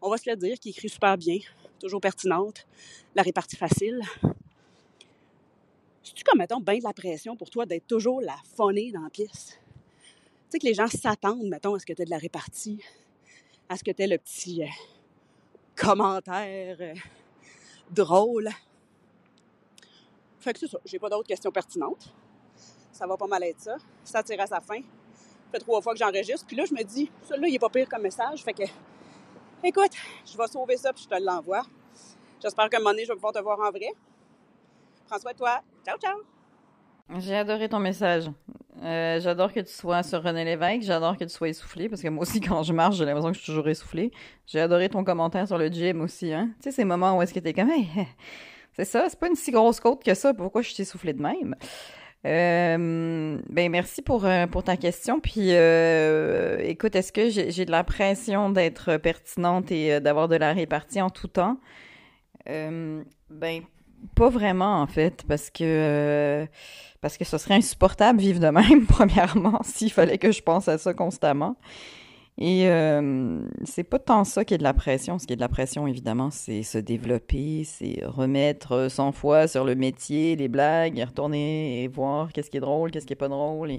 on 0.00 0.08
va 0.08 0.18
se 0.18 0.30
le 0.30 0.36
dire, 0.36 0.56
qui 0.60 0.68
écrit 0.68 0.88
super 0.88 1.18
bien, 1.18 1.38
toujours 1.80 2.00
pertinente, 2.00 2.68
la 3.16 3.22
répartie 3.22 3.56
facile. 3.56 4.00
C'est-tu 6.04 6.22
comme, 6.22 6.38
mettons, 6.38 6.60
bien 6.60 6.78
de 6.78 6.84
la 6.84 6.92
pression 6.92 7.36
pour 7.36 7.50
toi 7.50 7.66
d'être 7.66 7.88
toujours 7.88 8.20
la 8.20 8.36
phonée 8.54 8.92
dans 8.92 9.02
la 9.02 9.10
pièce? 9.10 9.58
Tu 9.58 10.50
sais, 10.50 10.58
que 10.60 10.66
les 10.66 10.74
gens 10.74 10.86
s'attendent, 10.86 11.48
mettons, 11.48 11.74
à 11.74 11.80
ce 11.80 11.86
que 11.86 11.92
tu 11.92 12.02
aies 12.02 12.04
de 12.04 12.10
la 12.10 12.18
répartie, 12.18 12.80
à 13.68 13.76
ce 13.76 13.82
que 13.82 13.90
tu 13.90 14.00
aies 14.00 14.06
le 14.06 14.18
petit... 14.18 14.62
Euh, 14.62 14.68
commentaires 15.80 16.76
euh, 16.80 16.94
drôles. 17.90 18.50
Fait 20.38 20.52
que 20.52 20.58
c'est 20.58 20.68
ça. 20.68 20.78
J'ai 20.84 20.98
pas 20.98 21.08
d'autres 21.08 21.28
questions 21.28 21.50
pertinentes. 21.50 22.12
Ça 22.92 23.06
va 23.06 23.16
pas 23.16 23.26
mal 23.26 23.42
être 23.44 23.60
ça. 23.60 23.76
Ça 24.04 24.22
tire 24.22 24.40
à 24.40 24.46
sa 24.46 24.60
fin. 24.60 24.80
Ça 24.80 25.52
fait 25.52 25.58
trois 25.58 25.80
fois 25.80 25.92
que 25.92 25.98
j'enregistre. 25.98 26.46
Puis 26.46 26.56
là, 26.56 26.64
je 26.64 26.74
me 26.74 26.82
dis, 26.82 27.10
celui-là, 27.22 27.48
il 27.48 27.54
est 27.54 27.58
pas 27.58 27.68
pire 27.68 27.88
comme 27.88 28.02
message. 28.02 28.42
Fait 28.42 28.52
que, 28.52 28.64
écoute, 29.64 29.92
je 30.24 30.36
vais 30.36 30.46
sauver 30.46 30.76
ça 30.76 30.92
puis 30.92 31.04
je 31.04 31.08
te 31.08 31.22
l'envoie. 31.22 31.62
J'espère 32.42 32.68
qu'à 32.70 32.76
un 32.76 32.80
moment 32.80 32.90
donné, 32.90 33.04
je 33.04 33.08
vais 33.08 33.14
pouvoir 33.14 33.32
te 33.32 33.40
voir 33.40 33.58
en 33.60 33.70
vrai. 33.70 33.92
Prends 35.06 35.18
soin 35.18 35.32
de 35.32 35.38
toi. 35.38 35.60
Ciao, 35.84 35.98
ciao! 35.98 36.20
J'ai 37.18 37.36
adoré 37.36 37.68
ton 37.68 37.80
message. 37.80 38.30
Euh, 38.82 39.20
j'adore 39.20 39.52
que 39.52 39.60
tu 39.60 39.72
sois 39.72 40.02
sur 40.02 40.22
René 40.22 40.44
Lévesque. 40.44 40.82
J'adore 40.82 41.16
que 41.16 41.24
tu 41.24 41.30
sois 41.30 41.48
essoufflé 41.48 41.88
parce 41.88 42.02
que 42.02 42.08
moi 42.08 42.22
aussi, 42.22 42.40
quand 42.40 42.62
je 42.62 42.72
marche, 42.72 42.96
j'ai 42.96 43.04
l'impression 43.04 43.30
que 43.30 43.36
je 43.36 43.42
suis 43.42 43.52
toujours 43.52 43.68
essoufflé. 43.68 44.10
J'ai 44.46 44.60
adoré 44.60 44.88
ton 44.88 45.04
commentaire 45.04 45.46
sur 45.46 45.58
le 45.58 45.68
gym 45.68 46.00
aussi. 46.00 46.32
Hein? 46.32 46.50
Tu 46.56 46.64
sais, 46.64 46.72
ces 46.72 46.84
moments 46.84 47.16
où 47.18 47.22
est-ce 47.22 47.34
que 47.34 47.40
t'es 47.40 47.52
comme, 47.52 47.70
c'est 48.72 48.84
ça, 48.84 49.06
c'est 49.08 49.18
pas 49.18 49.28
une 49.28 49.34
si 49.34 49.50
grosse 49.50 49.80
côte 49.80 50.02
que 50.02 50.14
ça. 50.14 50.32
Pourquoi 50.32 50.62
je 50.62 50.70
suis 50.70 50.82
essoufflé 50.82 51.12
de 51.12 51.20
même? 51.20 51.54
Euh, 52.26 53.38
ben 53.48 53.70
merci 53.70 54.02
pour, 54.02 54.26
euh, 54.26 54.46
pour 54.46 54.62
ta 54.62 54.76
question. 54.76 55.20
Puis 55.20 55.50
écoute, 55.50 56.94
est-ce 56.94 57.12
que 57.12 57.28
j'ai 57.28 57.64
de 57.64 57.70
la 57.70 57.84
pression 57.84 58.50
d'être 58.50 58.96
pertinente 58.96 59.70
et 59.72 60.00
d'avoir 60.00 60.28
de 60.28 60.36
la 60.36 60.52
répartie 60.52 61.02
en 61.02 61.10
tout 61.10 61.28
temps? 61.28 61.58
ben 62.46 63.62
pas 64.14 64.28
vraiment 64.28 64.80
en 64.80 64.86
fait, 64.86 65.24
parce 65.28 65.50
que 65.50 66.46
parce 67.00 67.16
que 67.16 67.24
ce 67.24 67.38
serait 67.38 67.54
insupportable 67.54 68.20
vivre 68.20 68.40
de 68.40 68.48
même, 68.48 68.86
premièrement, 68.88 69.60
s'il 69.64 69.90
fallait 69.90 70.18
que 70.18 70.32
je 70.32 70.42
pense 70.42 70.68
à 70.68 70.78
ça 70.78 70.94
constamment. 70.94 71.56
Et 72.38 72.68
euh, 72.68 73.42
c'est 73.64 73.84
pas 73.84 73.98
tant 73.98 74.24
ça 74.24 74.44
qui 74.46 74.54
est 74.54 74.58
de 74.58 74.62
la 74.62 74.72
pression. 74.72 75.18
Ce 75.18 75.26
qui 75.26 75.34
est 75.34 75.36
de 75.36 75.42
la 75.42 75.48
pression, 75.48 75.86
évidemment, 75.86 76.30
c'est 76.30 76.62
se 76.62 76.78
développer, 76.78 77.64
c'est 77.64 78.02
remettre 78.04 78.88
100 78.90 79.12
fois 79.12 79.46
sur 79.46 79.64
le 79.64 79.74
métier, 79.74 80.36
les 80.36 80.48
blagues, 80.48 80.98
et 80.98 81.04
retourner 81.04 81.82
et 81.82 81.88
voir 81.88 82.32
qu'est-ce 82.32 82.50
qui 82.50 82.56
est 82.56 82.60
drôle, 82.60 82.90
qu'est-ce 82.90 83.06
qui 83.06 83.12
est 83.12 83.16
pas 83.16 83.28
drôle. 83.28 83.70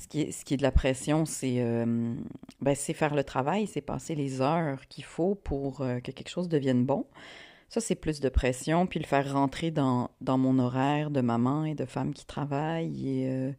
Ce 0.00 0.08
qui 0.08 0.22
est, 0.22 0.32
ce 0.32 0.44
qui 0.44 0.54
est 0.54 0.56
de 0.56 0.62
la 0.62 0.72
pression, 0.72 1.26
c'est 1.26 1.56
euh, 1.58 2.14
ben, 2.60 2.74
faire 2.74 3.14
le 3.14 3.22
travail, 3.22 3.68
c'est 3.68 3.82
passer 3.82 4.16
les 4.16 4.40
heures 4.40 4.88
qu'il 4.88 5.04
faut 5.04 5.36
pour 5.36 5.82
euh, 5.82 6.00
que 6.00 6.10
quelque 6.10 6.30
chose 6.30 6.48
devienne 6.48 6.84
bon. 6.84 7.06
Ça, 7.70 7.80
c'est 7.80 7.94
plus 7.94 8.18
de 8.18 8.28
pression, 8.28 8.88
puis 8.88 8.98
le 8.98 9.06
faire 9.06 9.32
rentrer 9.32 9.70
dans, 9.70 10.10
mon 10.26 10.58
horaire 10.58 11.08
de 11.08 11.20
maman 11.20 11.64
et 11.64 11.76
de 11.76 11.84
femme 11.84 12.12
qui 12.12 12.26
travaille 12.26 13.08
et 13.08 13.28
euh, 13.30 13.52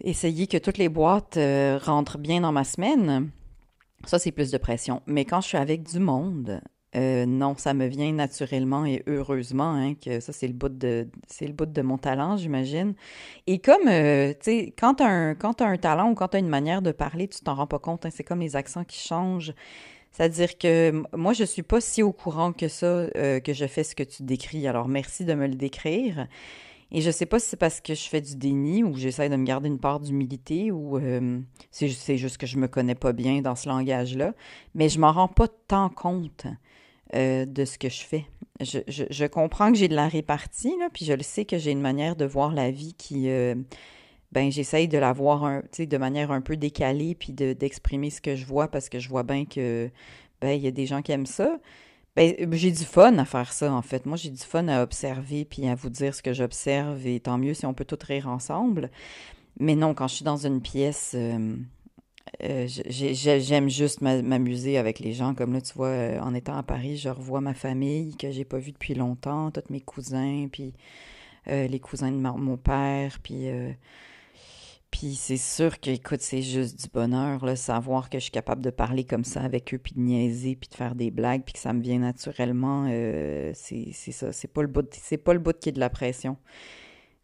essayer 0.00 0.48
que 0.48 0.56
toutes 0.56 0.78
les 0.78 0.88
boîtes 0.88 1.36
euh, 1.36 1.78
rentrent 1.80 2.18
bien 2.18 2.40
dans 2.40 2.50
ma 2.50 2.64
semaine. 2.64 3.30
Ça, 4.04 4.18
c'est 4.18 4.32
plus 4.32 4.50
de 4.50 4.58
pression. 4.58 5.00
Mais 5.06 5.24
quand 5.24 5.40
je 5.40 5.46
suis 5.46 5.56
avec 5.56 5.84
du 5.84 6.00
monde, 6.00 6.60
euh, 6.96 7.24
non, 7.24 7.54
ça 7.56 7.72
me 7.72 7.86
vient 7.86 8.10
naturellement 8.10 8.84
et 8.84 9.04
heureusement, 9.06 9.74
hein, 9.74 9.94
que 9.94 10.18
ça, 10.18 10.32
c'est 10.32 10.48
le 10.48 10.52
bout 10.52 10.68
de, 10.68 11.82
mon 11.82 11.98
talent, 11.98 12.36
j'imagine. 12.36 12.94
Et 13.46 13.60
comme, 13.60 13.84
tu 13.84 13.90
sais, 14.40 14.74
quand 14.76 14.94
tu 14.94 15.04
as, 15.04 15.36
as, 15.40 15.64
un 15.64 15.76
talent 15.76 16.10
ou 16.10 16.14
quand 16.14 16.28
tu 16.28 16.38
as 16.38 16.40
une 16.40 16.48
manière 16.48 16.82
de 16.82 16.90
parler, 16.90 17.28
tu 17.28 17.38
t'en 17.42 17.54
rends 17.54 17.68
pas 17.68 17.78
compte. 17.78 18.06
Hein, 18.06 18.10
c'est 18.12 18.24
comme 18.24 18.40
les 18.40 18.56
accents 18.56 18.82
qui 18.82 18.98
changent. 18.98 19.54
C'est-à-dire 20.14 20.58
que 20.58 21.02
moi, 21.12 21.32
je 21.32 21.42
suis 21.42 21.64
pas 21.64 21.80
si 21.80 22.00
au 22.00 22.12
courant 22.12 22.52
que 22.52 22.68
ça, 22.68 22.86
euh, 22.86 23.40
que 23.40 23.52
je 23.52 23.66
fais 23.66 23.82
ce 23.82 23.96
que 23.96 24.04
tu 24.04 24.22
décris. 24.22 24.68
Alors, 24.68 24.86
merci 24.86 25.24
de 25.24 25.34
me 25.34 25.48
le 25.48 25.56
décrire. 25.56 26.28
Et 26.92 27.00
je 27.00 27.10
sais 27.10 27.26
pas 27.26 27.40
si 27.40 27.48
c'est 27.48 27.56
parce 27.56 27.80
que 27.80 27.94
je 27.94 28.08
fais 28.08 28.20
du 28.20 28.36
déni 28.36 28.84
ou 28.84 28.94
j'essaie 28.96 29.28
de 29.28 29.34
me 29.34 29.44
garder 29.44 29.68
une 29.68 29.80
part 29.80 29.98
d'humilité 29.98 30.70
ou 30.70 30.98
euh, 30.98 31.40
c'est 31.72 32.16
juste 32.16 32.38
que 32.38 32.46
je 32.46 32.58
me 32.58 32.68
connais 32.68 32.94
pas 32.94 33.12
bien 33.12 33.40
dans 33.40 33.56
ce 33.56 33.68
langage-là. 33.68 34.34
Mais 34.76 34.88
je 34.88 35.00
m'en 35.00 35.10
rends 35.10 35.26
pas 35.26 35.48
tant 35.48 35.88
compte 35.88 36.46
euh, 37.16 37.44
de 37.44 37.64
ce 37.64 37.76
que 37.76 37.88
je 37.88 38.04
fais. 38.04 38.26
je, 38.60 39.26
comprends 39.26 39.72
que 39.72 39.78
j'ai 39.78 39.88
de 39.88 39.96
la 39.96 40.06
répartie, 40.06 40.74
puis 40.92 41.04
je 41.04 41.12
le 41.12 41.24
sais 41.24 41.44
que 41.44 41.58
j'ai 41.58 41.72
une 41.72 41.80
manière 41.80 42.14
de 42.14 42.24
voir 42.24 42.52
la 42.52 42.70
vie 42.70 42.94
qui, 42.94 43.28
ben, 44.34 44.50
j'essaye 44.50 44.88
de 44.88 44.98
la 44.98 45.12
voir 45.12 45.62
de 45.78 45.96
manière 45.96 46.32
un 46.32 46.40
peu 46.40 46.56
décalée, 46.56 47.14
puis 47.14 47.32
de, 47.32 47.52
d'exprimer 47.52 48.10
ce 48.10 48.20
que 48.20 48.34
je 48.34 48.44
vois, 48.44 48.68
parce 48.68 48.88
que 48.88 48.98
je 48.98 49.08
vois 49.08 49.22
bien 49.22 49.44
que, 49.44 49.88
ben, 50.40 50.50
il 50.50 50.62
y 50.62 50.66
a 50.66 50.72
des 50.72 50.86
gens 50.86 51.02
qui 51.02 51.12
aiment 51.12 51.24
ça. 51.24 51.58
Ben, 52.16 52.34
j'ai 52.52 52.72
du 52.72 52.84
fun 52.84 53.16
à 53.18 53.24
faire 53.24 53.52
ça, 53.52 53.72
en 53.72 53.82
fait. 53.82 54.06
Moi, 54.06 54.16
j'ai 54.16 54.30
du 54.30 54.42
fun 54.42 54.66
à 54.66 54.82
observer, 54.82 55.44
puis 55.44 55.68
à 55.68 55.76
vous 55.76 55.88
dire 55.88 56.14
ce 56.14 56.22
que 56.22 56.32
j'observe, 56.32 57.06
et 57.06 57.20
tant 57.20 57.38
mieux 57.38 57.54
si 57.54 57.64
on 57.64 57.74
peut 57.74 57.84
tout 57.84 57.98
rire 58.02 58.28
ensemble. 58.28 58.90
Mais 59.60 59.76
non, 59.76 59.94
quand 59.94 60.08
je 60.08 60.16
suis 60.16 60.24
dans 60.24 60.46
une 60.46 60.60
pièce, 60.60 61.12
euh, 61.14 61.56
euh, 62.42 62.66
j'aime 62.68 63.68
juste 63.68 64.00
m'amuser 64.00 64.78
avec 64.78 64.98
les 64.98 65.12
gens. 65.12 65.34
Comme 65.34 65.52
là, 65.52 65.60
tu 65.60 65.74
vois, 65.74 65.88
euh, 65.88 66.18
en 66.20 66.34
étant 66.34 66.56
à 66.56 66.64
Paris, 66.64 66.96
je 66.96 67.08
revois 67.08 67.40
ma 67.40 67.54
famille 67.54 68.16
que 68.16 68.32
j'ai 68.32 68.44
pas 68.44 68.58
vue 68.58 68.72
depuis 68.72 68.94
longtemps, 68.94 69.52
tous 69.52 69.70
mes 69.70 69.80
cousins, 69.80 70.48
puis 70.50 70.74
les 71.46 71.78
cousins 71.78 72.10
de 72.10 72.16
mon 72.16 72.56
père, 72.56 73.18
puis 73.22 73.48
puis 74.94 75.16
c'est 75.16 75.36
sûr 75.36 75.80
que, 75.80 75.90
écoute, 75.90 76.20
c'est 76.20 76.40
juste 76.40 76.80
du 76.80 76.88
bonheur, 76.88 77.44
là, 77.44 77.56
savoir 77.56 78.08
que 78.08 78.20
je 78.20 78.22
suis 78.22 78.30
capable 78.30 78.62
de 78.62 78.70
parler 78.70 79.02
comme 79.02 79.24
ça 79.24 79.42
avec 79.42 79.74
eux, 79.74 79.78
puis 79.78 79.92
de 79.96 79.98
niaiser, 79.98 80.54
puis 80.54 80.68
de 80.68 80.74
faire 80.76 80.94
des 80.94 81.10
blagues, 81.10 81.42
puis 81.42 81.54
que 81.54 81.58
ça 81.58 81.72
me 81.72 81.82
vient 81.82 81.98
naturellement, 81.98 82.86
euh, 82.88 83.50
c'est 83.54 83.90
ça. 83.92 84.30
C'est 84.30 84.46
pas 84.46 84.62
le 84.62 84.68
bout, 84.68 84.86
c'est 84.92 85.16
pas 85.18 85.32
le 85.32 85.40
bout 85.40 85.58
qui 85.58 85.70
est 85.70 85.72
de 85.72 85.80
la 85.80 85.90
pression. 85.90 86.36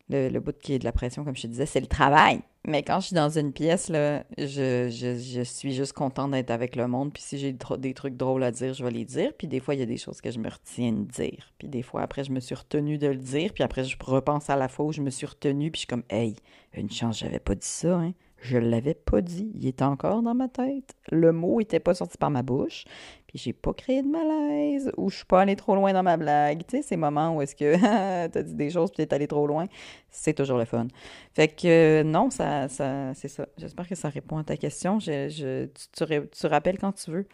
Le, 0.09 0.31
le 0.31 0.41
bout 0.41 0.59
qui 0.59 0.73
est 0.73 0.81
de 0.81 0.85
la 0.85 0.91
pression, 0.91 1.25
comme 1.25 1.37
je 1.37 1.43
te 1.43 1.47
disais, 1.47 1.65
c'est 1.65 1.79
le 1.79 1.87
travail. 1.87 2.41
Mais 2.67 2.83
quand 2.83 3.01
je 3.01 3.07
suis 3.07 3.15
dans 3.15 3.31
une 3.31 3.53
pièce, 3.53 3.89
là, 3.89 4.25
je, 4.37 4.91
je, 4.91 5.19
je 5.19 5.41
suis 5.43 5.73
juste 5.73 5.95
contente 5.95 6.33
d'être 6.33 6.51
avec 6.51 6.77
le 6.77 6.87
monde. 6.89 7.11
Puis 7.13 7.23
si 7.23 7.39
j'ai 7.39 7.57
des 7.79 7.95
trucs 7.95 8.17
drôles 8.17 8.43
à 8.43 8.51
dire, 8.51 8.75
je 8.75 8.85
vais 8.85 8.91
les 8.91 9.07
dire. 9.07 9.33
Puis 9.37 9.49
des 9.49 9.61
fois, 9.61 9.75
il 9.75 9.81
y 9.81 9.83
a 9.83 9.87
des 9.87 9.97
choses 9.97 10.21
que 10.21 10.31
je 10.31 10.39
me 10.39 10.49
retiens 10.49 10.93
de 10.93 11.05
dire. 11.05 11.53
Puis 11.59 11.69
des 11.69 11.83
fois, 11.83 12.03
après, 12.03 12.23
je 12.23 12.33
me 12.33 12.41
suis 12.41 12.55
retenue 12.55 12.99
de 12.99 13.07
le 13.07 13.17
dire. 13.17 13.55
Puis 13.55 13.65
après, 13.65 13.85
je 13.85 13.97
repense 13.99 14.51
à 14.51 14.57
la 14.57 14.69
fois 14.69 14.85
où 14.85 14.93
je 14.93 15.01
me 15.01 15.09
suis 15.09 15.27
retenue. 15.27 15.71
Puis 15.71 15.79
je 15.79 15.81
suis 15.81 15.87
comme, 15.87 16.05
hey, 16.11 16.37
une 16.75 16.91
chance, 16.91 17.19
j'avais 17.19 17.41
pas 17.41 17.55
dit 17.55 17.67
ça, 17.67 17.99
hein. 17.99 18.13
Je 18.41 18.57
l'avais 18.57 18.95
pas 18.95 19.21
dit. 19.21 19.51
Il 19.55 19.67
était 19.67 19.85
encore 19.85 20.23
dans 20.23 20.35
ma 20.35 20.49
tête. 20.49 20.95
Le 21.11 21.31
mot 21.33 21.61
était 21.61 21.81
pas 21.81 21.95
sorti 21.95 22.17
par 22.17 22.31
ma 22.31 22.43
bouche. 22.43 22.85
Puis 23.27 23.39
j'ai 23.39 23.53
pas 23.53 23.73
créé 23.75 24.03
de 24.03 24.09
malaise 24.09 24.91
ou 24.97 25.11
je 25.11 25.17
suis 25.17 25.25
pas 25.25 25.43
allée 25.43 25.57
trop 25.57 25.75
loin 25.75 25.93
dans 25.93 26.03
ma 26.03 26.17
blague. 26.17 26.65
Tu 26.67 26.79
sais, 26.79 26.83
ces 26.83 26.97
moments 26.97 27.37
où 27.37 27.43
est-ce 27.43 27.55
que 27.55 27.77
t'as 28.29 28.43
dit 28.43 28.55
des 28.55 28.71
choses 28.71 28.91
puis 28.91 29.07
t'es 29.07 29.15
allé 29.15 29.29
trop 29.29 29.47
loin, 29.47 29.67
c'est 30.09 30.33
toujours 30.33 30.59
le 30.59 30.65
fun. 30.65 30.89
Fait 31.35 31.49
que 31.49 32.03
non, 32.03 32.31
ça, 32.31 32.69
ça 32.69 33.13
c'est 33.15 33.29
ça. 33.29 33.47
J'espère 33.59 33.87
que 33.87 33.95
ça 33.95 34.09
répond 34.09 34.39
à 34.39 34.45
ta 34.45 34.57
question. 34.57 34.99
Je, 34.99 35.67
tu, 35.67 36.29
tu, 36.31 36.47
rappelles 36.47 36.79
quand 36.79 36.93
tu 36.93 37.11
veux. 37.11 37.29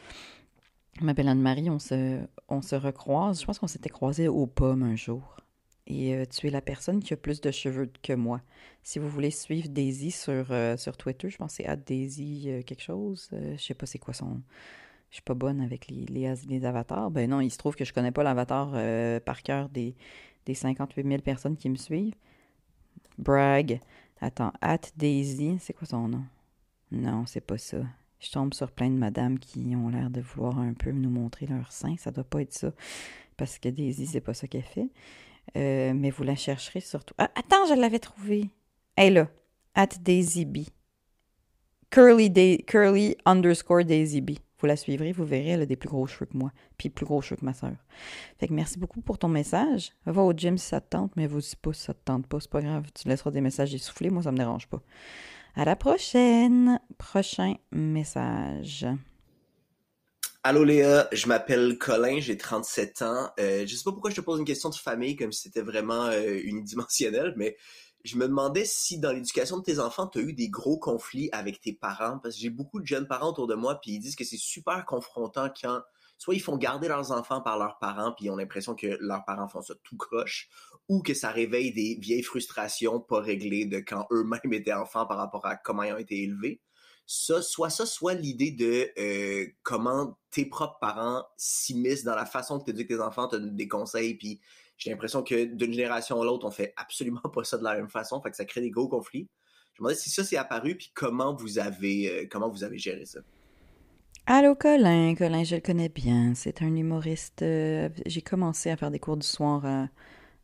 Je 1.01 1.05
m'appelle 1.05 1.29
Anne-Marie, 1.29 1.71
on 1.71 1.79
se, 1.79 2.19
on 2.49 2.63
se 2.63 2.75
recroise. 2.75 3.41
Je 3.41 3.47
pense 3.47 3.59
qu'on 3.59 3.67
s'était 3.67 3.91
croisés 3.91 4.29
aux 4.29 4.47
pommes 4.47 4.83
un 4.83 4.97
jour 4.97 5.37
et 5.87 6.15
euh, 6.15 6.25
tu 6.27 6.49
es 6.49 6.51
la 6.51 6.61
personne 6.61 7.01
qui 7.03 7.15
a 7.15 7.17
plus 7.17 7.41
de 7.41 7.51
cheveux 7.51 7.91
que 8.03 8.13
moi. 8.13 8.41
Si 8.83 8.99
vous 8.99 9.09
voulez 9.09 9.31
suivre 9.31 9.69
Daisy 9.69 10.11
sur, 10.11 10.47
euh, 10.51 10.77
sur 10.77 10.97
Twitter, 10.97 11.31
je 11.31 11.37
pense 11.37 11.57
que 11.57 11.65
c'est 11.65 11.85
Daisy 11.85 12.45
euh, 12.49 12.63
quelque 12.63 12.83
chose. 12.83 13.29
je 13.33 13.57
sais 13.63 13.75
pas 13.75 13.87
c'est 13.87 13.99
quoi 13.99 14.15
son. 14.15 14.41
Je 15.11 15.17
suis 15.17 15.23
pas 15.23 15.35
bonne 15.35 15.61
avec 15.61 15.87
les, 15.89 16.05
les, 16.07 16.65
avatars. 16.65 17.11
Ben 17.11 17.31
non, 17.31 17.41
il 17.41 17.51
se 17.51 17.59
trouve 17.59 17.77
que 17.77 17.85
je 17.85 17.93
connais 17.93 18.11
pas 18.11 18.25
l'avatar 18.25 18.73
par 19.23 19.43
cœur 19.43 19.69
des, 19.69 19.95
des 20.47 20.55
58 20.55 21.07
000 21.07 21.23
personnes 21.23 21.57
qui 21.57 21.71
me 21.71 21.77
suivent. 21.77 22.15
Brag. 23.17 23.81
Attends, 24.21 24.53
at 24.61 24.81
Daisy, 24.97 25.59
c'est 25.61 25.73
quoi 25.73 25.87
son 25.87 26.09
nom? 26.09 26.25
Non, 26.91 27.25
c'est 27.27 27.41
pas 27.41 27.57
ça. 27.57 27.79
Je 28.19 28.31
tombe 28.31 28.53
sur 28.53 28.73
plein 28.73 28.91
de 28.91 28.97
madames 28.97 29.39
qui 29.39 29.75
ont 29.77 29.89
l'air 29.89 30.11
de 30.11 30.21
vouloir 30.21 30.59
un 30.59 30.73
peu 30.73 30.91
nous 30.91 31.11
montrer 31.11 31.47
leur 31.47 31.71
sein. 31.71 31.97
Ça 31.99 32.11
doit 32.11 32.25
pas 32.25 32.43
être 32.43 32.53
ça. 32.53 32.73
Parce 33.37 33.59
que 33.59 33.69
Daisy, 33.69 34.07
c'est 34.07 34.21
pas 34.21 34.35
ça 34.35 34.49
qu'elle 34.49 34.63
fait. 34.63 34.91
Euh, 35.57 35.93
mais 35.95 36.11
vous 36.11 36.25
la 36.25 36.37
chercherez 36.37 36.81
surtout. 36.81 37.15
Ah, 37.19 37.31
attends, 37.35 37.67
je 37.69 37.75
l'avais 37.75 37.99
trouvée. 37.99 38.51
Elle 38.97 39.07
est 39.07 39.11
là. 39.11 39.29
At 39.75 39.89
DaisyB. 40.01 40.69
Curly, 41.91 42.65
Curly 42.67 43.17
underscore 43.25 43.85
DaisyB. 43.85 44.39
Vous 44.59 44.67
la 44.67 44.77
suivrez, 44.77 45.13
vous 45.13 45.25
verrez, 45.25 45.49
elle 45.49 45.63
a 45.63 45.67
des 45.67 45.77
plus 45.77 45.89
gros 45.89 46.07
cheveux 46.07 46.25
que 46.25 46.37
moi, 46.37 46.51
puis 46.79 46.89
plus 46.89 47.05
gros 47.05 47.21
cheveux 47.21 47.37
que 47.37 47.45
ma 47.45 47.53
soeur. 47.53 47.77
Fait 48.39 48.49
que 48.49 48.55
merci 48.55 48.79
beaucoup 48.79 49.03
pour 49.03 49.19
ton 49.19 49.29
message. 49.29 49.93
Va 50.07 50.23
au 50.23 50.33
gym 50.33 50.57
si 50.57 50.67
ça 50.67 50.81
te 50.81 50.89
tente, 50.89 51.13
mais 51.15 51.27
vas-y 51.27 51.57
pas 51.57 51.75
si 51.75 51.83
ça 51.83 51.93
te 51.93 52.01
tente 52.05 52.27
pas, 52.27 52.41
c'est 52.41 52.51
pas 52.51 52.63
grave. 52.63 52.87
Tu 52.95 53.07
laisseras 53.07 53.31
des 53.31 53.43
messages 53.43 53.75
essoufflés, 53.75 54.09
moi 54.09 54.23
ça 54.23 54.33
me 54.33 54.39
dérange 54.39 54.67
pas. 54.67 54.81
À 55.55 55.65
la 55.65 55.77
prochaine. 55.77 56.81
Prochain 56.97 57.55
message. 57.71 58.87
Allô 60.49 60.63
Léa, 60.63 61.09
je 61.11 61.27
m'appelle 61.27 61.77
Colin, 61.77 62.21
j'ai 62.21 62.37
37 62.37 63.03
ans. 63.03 63.31
Euh, 63.41 63.67
je 63.67 63.75
sais 63.75 63.83
pas 63.83 63.91
pourquoi 63.91 64.13
je 64.13 64.15
te 64.15 64.21
pose 64.21 64.39
une 64.39 64.45
question 64.45 64.69
de 64.71 64.77
famille 64.77 65.17
comme 65.17 65.33
si 65.33 65.43
c'était 65.43 65.61
vraiment 65.61 66.05
euh, 66.05 66.39
unidimensionnel, 66.41 67.35
mais 67.37 67.57
je 68.05 68.17
me 68.17 68.29
demandais 68.29 68.65
si 68.65 69.01
dans 69.01 69.11
l'éducation 69.11 69.59
de 69.59 69.65
tes 69.65 69.81
enfants, 69.81 70.07
tu 70.07 70.21
as 70.21 70.23
eu 70.23 70.35
des 70.35 70.49
gros 70.49 70.79
conflits 70.79 71.29
avec 71.33 71.61
tes 71.61 71.73
parents, 71.73 72.21
parce 72.21 72.37
que 72.37 72.43
j'ai 72.43 72.51
beaucoup 72.51 72.79
de 72.81 72.87
jeunes 72.87 73.09
parents 73.09 73.31
autour 73.31 73.49
de 73.49 73.57
moi, 73.57 73.81
puis 73.81 73.95
ils 73.95 73.99
disent 73.99 74.15
que 74.15 74.23
c'est 74.23 74.37
super 74.37 74.87
confrontant 74.87 75.49
quand 75.61 75.83
soit 76.17 76.37
ils 76.37 76.41
font 76.41 76.57
garder 76.57 76.87
leurs 76.87 77.11
enfants 77.11 77.41
par 77.41 77.59
leurs 77.59 77.81
parents, 77.81 78.13
puis 78.13 78.27
ils 78.27 78.31
ont 78.31 78.37
l'impression 78.37 78.77
que 78.77 78.99
leurs 79.01 79.25
parents 79.25 79.49
font 79.49 79.63
ça 79.63 79.75
tout 79.83 79.97
croche, 79.97 80.49
ou 80.89 81.03
que 81.03 81.13
ça 81.13 81.33
réveille 81.33 81.73
des 81.73 81.99
vieilles 82.01 82.23
frustrations 82.23 83.01
pas 83.01 83.19
réglées 83.19 83.67
de 83.67 83.81
quand 83.81 84.07
eux-mêmes 84.13 84.53
étaient 84.53 84.73
enfants 84.73 85.07
par 85.07 85.17
rapport 85.17 85.45
à 85.45 85.57
comment 85.57 85.83
ils 85.83 85.93
ont 85.93 85.99
été 85.99 86.23
élevés 86.23 86.61
ça, 87.07 87.41
soit 87.41 87.71
ça, 87.71 87.87
soit 87.87 88.15
l'idée 88.15 88.51
de 88.51 88.91
euh, 88.99 89.47
comment 89.63 90.19
tes 90.31 90.45
propres 90.45 90.79
parents 90.81 91.25
s'immiscent 91.37 92.05
dans 92.05 92.17
la 92.17 92.27
façon 92.27 92.59
que 92.59 92.65
tu 92.65 92.71
éduques 92.71 92.89
tes 92.89 93.01
enfants, 93.01 93.29
te 93.29 93.37
donnent 93.37 93.57
des 93.57 93.69
conseils, 93.69 94.15
puis 94.15 94.41
j'ai 94.77 94.91
l'impression 94.91 95.23
que 95.23 95.45
d'une 95.45 95.73
génération 95.73 96.21
à 96.21 96.25
l'autre, 96.25 96.47
on 96.47 96.51
fait 96.51 96.75
absolument 96.77 97.21
pas 97.35 97.45
ça 97.45 97.59
de 97.59 97.65
la 97.65 97.77
même 97.77 97.89
façon, 97.89 98.21
fait 98.21 98.31
que 98.31 98.37
ça 98.37 98.45
crée 98.45 98.61
des 98.61 98.71
gros 98.71 98.89
conflits. 98.89 99.29
Je 99.75 99.83
me 99.83 99.87
demandais 99.87 100.01
si 100.01 100.11
ça 100.11 100.25
s'est 100.25 100.37
apparu, 100.37 100.77
puis 100.77 100.91
comment 100.95 101.35
vous 101.35 101.59
avez 101.59 102.11
euh, 102.11 102.27
comment 102.31 102.49
vous 102.49 102.65
avez 102.65 102.79
géré 102.79 103.05
ça? 103.05 103.21
Allô 104.29 104.57
Colin, 104.57 105.15
Colin, 105.15 105.45
je 105.45 105.55
le 105.55 105.61
connais 105.61 105.89
bien. 105.89 106.35
C'est 106.35 106.63
un 106.63 106.75
humoriste. 106.75 107.43
Euh, 107.43 107.89
j'ai 108.07 108.23
commencé 108.23 108.71
à 108.71 108.77
faire 108.77 108.91
des 108.91 108.99
cours 108.99 109.17
du 109.17 109.27
soir 109.27 109.65
à, 109.65 109.89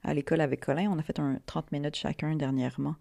à 0.04 0.14
l'école 0.14 0.40
avec 0.40 0.60
Colin. 0.60 0.88
On 0.88 0.98
a 0.98 1.02
fait 1.02 1.18
un 1.18 1.40
30 1.46 1.72
minutes 1.72 1.96
chacun 1.96 2.36
dernièrement. 2.36 2.94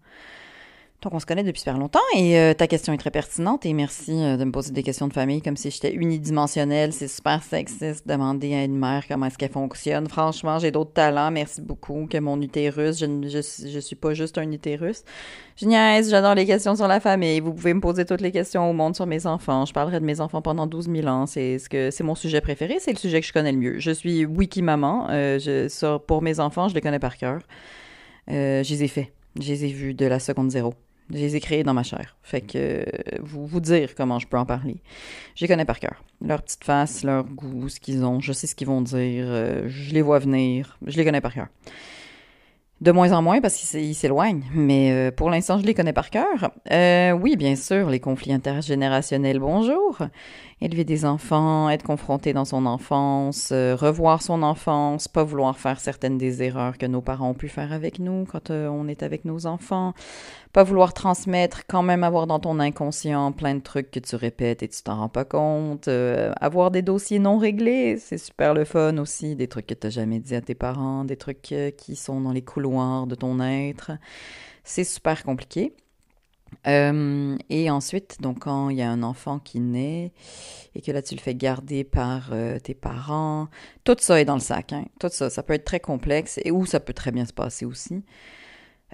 Donc, 1.02 1.14
on 1.14 1.18
se 1.18 1.26
connaît 1.26 1.42
depuis 1.42 1.58
super 1.58 1.78
longtemps 1.78 1.98
et 2.16 2.38
euh, 2.38 2.54
ta 2.54 2.68
question 2.68 2.92
est 2.92 2.96
très 2.96 3.10
pertinente 3.10 3.66
et 3.66 3.72
merci 3.72 4.12
euh, 4.12 4.36
de 4.36 4.44
me 4.44 4.52
poser 4.52 4.72
des 4.72 4.84
questions 4.84 5.08
de 5.08 5.12
famille 5.12 5.42
comme 5.42 5.56
si 5.56 5.70
j'étais 5.70 5.92
unidimensionnelle. 5.92 6.92
C'est 6.92 7.08
super 7.08 7.42
sexiste 7.42 8.06
de 8.06 8.12
demander 8.12 8.54
à 8.54 8.62
une 8.62 8.78
mère 8.78 9.04
comment 9.08 9.26
est-ce 9.26 9.36
qu'elle 9.36 9.50
fonctionne. 9.50 10.08
Franchement, 10.08 10.60
j'ai 10.60 10.70
d'autres 10.70 10.92
talents. 10.92 11.32
Merci 11.32 11.60
beaucoup 11.60 12.06
que 12.08 12.18
mon 12.18 12.40
utérus, 12.40 13.00
je, 13.00 13.06
je, 13.28 13.68
je 13.68 13.78
suis 13.80 13.96
pas 13.96 14.14
juste 14.14 14.38
un 14.38 14.50
utérus. 14.52 15.02
Je 15.56 15.66
j'adore 16.08 16.34
les 16.34 16.46
questions 16.46 16.76
sur 16.76 16.86
la 16.86 17.00
famille. 17.00 17.40
Vous 17.40 17.52
pouvez 17.52 17.74
me 17.74 17.80
poser 17.80 18.04
toutes 18.04 18.20
les 18.20 18.32
questions 18.32 18.70
au 18.70 18.72
monde 18.72 18.94
sur 18.94 19.06
mes 19.06 19.26
enfants. 19.26 19.66
Je 19.66 19.72
parlerai 19.72 19.98
de 19.98 20.04
mes 20.04 20.20
enfants 20.20 20.40
pendant 20.40 20.66
12 20.66 20.88
000 20.88 21.08
ans. 21.08 21.26
C'est 21.26 21.58
ce 21.58 21.68
que 21.68 21.90
c'est 21.90 22.04
mon 22.04 22.14
sujet 22.14 22.40
préféré. 22.40 22.76
C'est 22.78 22.92
le 22.92 22.98
sujet 22.98 23.20
que 23.20 23.26
je 23.26 23.32
connais 23.32 23.52
le 23.52 23.58
mieux. 23.58 23.78
Je 23.78 23.90
suis 23.90 24.24
wiki 24.24 24.62
maman. 24.62 25.08
Euh, 25.10 25.38
je, 25.40 25.96
pour 25.98 26.22
mes 26.22 26.38
enfants, 26.40 26.68
je 26.68 26.74
les 26.74 26.80
connais 26.80 26.98
par 26.98 27.16
cœur. 27.16 27.40
Euh, 28.30 28.62
je 28.62 28.70
les 28.70 28.84
ai 28.84 28.88
faits. 28.88 29.12
Je 29.40 29.48
les 29.48 29.64
ai 29.64 29.68
vus 29.68 29.94
de 29.94 30.06
la 30.06 30.18
seconde 30.18 30.50
zéro. 30.50 30.74
Je 31.12 31.18
les 31.18 31.36
ai 31.36 31.40
créés 31.40 31.62
dans 31.62 31.74
ma 31.74 31.82
chair. 31.82 32.16
Fait 32.22 32.40
que 32.40 32.56
euh, 32.56 32.84
vous, 33.20 33.46
vous 33.46 33.60
dire 33.60 33.94
comment 33.94 34.18
je 34.18 34.26
peux 34.26 34.38
en 34.38 34.46
parler. 34.46 34.76
Je 35.34 35.44
les 35.44 35.48
connais 35.48 35.66
par 35.66 35.78
cœur. 35.78 36.02
Leur 36.24 36.42
petite 36.42 36.64
face, 36.64 37.04
leur 37.04 37.24
goût, 37.24 37.68
ce 37.68 37.80
qu'ils 37.80 38.04
ont, 38.04 38.20
je 38.20 38.32
sais 38.32 38.46
ce 38.46 38.54
qu'ils 38.54 38.66
vont 38.66 38.80
dire, 38.80 39.26
euh, 39.28 39.68
je 39.68 39.92
les 39.92 40.00
vois 40.02 40.18
venir, 40.18 40.78
je 40.86 40.96
les 40.96 41.04
connais 41.04 41.20
par 41.20 41.34
cœur. 41.34 41.48
De 42.80 42.90
moins 42.90 43.12
en 43.12 43.22
moins 43.22 43.40
parce 43.40 43.54
qu'ils 43.54 43.94
s'éloignent, 43.94 44.42
mais 44.54 44.90
euh, 44.90 45.10
pour 45.12 45.30
l'instant, 45.30 45.58
je 45.58 45.64
les 45.64 45.74
connais 45.74 45.92
par 45.92 46.10
cœur. 46.10 46.50
Oui, 47.20 47.36
bien 47.36 47.54
sûr, 47.54 47.90
les 47.90 48.00
conflits 48.00 48.32
intergénérationnels, 48.32 49.38
bonjour. 49.38 49.98
Élever 50.62 50.84
des 50.84 51.04
enfants, 51.04 51.68
être 51.68 51.82
confronté 51.82 52.32
dans 52.32 52.44
son 52.44 52.66
enfance, 52.66 53.48
euh, 53.50 53.74
revoir 53.74 54.22
son 54.22 54.44
enfance, 54.44 55.08
pas 55.08 55.24
vouloir 55.24 55.58
faire 55.58 55.80
certaines 55.80 56.18
des 56.18 56.44
erreurs 56.44 56.78
que 56.78 56.86
nos 56.86 57.00
parents 57.00 57.30
ont 57.30 57.34
pu 57.34 57.48
faire 57.48 57.72
avec 57.72 57.98
nous 57.98 58.26
quand 58.30 58.50
on 58.50 58.86
est 58.86 59.02
avec 59.02 59.24
nos 59.24 59.46
enfants, 59.46 59.92
pas 60.52 60.62
vouloir 60.62 60.94
transmettre, 60.94 61.62
quand 61.66 61.82
même 61.82 62.04
avoir 62.04 62.28
dans 62.28 62.38
ton 62.38 62.60
inconscient 62.60 63.32
plein 63.32 63.56
de 63.56 63.60
trucs 63.60 63.90
que 63.90 63.98
tu 63.98 64.14
répètes 64.14 64.62
et 64.62 64.68
tu 64.68 64.80
t'en 64.84 64.98
rends 64.98 65.08
pas 65.08 65.24
compte, 65.24 65.88
avoir 66.40 66.70
des 66.70 66.82
dossiers 66.82 67.18
non 67.18 67.38
réglés, 67.38 67.96
c'est 67.96 68.18
super 68.18 68.54
le 68.54 68.64
fun 68.64 68.98
aussi, 68.98 69.34
des 69.34 69.48
trucs 69.48 69.66
que 69.66 69.74
t'as 69.74 69.90
jamais 69.90 70.20
dit 70.20 70.36
à 70.36 70.42
tes 70.42 70.54
parents, 70.54 71.04
des 71.04 71.16
trucs 71.16 71.52
qui 71.76 71.96
sont 71.96 72.20
dans 72.20 72.32
les 72.32 72.42
couloirs 72.42 73.08
de 73.08 73.16
ton 73.16 73.40
être. 73.40 73.90
C'est 74.62 74.84
super 74.84 75.24
compliqué. 75.24 75.74
Euh, 76.66 77.36
et 77.50 77.70
ensuite, 77.70 78.18
donc 78.20 78.40
quand 78.40 78.70
il 78.70 78.78
y 78.78 78.82
a 78.82 78.90
un 78.90 79.02
enfant 79.02 79.38
qui 79.38 79.60
naît 79.60 80.12
et 80.74 80.80
que 80.80 80.92
là 80.92 81.02
tu 81.02 81.14
le 81.14 81.20
fais 81.20 81.34
garder 81.34 81.84
par 81.84 82.30
euh, 82.32 82.58
tes 82.58 82.74
parents, 82.74 83.48
tout 83.84 83.96
ça 83.98 84.20
est 84.20 84.24
dans 84.24 84.34
le 84.34 84.40
sac. 84.40 84.72
Hein. 84.72 84.84
Tout 85.00 85.08
ça, 85.10 85.30
ça 85.30 85.42
peut 85.42 85.54
être 85.54 85.64
très 85.64 85.80
complexe 85.80 86.38
et 86.44 86.50
où 86.50 86.66
ça 86.66 86.80
peut 86.80 86.92
très 86.92 87.10
bien 87.10 87.24
se 87.24 87.32
passer 87.32 87.64
aussi. 87.64 88.02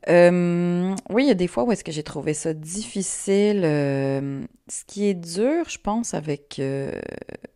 Euh, 0.08 0.94
oui, 1.10 1.24
il 1.24 1.28
y 1.28 1.32
a 1.32 1.34
des 1.34 1.48
fois 1.48 1.64
où 1.64 1.72
est-ce 1.72 1.82
que 1.82 1.90
j'ai 1.92 2.04
trouvé 2.04 2.32
ça 2.32 2.54
difficile. 2.54 3.62
ce 3.62 4.84
qui 4.86 5.06
est 5.06 5.14
dur, 5.14 5.68
je 5.68 5.78
pense, 5.78 6.14
avec 6.14 6.62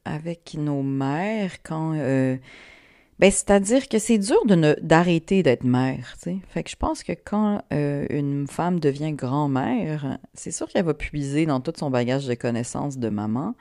avec 0.05 0.55
nos 0.55 0.83
mères 0.83 1.63
quand 1.63 1.95
Ben, 3.19 3.31
c'est-à-dire 3.31 3.89
que 3.89 3.99
c'est 3.99 4.19
dur 4.19 4.41
d'arrêter 4.81 5.43
d'être 5.43 5.65
mère. 5.65 6.17
Fait 6.49 6.63
que 6.63 6.71
je 6.71 6.77
pense 6.77 7.03
que 7.03 7.13
quand 7.13 7.63
euh, 7.73 8.07
une 8.11 8.47
femme 8.49 8.81
devient 8.81 9.13
grand-mère, 9.13 10.19
c'est 10.35 10.51
sûr 10.51 10.69
qu'elle 10.69 10.85
va 10.85 10.95
puiser 10.95 11.47
dans 11.47 11.61
tout 11.61 11.73
son 11.77 11.91
bagage 11.91 12.27
de 12.27 12.35
connaissances 12.35 12.99
de 12.99 13.09
maman. 13.09 13.55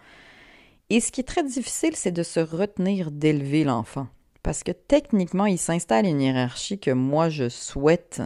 Et 0.90 1.00
ce 1.00 1.12
qui 1.12 1.22
est 1.22 1.26
très 1.26 1.44
difficile, 1.44 1.96
c'est 1.96 2.12
de 2.12 2.24
se 2.24 2.40
retenir 2.40 3.12
d'élever 3.12 3.64
l'enfant. 3.64 4.08
Parce 4.44 4.64
que 4.64 4.72
techniquement, 4.72 5.46
il 5.46 5.60
s'installe 5.60 6.06
une 6.06 6.22
hiérarchie 6.22 6.80
que 6.80 6.92
moi, 6.92 7.30
je 7.30 7.48
souhaite 7.48 8.22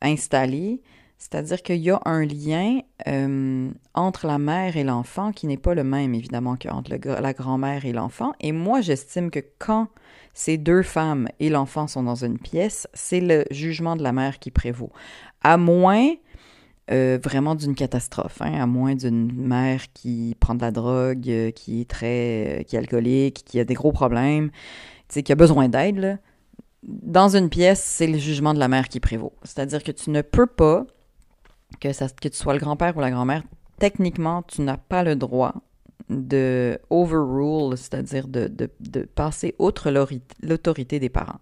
installer. 0.00 0.80
C'est-à-dire 1.18 1.62
qu'il 1.62 1.76
y 1.76 1.90
a 1.90 2.00
un 2.04 2.24
lien 2.24 2.80
euh, 3.06 3.70
entre 3.94 4.26
la 4.26 4.38
mère 4.38 4.76
et 4.76 4.84
l'enfant 4.84 5.32
qui 5.32 5.46
n'est 5.46 5.56
pas 5.56 5.74
le 5.74 5.84
même, 5.84 6.14
évidemment, 6.14 6.56
qu'entre 6.56 6.90
la 6.90 7.32
grand-mère 7.32 7.84
et 7.84 7.92
l'enfant. 7.92 8.32
Et 8.40 8.52
moi, 8.52 8.80
j'estime 8.80 9.30
que 9.30 9.40
quand 9.58 9.88
ces 10.34 10.56
deux 10.56 10.82
femmes 10.82 11.28
et 11.40 11.48
l'enfant 11.48 11.86
sont 11.86 12.02
dans 12.02 12.24
une 12.24 12.38
pièce, 12.38 12.86
c'est 12.94 13.20
le 13.20 13.44
jugement 13.50 13.96
de 13.96 14.02
la 14.02 14.12
mère 14.12 14.38
qui 14.38 14.50
prévaut. 14.50 14.90
À 15.42 15.56
moins 15.56 16.10
euh, 16.90 17.18
vraiment 17.22 17.54
d'une 17.54 17.74
catastrophe, 17.74 18.40
hein, 18.40 18.60
à 18.60 18.66
moins 18.66 18.94
d'une 18.94 19.32
mère 19.32 19.92
qui 19.92 20.36
prend 20.40 20.54
de 20.54 20.62
la 20.62 20.70
drogue, 20.70 21.28
euh, 21.28 21.50
qui 21.50 21.82
est 21.82 21.88
très 21.88 22.60
euh, 22.60 22.62
qui 22.64 22.76
est 22.76 22.78
alcoolique, 22.78 23.44
qui 23.44 23.60
a 23.60 23.64
des 23.64 23.74
gros 23.74 23.92
problèmes, 23.92 24.50
qui 25.08 25.30
a 25.30 25.34
besoin 25.34 25.68
d'aide. 25.68 26.18
Dans 26.82 27.36
une 27.36 27.48
pièce, 27.48 27.82
c'est 27.82 28.08
le 28.08 28.18
jugement 28.18 28.52
de 28.52 28.58
la 28.58 28.66
mère 28.66 28.88
qui 28.88 28.98
prévaut. 28.98 29.32
C'est-à-dire 29.44 29.84
que 29.84 29.92
tu 29.92 30.10
ne 30.10 30.22
peux 30.22 30.46
pas, 30.46 30.84
que, 31.80 31.92
ça, 31.92 32.08
que 32.08 32.28
tu 32.28 32.36
sois 32.36 32.54
le 32.54 32.58
grand-père 32.58 32.96
ou 32.96 33.00
la 33.00 33.10
grand-mère, 33.10 33.42
techniquement, 33.78 34.42
tu 34.42 34.62
n'as 34.62 34.78
pas 34.78 35.04
le 35.04 35.14
droit 35.14 35.54
de 36.08 36.78
overrule, 36.90 37.76
c'est-à-dire 37.76 38.28
de, 38.28 38.48
de, 38.48 39.02
passer 39.02 39.54
outre 39.58 39.90
l'autorité 40.42 40.98
des 40.98 41.08
parents. 41.08 41.40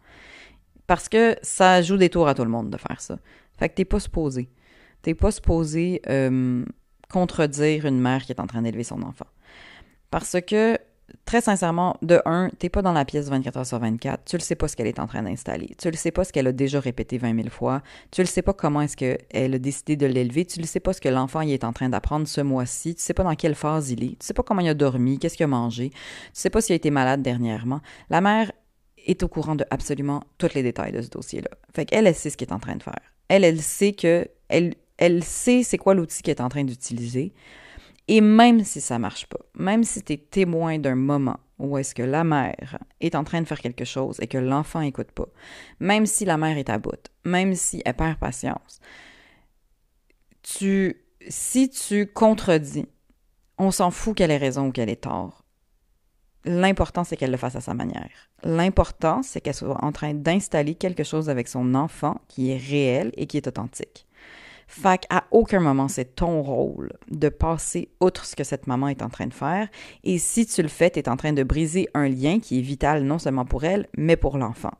Parce 0.87 1.09
que 1.09 1.37
ça 1.43 1.83
joue 1.83 1.97
des 1.97 2.09
tours 2.09 2.29
à 2.29 2.35
tout 2.35 2.45
le 2.45 2.51
monde 2.51 2.71
de 2.71 2.77
faire 2.77 3.01
ça. 3.01 3.19
Fait 3.59 3.69
que 3.69 3.75
t'es 3.75 3.85
pas 3.85 4.01
supposé. 4.01 4.51
T'es 5.03 5.15
pas 5.15 5.31
supposé 5.31 6.03
euh, 6.09 6.65
contredire 7.11 7.87
une 7.87 8.01
mère 8.01 8.25
qui 8.25 8.33
est 8.33 8.41
en 8.41 8.47
train 8.47 8.63
d'élever 8.63 8.85
son 8.85 9.03
enfant. 9.03 9.27
Parce 10.11 10.37
que 10.47 10.79
très 11.25 11.41
sincèrement, 11.41 11.97
de 12.03 12.21
un, 12.25 12.51
t'es 12.59 12.69
pas 12.69 12.83
dans 12.83 12.93
la 12.93 13.05
pièce 13.05 13.29
24 13.29 13.57
heures 13.57 13.67
sur 13.67 13.79
24, 13.79 14.25
tu 14.25 14.37
le 14.37 14.43
sais 14.43 14.55
pas 14.55 14.69
ce 14.69 14.77
qu'elle 14.77 14.87
est 14.87 14.99
en 14.99 15.07
train 15.07 15.23
d'installer, 15.23 15.75
tu 15.79 15.91
le 15.91 15.97
sais 15.97 16.11
pas 16.11 16.25
ce 16.25 16.33
qu'elle 16.33 16.47
a 16.47 16.53
déjà 16.53 16.81
répété 16.81 17.19
20 17.19 17.35
000 17.37 17.49
fois, 17.49 17.83
tu 18.11 18.21
le 18.21 18.27
sais 18.27 18.43
pas 18.43 18.53
comment 18.53 18.81
est-ce 18.81 18.97
qu'elle 18.97 19.55
a 19.55 19.59
décidé 19.59 19.97
de 19.97 20.07
l'élever, 20.07 20.45
tu 20.45 20.61
le 20.61 20.67
sais 20.67 20.81
pas 20.81 20.93
ce 20.93 21.01
que 21.01 21.09
l'enfant 21.09 21.41
est 21.41 21.65
en 21.65 21.73
train 21.73 21.89
d'apprendre 21.89 22.27
ce 22.27 22.41
mois-ci, 22.41 22.95
tu 22.95 23.03
sais 23.03 23.15
pas 23.15 23.25
dans 23.25 23.35
quelle 23.35 23.55
phase 23.55 23.91
il 23.91 24.05
est, 24.05 24.19
tu 24.19 24.27
sais 24.27 24.35
pas 24.35 24.43
comment 24.43 24.61
il 24.61 24.69
a 24.69 24.75
dormi, 24.75 25.19
qu'est-ce 25.19 25.37
qu'il 25.37 25.45
a 25.45 25.49
mangé, 25.49 25.91
tu 25.91 25.97
sais 26.33 26.51
pas 26.51 26.61
s'il 26.61 26.73
a 26.73 26.77
été 26.77 26.91
malade 26.91 27.23
dernièrement. 27.23 27.81
La 28.09 28.21
mère 28.21 28.53
est 29.07 29.23
au 29.23 29.29
courant 29.29 29.55
de 29.55 29.65
absolument 29.71 30.23
tous 30.39 30.55
les 30.55 30.63
détails 30.63 30.93
de 30.93 31.03
ce 31.03 31.09
dossier-là. 31.09 31.51
Fait 31.75 31.85
qu'elle, 31.85 32.07
elle 32.07 32.15
sait 32.15 32.31
ce 32.31 32.37
qu'elle 32.37 32.49
est 32.49 32.55
en 32.55 32.59
train 32.59 32.77
de 32.77 32.83
faire. 32.83 33.01
Elle, 33.29 33.61
sait 33.61 33.93
que, 33.93 34.29
elle, 34.49 34.75
elle 34.99 35.23
sait 35.25 35.63
c'est 35.63 35.79
quoi 35.79 35.95
l'outil 35.95 36.23
qu'elle 36.23 36.37
est 36.37 36.43
en 36.43 36.49
train 36.49 36.65
d'utiliser. 36.65 37.33
Et 38.13 38.21
même 38.21 38.65
si 38.65 38.81
ça 38.81 38.99
marche 38.99 39.27
pas, 39.27 39.39
même 39.55 39.85
si 39.85 40.03
tu 40.03 40.15
es 40.15 40.17
témoin 40.17 40.81
d'un 40.81 40.97
moment 40.97 41.39
où 41.61 41.79
est-ce 41.79 41.95
que 41.95 42.03
la 42.03 42.25
mère 42.25 42.77
est 43.01 43.15
en 43.15 43.23
train 43.23 43.41
de 43.41 43.47
faire 43.47 43.61
quelque 43.61 43.85
chose 43.85 44.17
et 44.21 44.27
que 44.27 44.37
l'enfant 44.37 44.81
écoute 44.81 45.13
pas, 45.13 45.29
même 45.79 46.07
si 46.07 46.25
la 46.25 46.37
mère 46.37 46.59
est 46.59 46.71
à 46.71 46.79
bout, 46.79 47.09
même 47.25 47.55
si 47.55 47.83
elle 47.85 47.95
perd 47.95 48.19
patience, 48.19 48.81
tu, 50.43 51.05
si 51.29 51.71
tu 51.71 52.09
contredis, 52.09 52.89
on 53.59 53.71
s'en 53.71 53.93
fout 53.93 54.17
qu'elle 54.17 54.33
ait 54.33 54.39
raison 54.39 54.67
ou 54.67 54.73
qu'elle 54.73 54.91
ait 54.91 54.97
tort. 54.97 55.45
L'important, 56.45 57.05
c'est 57.05 57.17
qu'elle 57.17 57.31
le 57.31 57.37
fasse 57.37 57.55
à 57.55 57.61
sa 57.61 57.75
manière. 57.75 58.29
L'important, 58.43 59.23
c'est 59.23 59.41
qu'elle 59.41 59.55
soit 59.55 59.85
en 59.85 59.93
train 59.93 60.15
d'installer 60.15 60.75
quelque 60.75 61.05
chose 61.05 61.31
avec 61.31 61.47
son 61.47 61.77
enfant 61.77 62.21
qui 62.27 62.51
est 62.51 62.57
réel 62.57 63.13
et 63.17 63.29
qui 63.29 63.37
est 63.37 63.47
authentique. 63.47 64.09
Fait 64.73 65.05
qu'à 65.05 65.25
aucun 65.33 65.59
moment, 65.59 65.89
c'est 65.89 66.15
ton 66.15 66.43
rôle 66.43 66.93
de 67.11 67.29
passer 67.29 67.89
outre 68.01 68.25
ce 68.25 68.37
que 68.37 68.45
cette 68.45 68.69
maman 68.69 68.87
est 68.87 69.03
en 69.03 69.09
train 69.09 69.27
de 69.27 69.35
faire. 69.35 69.67
Et 70.05 70.17
si 70.19 70.47
tu 70.47 70.63
le 70.63 70.69
fais, 70.69 70.91
tu 70.91 71.01
es 71.01 71.09
en 71.09 71.17
train 71.17 71.33
de 71.33 71.43
briser 71.43 71.89
un 71.93 72.09
lien 72.09 72.39
qui 72.39 72.61
est 72.61 72.63
vital 72.63 73.03
non 73.03 73.19
seulement 73.19 73.45
pour 73.45 73.65
elle, 73.65 73.89
mais 73.99 74.15
pour 74.15 74.39
l'enfant. 74.39 74.71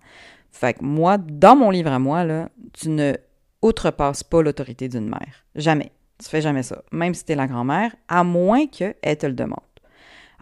Fait 0.53 0.75
que 0.75 0.85
moi, 0.85 1.19
dans 1.19 1.57
mon 1.57 1.71
livre 1.71 1.91
à 1.91 1.99
moi, 1.99 2.23
là, 2.23 2.51
tu 2.73 2.89
ne 2.89 3.15
outrepasses 3.63 4.23
pas 4.23 4.43
l'autorité 4.43 4.89
d'une 4.89 5.09
mère. 5.09 5.45
Jamais. 5.57 5.91
Tu 6.23 6.29
fais 6.29 6.41
jamais 6.41 6.63
ça. 6.63 6.85
Même 6.93 7.13
si 7.13 7.25
tu 7.25 7.33
es 7.33 7.35
la 7.35 7.49
grand-mère, 7.49 7.93
à 8.07 8.23
moins 8.23 8.69
qu'elle 8.69 8.95
te 9.19 9.27
le 9.27 9.33
demande 9.33 9.59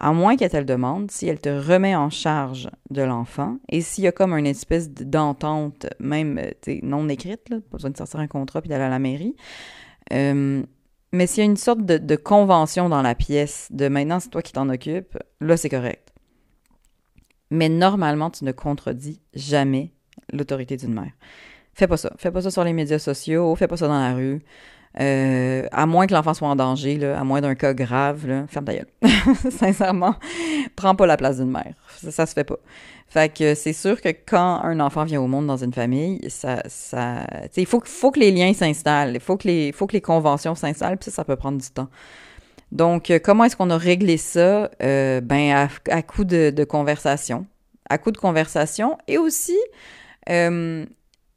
à 0.00 0.12
moins 0.12 0.36
qu'elle 0.36 0.50
te 0.50 0.56
demande, 0.62 1.10
si 1.10 1.26
elle 1.26 1.40
te 1.40 1.48
remet 1.48 1.94
en 1.94 2.10
charge 2.10 2.68
de 2.90 3.02
l'enfant, 3.02 3.58
et 3.68 3.80
s'il 3.80 4.04
y 4.04 4.06
a 4.06 4.12
comme 4.12 4.32
une 4.32 4.46
espèce 4.46 4.90
d'entente, 4.90 5.86
même 5.98 6.38
euh, 6.38 6.78
non 6.82 7.08
écrite, 7.08 7.48
là, 7.48 7.56
pas 7.56 7.76
besoin 7.76 7.90
de 7.90 7.96
sortir 7.96 8.20
un 8.20 8.26
contrat 8.26 8.60
puis 8.60 8.68
d'aller 8.68 8.84
à 8.84 8.88
la 8.88 8.98
mairie, 8.98 9.34
euh, 10.12 10.62
mais 11.12 11.26
s'il 11.26 11.38
y 11.38 11.46
a 11.46 11.50
une 11.50 11.56
sorte 11.56 11.84
de, 11.84 12.16
convention 12.16 12.88
dans 12.88 13.02
la 13.02 13.14
pièce 13.14 13.68
de 13.70 13.88
maintenant 13.88 14.20
c'est 14.20 14.28
toi 14.28 14.42
qui 14.42 14.52
t'en 14.52 14.68
occupes, 14.68 15.16
là 15.40 15.56
c'est 15.56 15.70
correct. 15.70 16.12
Mais 17.50 17.70
normalement, 17.70 18.30
tu 18.30 18.44
ne 18.44 18.52
contredis 18.52 19.22
jamais 19.32 19.92
l'autorité 20.32 20.76
d'une 20.76 20.92
mère. 20.92 21.12
Fais 21.72 21.86
pas 21.86 21.96
ça. 21.96 22.12
Fais 22.18 22.30
pas 22.30 22.42
ça 22.42 22.50
sur 22.50 22.62
les 22.62 22.74
médias 22.74 22.98
sociaux, 22.98 23.54
fais 23.54 23.68
pas 23.68 23.78
ça 23.78 23.88
dans 23.88 23.98
la 23.98 24.14
rue. 24.14 24.42
Euh, 25.00 25.66
à 25.70 25.86
moins 25.86 26.08
que 26.08 26.14
l'enfant 26.14 26.34
soit 26.34 26.48
en 26.48 26.56
danger, 26.56 27.04
à 27.04 27.22
moins 27.22 27.40
d'un 27.40 27.54
cas 27.54 27.72
grave, 27.72 28.26
là, 28.26 28.46
ferme 28.48 28.64
ta 28.64 28.74
gueule. 28.74 28.88
Sincèrement, 29.50 30.16
prends 30.74 30.96
pas 30.96 31.06
la 31.06 31.16
place 31.16 31.36
d'une 31.36 31.50
mère. 31.50 31.74
Ça, 32.10 32.26
se 32.26 32.32
fait 32.32 32.44
pas. 32.44 32.58
Fait 33.06 33.32
que 33.32 33.54
c'est 33.54 33.72
sûr 33.72 34.00
que 34.00 34.08
quand 34.08 34.60
un 34.64 34.80
enfant 34.80 35.04
vient 35.04 35.20
au 35.20 35.28
monde 35.28 35.46
dans 35.46 35.56
une 35.56 35.72
famille, 35.72 36.20
ça, 36.28 36.62
ça, 36.66 37.26
il 37.56 37.66
faut, 37.66 37.80
faut 37.84 38.10
que 38.10 38.18
les 38.18 38.32
liens 38.32 38.52
s'installent, 38.52 39.14
il 39.14 39.20
faut 39.20 39.36
que 39.36 39.46
les, 39.46 39.72
faut 39.72 39.86
que 39.86 39.92
les 39.92 40.00
conventions 40.00 40.56
s'installent, 40.56 40.98
puis 40.98 41.10
ça, 41.10 41.16
ça 41.16 41.24
peut 41.24 41.36
prendre 41.36 41.58
du 41.58 41.70
temps. 41.70 41.88
Donc, 42.72 43.10
euh, 43.10 43.18
comment 43.22 43.44
est-ce 43.44 43.56
qu'on 43.56 43.70
a 43.70 43.78
réglé 43.78 44.16
ça? 44.16 44.70
Euh, 44.82 45.20
ben, 45.20 45.52
à, 45.52 45.68
à 45.94 46.02
coup 46.02 46.24
de, 46.24 46.50
de, 46.50 46.64
conversation. 46.64 47.46
À 47.88 47.98
coup 47.98 48.10
de 48.10 48.18
conversation 48.18 48.98
et 49.06 49.16
aussi, 49.16 49.56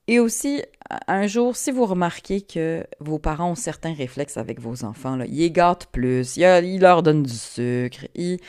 et 0.08 0.20
aussi, 0.20 0.62
un 1.08 1.28
jour, 1.28 1.56
si 1.56 1.72
vous 1.72 1.86
remarquez 1.86 2.42
que 2.42 2.86
vos 3.00 3.20
parents 3.20 3.52
ont 3.52 3.56
certains 3.56 3.94
réflexes 3.94 4.38
avec 4.38 4.60
vos 4.60 4.84
enfants, 4.84 5.20
ils 5.22 5.38
les 5.38 5.52
gâtent 5.52 5.88
plus, 5.88 6.38
ils, 6.38 6.80
leur 6.80 7.04
donnent 7.04 7.24
du 7.24 7.34
sucre, 7.34 8.08
ils... 8.16 8.40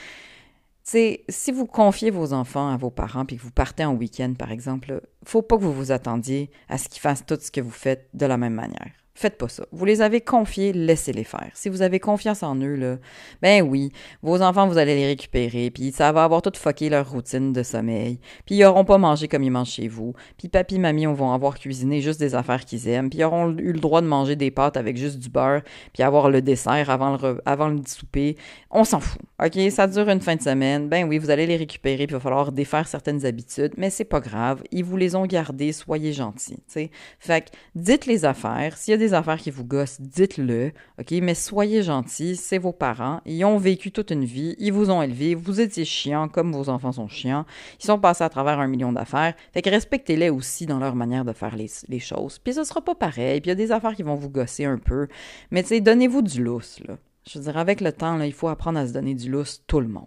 si 0.84 1.53
vous 1.53 1.66
confiez 1.66 2.11
vos 2.11 2.32
enfants 2.32 2.68
à 2.72 2.76
vos 2.76 2.90
parents 2.90 3.24
puis 3.24 3.36
que 3.36 3.42
vous 3.42 3.50
partez 3.50 3.84
en 3.84 3.94
week-end, 3.94 4.34
par 4.38 4.50
exemple, 4.50 5.03
faut 5.24 5.42
pas 5.42 5.57
que 5.57 5.62
vous 5.62 5.72
vous 5.72 5.92
attendiez 5.92 6.50
à 6.68 6.78
ce 6.78 6.88
qu'ils 6.88 7.03
fassent 7.03 7.26
tout 7.26 7.38
ce 7.40 7.50
que 7.50 7.61
vous 7.61 7.70
faites 7.70 8.09
de 8.14 8.26
la 8.26 8.38
même 8.38 8.55
manière. 8.55 8.90
Faites 9.14 9.36
pas 9.36 9.48
ça. 9.48 9.66
Vous 9.72 9.84
les 9.84 10.00
avez 10.00 10.22
confiés, 10.22 10.72
laissez-les 10.72 11.24
faire. 11.24 11.50
Si 11.52 11.68
vous 11.68 11.82
avez 11.82 12.00
confiance 12.00 12.42
en 12.42 12.56
eux, 12.56 12.76
là, 12.76 12.96
ben 13.42 13.62
oui, 13.62 13.92
vos 14.22 14.40
enfants, 14.40 14.66
vous 14.66 14.78
allez 14.78 14.94
les 14.94 15.06
récupérer, 15.06 15.70
puis 15.70 15.92
ça 15.92 16.12
va 16.12 16.24
avoir 16.24 16.40
tout 16.40 16.52
fucké 16.56 16.88
leur 16.88 17.10
routine 17.10 17.52
de 17.52 17.62
sommeil, 17.62 18.20
puis 18.46 18.54
ils 18.56 18.64
auront 18.64 18.86
pas 18.86 18.96
mangé 18.96 19.28
comme 19.28 19.42
ils 19.42 19.50
mangent 19.50 19.68
chez 19.72 19.86
vous, 19.86 20.14
puis 20.38 20.48
papy, 20.48 20.78
mamie, 20.78 21.06
on 21.06 21.12
vont 21.12 21.32
avoir 21.32 21.58
cuisiné 21.58 22.00
juste 22.00 22.20
des 22.20 22.34
affaires 22.34 22.64
qu'ils 22.64 22.88
aiment, 22.88 23.10
puis 23.10 23.18
ils 23.18 23.24
auront 23.24 23.50
eu 23.50 23.72
le 23.72 23.80
droit 23.80 24.00
de 24.00 24.06
manger 24.06 24.34
des 24.34 24.50
pâtes 24.50 24.78
avec 24.78 24.96
juste 24.96 25.18
du 25.18 25.28
beurre, 25.28 25.60
puis 25.92 26.02
avoir 26.02 26.30
le 26.30 26.40
dessert 26.40 26.88
avant 26.88 27.18
le, 27.18 27.42
avant 27.44 27.68
le 27.68 27.82
souper. 27.86 28.36
On 28.74 28.84
s'en 28.84 29.00
fout, 29.00 29.20
OK? 29.38 29.58
Ça 29.70 29.86
dure 29.86 30.08
une 30.08 30.22
fin 30.22 30.34
de 30.34 30.40
semaine, 30.40 30.88
ben 30.88 31.06
oui, 31.06 31.18
vous 31.18 31.28
allez 31.28 31.46
les 31.46 31.58
récupérer, 31.58 32.06
puis 32.06 32.14
il 32.14 32.16
va 32.16 32.20
falloir 32.20 32.52
défaire 32.52 32.88
certaines 32.88 33.26
habitudes, 33.26 33.74
mais 33.76 33.90
c'est 33.90 34.06
pas 34.06 34.20
grave, 34.20 34.62
ils 34.70 34.82
vous 34.82 34.96
les 34.96 35.14
ont 35.14 35.26
gardées, 35.26 35.72
soyez 35.72 36.14
gentils, 36.14 36.56
tu 36.56 36.62
sais. 36.68 36.90
Fait 37.18 37.42
que 37.42 37.50
dites 37.74 38.06
les 38.06 38.24
affaires, 38.24 38.78
s'il 38.78 38.92
y 38.92 38.94
a 38.94 38.96
des 38.96 39.12
affaires 39.12 39.36
qui 39.36 39.50
vous 39.50 39.66
gossent, 39.66 40.00
dites-le, 40.00 40.72
OK? 40.98 41.10
Mais 41.20 41.34
soyez 41.34 41.82
gentils, 41.82 42.34
c'est 42.34 42.56
vos 42.56 42.72
parents. 42.72 43.20
Ils 43.26 43.44
ont 43.44 43.58
vécu 43.58 43.92
toute 43.92 44.10
une 44.10 44.24
vie, 44.24 44.56
ils 44.58 44.72
vous 44.72 44.90
ont 44.90 45.02
élevé, 45.02 45.34
vous 45.34 45.60
étiez 45.60 45.84
chiants 45.84 46.28
comme 46.28 46.52
vos 46.52 46.70
enfants 46.70 46.92
sont 46.92 47.08
chiants. 47.08 47.44
Ils 47.78 47.84
sont 47.84 47.98
passés 47.98 48.24
à 48.24 48.30
travers 48.30 48.58
un 48.58 48.68
million 48.68 48.90
d'affaires. 48.90 49.34
Fait 49.52 49.60
que 49.60 49.68
respectez-les 49.68 50.30
aussi 50.30 50.64
dans 50.64 50.78
leur 50.78 50.94
manière 50.94 51.26
de 51.26 51.34
faire 51.34 51.56
les, 51.56 52.00
choses. 52.00 52.38
Puis 52.38 52.54
ce 52.54 52.64
sera 52.64 52.80
pas 52.80 52.94
pareil, 52.94 53.42
puis 53.42 53.48
il 53.48 53.50
y 53.50 53.52
a 53.52 53.54
des 53.54 53.70
affaires 53.70 53.94
qui 53.94 54.02
vont 54.02 54.14
vous 54.14 54.30
gosser 54.30 54.64
un 54.64 54.78
peu. 54.78 55.08
Mais 55.50 55.62
tu 55.62 55.78
donnez-vous 55.78 56.22
du 56.22 56.42
lousse, 56.42 56.80
là. 56.88 56.96
Je 57.26 57.38
veux 57.38 57.44
dire, 57.44 57.56
avec 57.56 57.80
le 57.80 57.92
temps, 57.92 58.20
il 58.20 58.32
faut 58.32 58.48
apprendre 58.48 58.78
à 58.78 58.86
se 58.86 58.92
donner 58.92 59.14
du 59.14 59.30
lousse, 59.30 59.62
tout 59.66 59.80
le 59.80 59.88
monde 59.88 60.06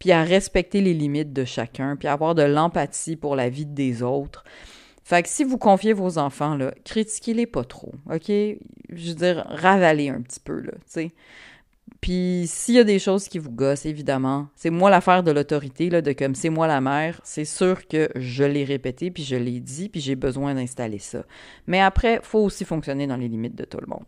puis 0.00 0.10
à 0.12 0.24
respecter 0.24 0.80
les 0.80 0.94
limites 0.94 1.32
de 1.32 1.44
chacun, 1.44 1.94
puis 1.94 2.08
à 2.08 2.14
avoir 2.14 2.34
de 2.34 2.42
l'empathie 2.42 3.16
pour 3.16 3.36
la 3.36 3.48
vie 3.48 3.66
des 3.66 4.02
autres. 4.02 4.42
Fait 5.04 5.22
que 5.22 5.28
si 5.28 5.44
vous 5.44 5.58
confiez 5.58 5.92
vos 5.92 6.18
enfants, 6.18 6.56
là, 6.56 6.72
critiquez-les 6.84 7.46
pas 7.46 7.64
trop, 7.64 7.92
OK? 8.10 8.26
Je 8.28 9.08
veux 9.08 9.14
dire, 9.14 9.44
ravalez 9.48 10.08
un 10.08 10.22
petit 10.22 10.40
peu, 10.40 10.62
tu 10.62 10.70
sais. 10.86 11.10
Puis 12.00 12.44
s'il 12.46 12.76
y 12.76 12.78
a 12.78 12.84
des 12.84 12.98
choses 12.98 13.28
qui 13.28 13.38
vous 13.38 13.50
gossent, 13.50 13.84
évidemment, 13.84 14.48
c'est 14.54 14.70
moi 14.70 14.88
l'affaire 14.88 15.22
de 15.22 15.30
l'autorité, 15.30 15.90
là, 15.90 16.00
de 16.00 16.12
comme 16.12 16.34
c'est 16.34 16.48
moi 16.48 16.66
la 16.66 16.80
mère, 16.80 17.20
c'est 17.24 17.44
sûr 17.44 17.86
que 17.86 18.08
je 18.14 18.42
l'ai 18.42 18.64
répété, 18.64 19.10
puis 19.10 19.22
je 19.22 19.36
l'ai 19.36 19.60
dit, 19.60 19.90
puis 19.90 20.00
j'ai 20.00 20.14
besoin 20.14 20.54
d'installer 20.54 20.98
ça. 20.98 21.24
Mais 21.66 21.80
après, 21.80 22.20
faut 22.22 22.38
aussi 22.38 22.64
fonctionner 22.64 23.06
dans 23.06 23.16
les 23.16 23.28
limites 23.28 23.54
de 23.54 23.64
tout 23.64 23.78
le 23.80 23.86
monde. 23.86 24.04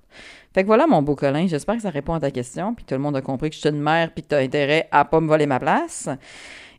Fait 0.54 0.62
que 0.62 0.66
voilà 0.66 0.86
mon 0.86 1.02
beau 1.02 1.16
Colin, 1.16 1.46
j'espère 1.46 1.76
que 1.76 1.82
ça 1.82 1.90
répond 1.90 2.14
à 2.14 2.20
ta 2.20 2.30
question, 2.30 2.74
puis 2.74 2.84
tout 2.86 2.94
le 2.94 3.00
monde 3.00 3.16
a 3.16 3.20
compris 3.20 3.50
que 3.50 3.56
je 3.56 3.60
suis 3.60 3.68
une 3.68 3.80
mère, 3.80 4.10
puis 4.14 4.22
que 4.22 4.28
tu 4.28 4.34
intérêt 4.34 4.88
à 4.90 5.04
pas 5.04 5.20
me 5.20 5.28
voler 5.28 5.46
ma 5.46 5.58
place. 5.58 6.08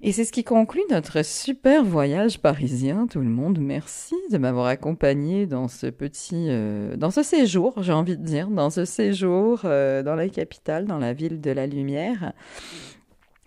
Et 0.05 0.11
c'est 0.11 0.25
ce 0.25 0.33
qui 0.33 0.43
conclut 0.43 0.83
notre 0.89 1.23
super 1.23 1.81
voyage 1.85 2.37
parisien, 2.37 3.07
tout 3.07 3.21
le 3.21 3.29
monde. 3.29 3.59
Merci 3.61 4.15
de 4.31 4.37
m'avoir 4.37 4.65
accompagné 4.65 5.45
dans 5.45 5.69
ce 5.69 5.87
petit, 5.87 6.47
euh, 6.49 6.97
dans 6.97 7.09
ce 7.09 7.23
séjour, 7.23 7.81
j'ai 7.81 7.93
envie 7.93 8.17
de 8.17 8.21
dire, 8.21 8.49
dans 8.49 8.69
ce 8.69 8.83
séjour 8.83 9.61
euh, 9.63 10.03
dans 10.03 10.15
la 10.15 10.27
capitale, 10.27 10.87
dans 10.87 10.97
la 10.97 11.13
ville 11.13 11.39
de 11.39 11.51
la 11.51 11.67
lumière. 11.67 12.33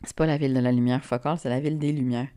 C'est 0.04 0.16
pas 0.16 0.24
la 0.24 0.38
ville 0.38 0.54
de 0.54 0.60
la 0.60 0.72
lumière, 0.72 1.04
Focal, 1.04 1.36
c'est 1.38 1.50
la 1.50 1.60
ville 1.60 1.78
des 1.78 1.92
lumières. 1.92 2.28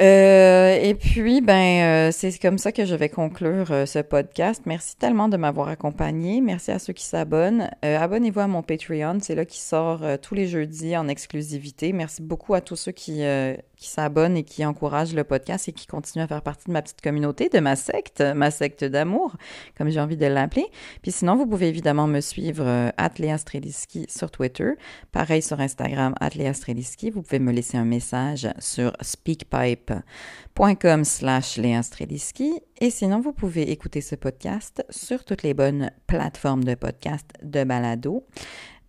Euh, 0.00 0.76
et 0.82 0.94
puis, 0.94 1.40
ben, 1.40 2.08
euh, 2.08 2.12
c'est 2.12 2.36
comme 2.40 2.58
ça 2.58 2.72
que 2.72 2.84
je 2.84 2.96
vais 2.96 3.08
conclure 3.08 3.70
euh, 3.70 3.86
ce 3.86 4.00
podcast. 4.00 4.62
Merci 4.66 4.96
tellement 4.96 5.28
de 5.28 5.36
m'avoir 5.36 5.68
accompagné. 5.68 6.40
Merci 6.40 6.72
à 6.72 6.80
ceux 6.80 6.92
qui 6.92 7.04
s'abonnent. 7.04 7.70
Abonnez-vous 7.82 8.40
à 8.40 8.48
mon 8.48 8.62
Patreon. 8.62 9.18
C'est 9.20 9.36
là 9.36 9.44
qui 9.44 9.60
sort 9.60 10.02
tous 10.20 10.34
les 10.34 10.48
jeudis 10.48 10.96
en 10.96 11.06
exclusivité. 11.06 11.92
Merci 11.92 12.22
beaucoup 12.22 12.54
à 12.54 12.60
tous 12.60 12.76
ceux 12.76 12.92
qui, 12.92 13.22
qui 13.84 13.90
s'abonnent 13.90 14.38
et 14.38 14.44
qui 14.44 14.64
encouragent 14.64 15.14
le 15.14 15.24
podcast 15.24 15.68
et 15.68 15.72
qui 15.72 15.86
continuent 15.86 16.22
à 16.22 16.26
faire 16.26 16.40
partie 16.40 16.68
de 16.68 16.72
ma 16.72 16.80
petite 16.80 17.02
communauté, 17.02 17.50
de 17.50 17.60
ma 17.60 17.76
secte, 17.76 18.22
ma 18.22 18.50
secte 18.50 18.82
d'amour, 18.82 19.36
comme 19.76 19.90
j'ai 19.90 20.00
envie 20.00 20.16
de 20.16 20.24
l'appeler. 20.24 20.64
Puis 21.02 21.12
sinon, 21.12 21.36
vous 21.36 21.46
pouvez 21.46 21.68
évidemment 21.68 22.06
me 22.06 22.20
suivre 22.20 22.64
euh, 22.66 22.90
sur 24.08 24.30
Twitter, 24.30 24.70
pareil 25.12 25.42
sur 25.42 25.60
Instagram, 25.60 26.14
Atléa 26.18 26.52
Vous 26.52 27.22
pouvez 27.22 27.38
me 27.38 27.52
laisser 27.52 27.76
un 27.76 27.84
message 27.84 28.48
sur 28.58 28.96
speakpipe.com 29.02 31.04
slash 31.04 31.58
Et 31.58 32.90
sinon, 32.90 33.20
vous 33.20 33.34
pouvez 33.34 33.70
écouter 33.70 34.00
ce 34.00 34.14
podcast 34.14 34.82
sur 34.88 35.24
toutes 35.24 35.42
les 35.42 35.52
bonnes 35.52 35.90
plateformes 36.06 36.64
de 36.64 36.74
podcast 36.74 37.26
de 37.42 37.64
balado. 37.64 38.24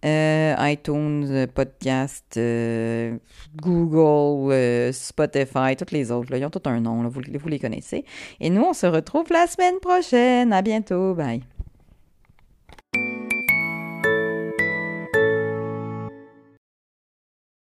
Euh, 0.06 0.56
iTunes, 0.60 1.47
Podcast, 1.47 2.36
euh, 2.38 3.18
Google, 3.56 4.53
euh, 4.53 4.91
Spotify, 4.91 5.76
toutes 5.78 5.91
les 5.91 6.12
autres. 6.12 6.36
Ils 6.36 6.45
ont 6.45 6.51
tout 6.51 6.62
un 6.66 6.80
nom, 6.80 7.08
vous, 7.08 7.22
vous 7.39 7.47
les 7.47 7.60
connaissez. 7.60 8.06
Et 8.39 8.51
nous, 8.51 8.62
on 8.62 8.74
se 8.74 8.86
retrouve 8.86 9.26
la 9.32 9.47
semaine 9.47 9.80
prochaine. 9.82 10.53
À 10.53 10.62
bientôt. 10.62 11.16
Bye. 11.16 11.41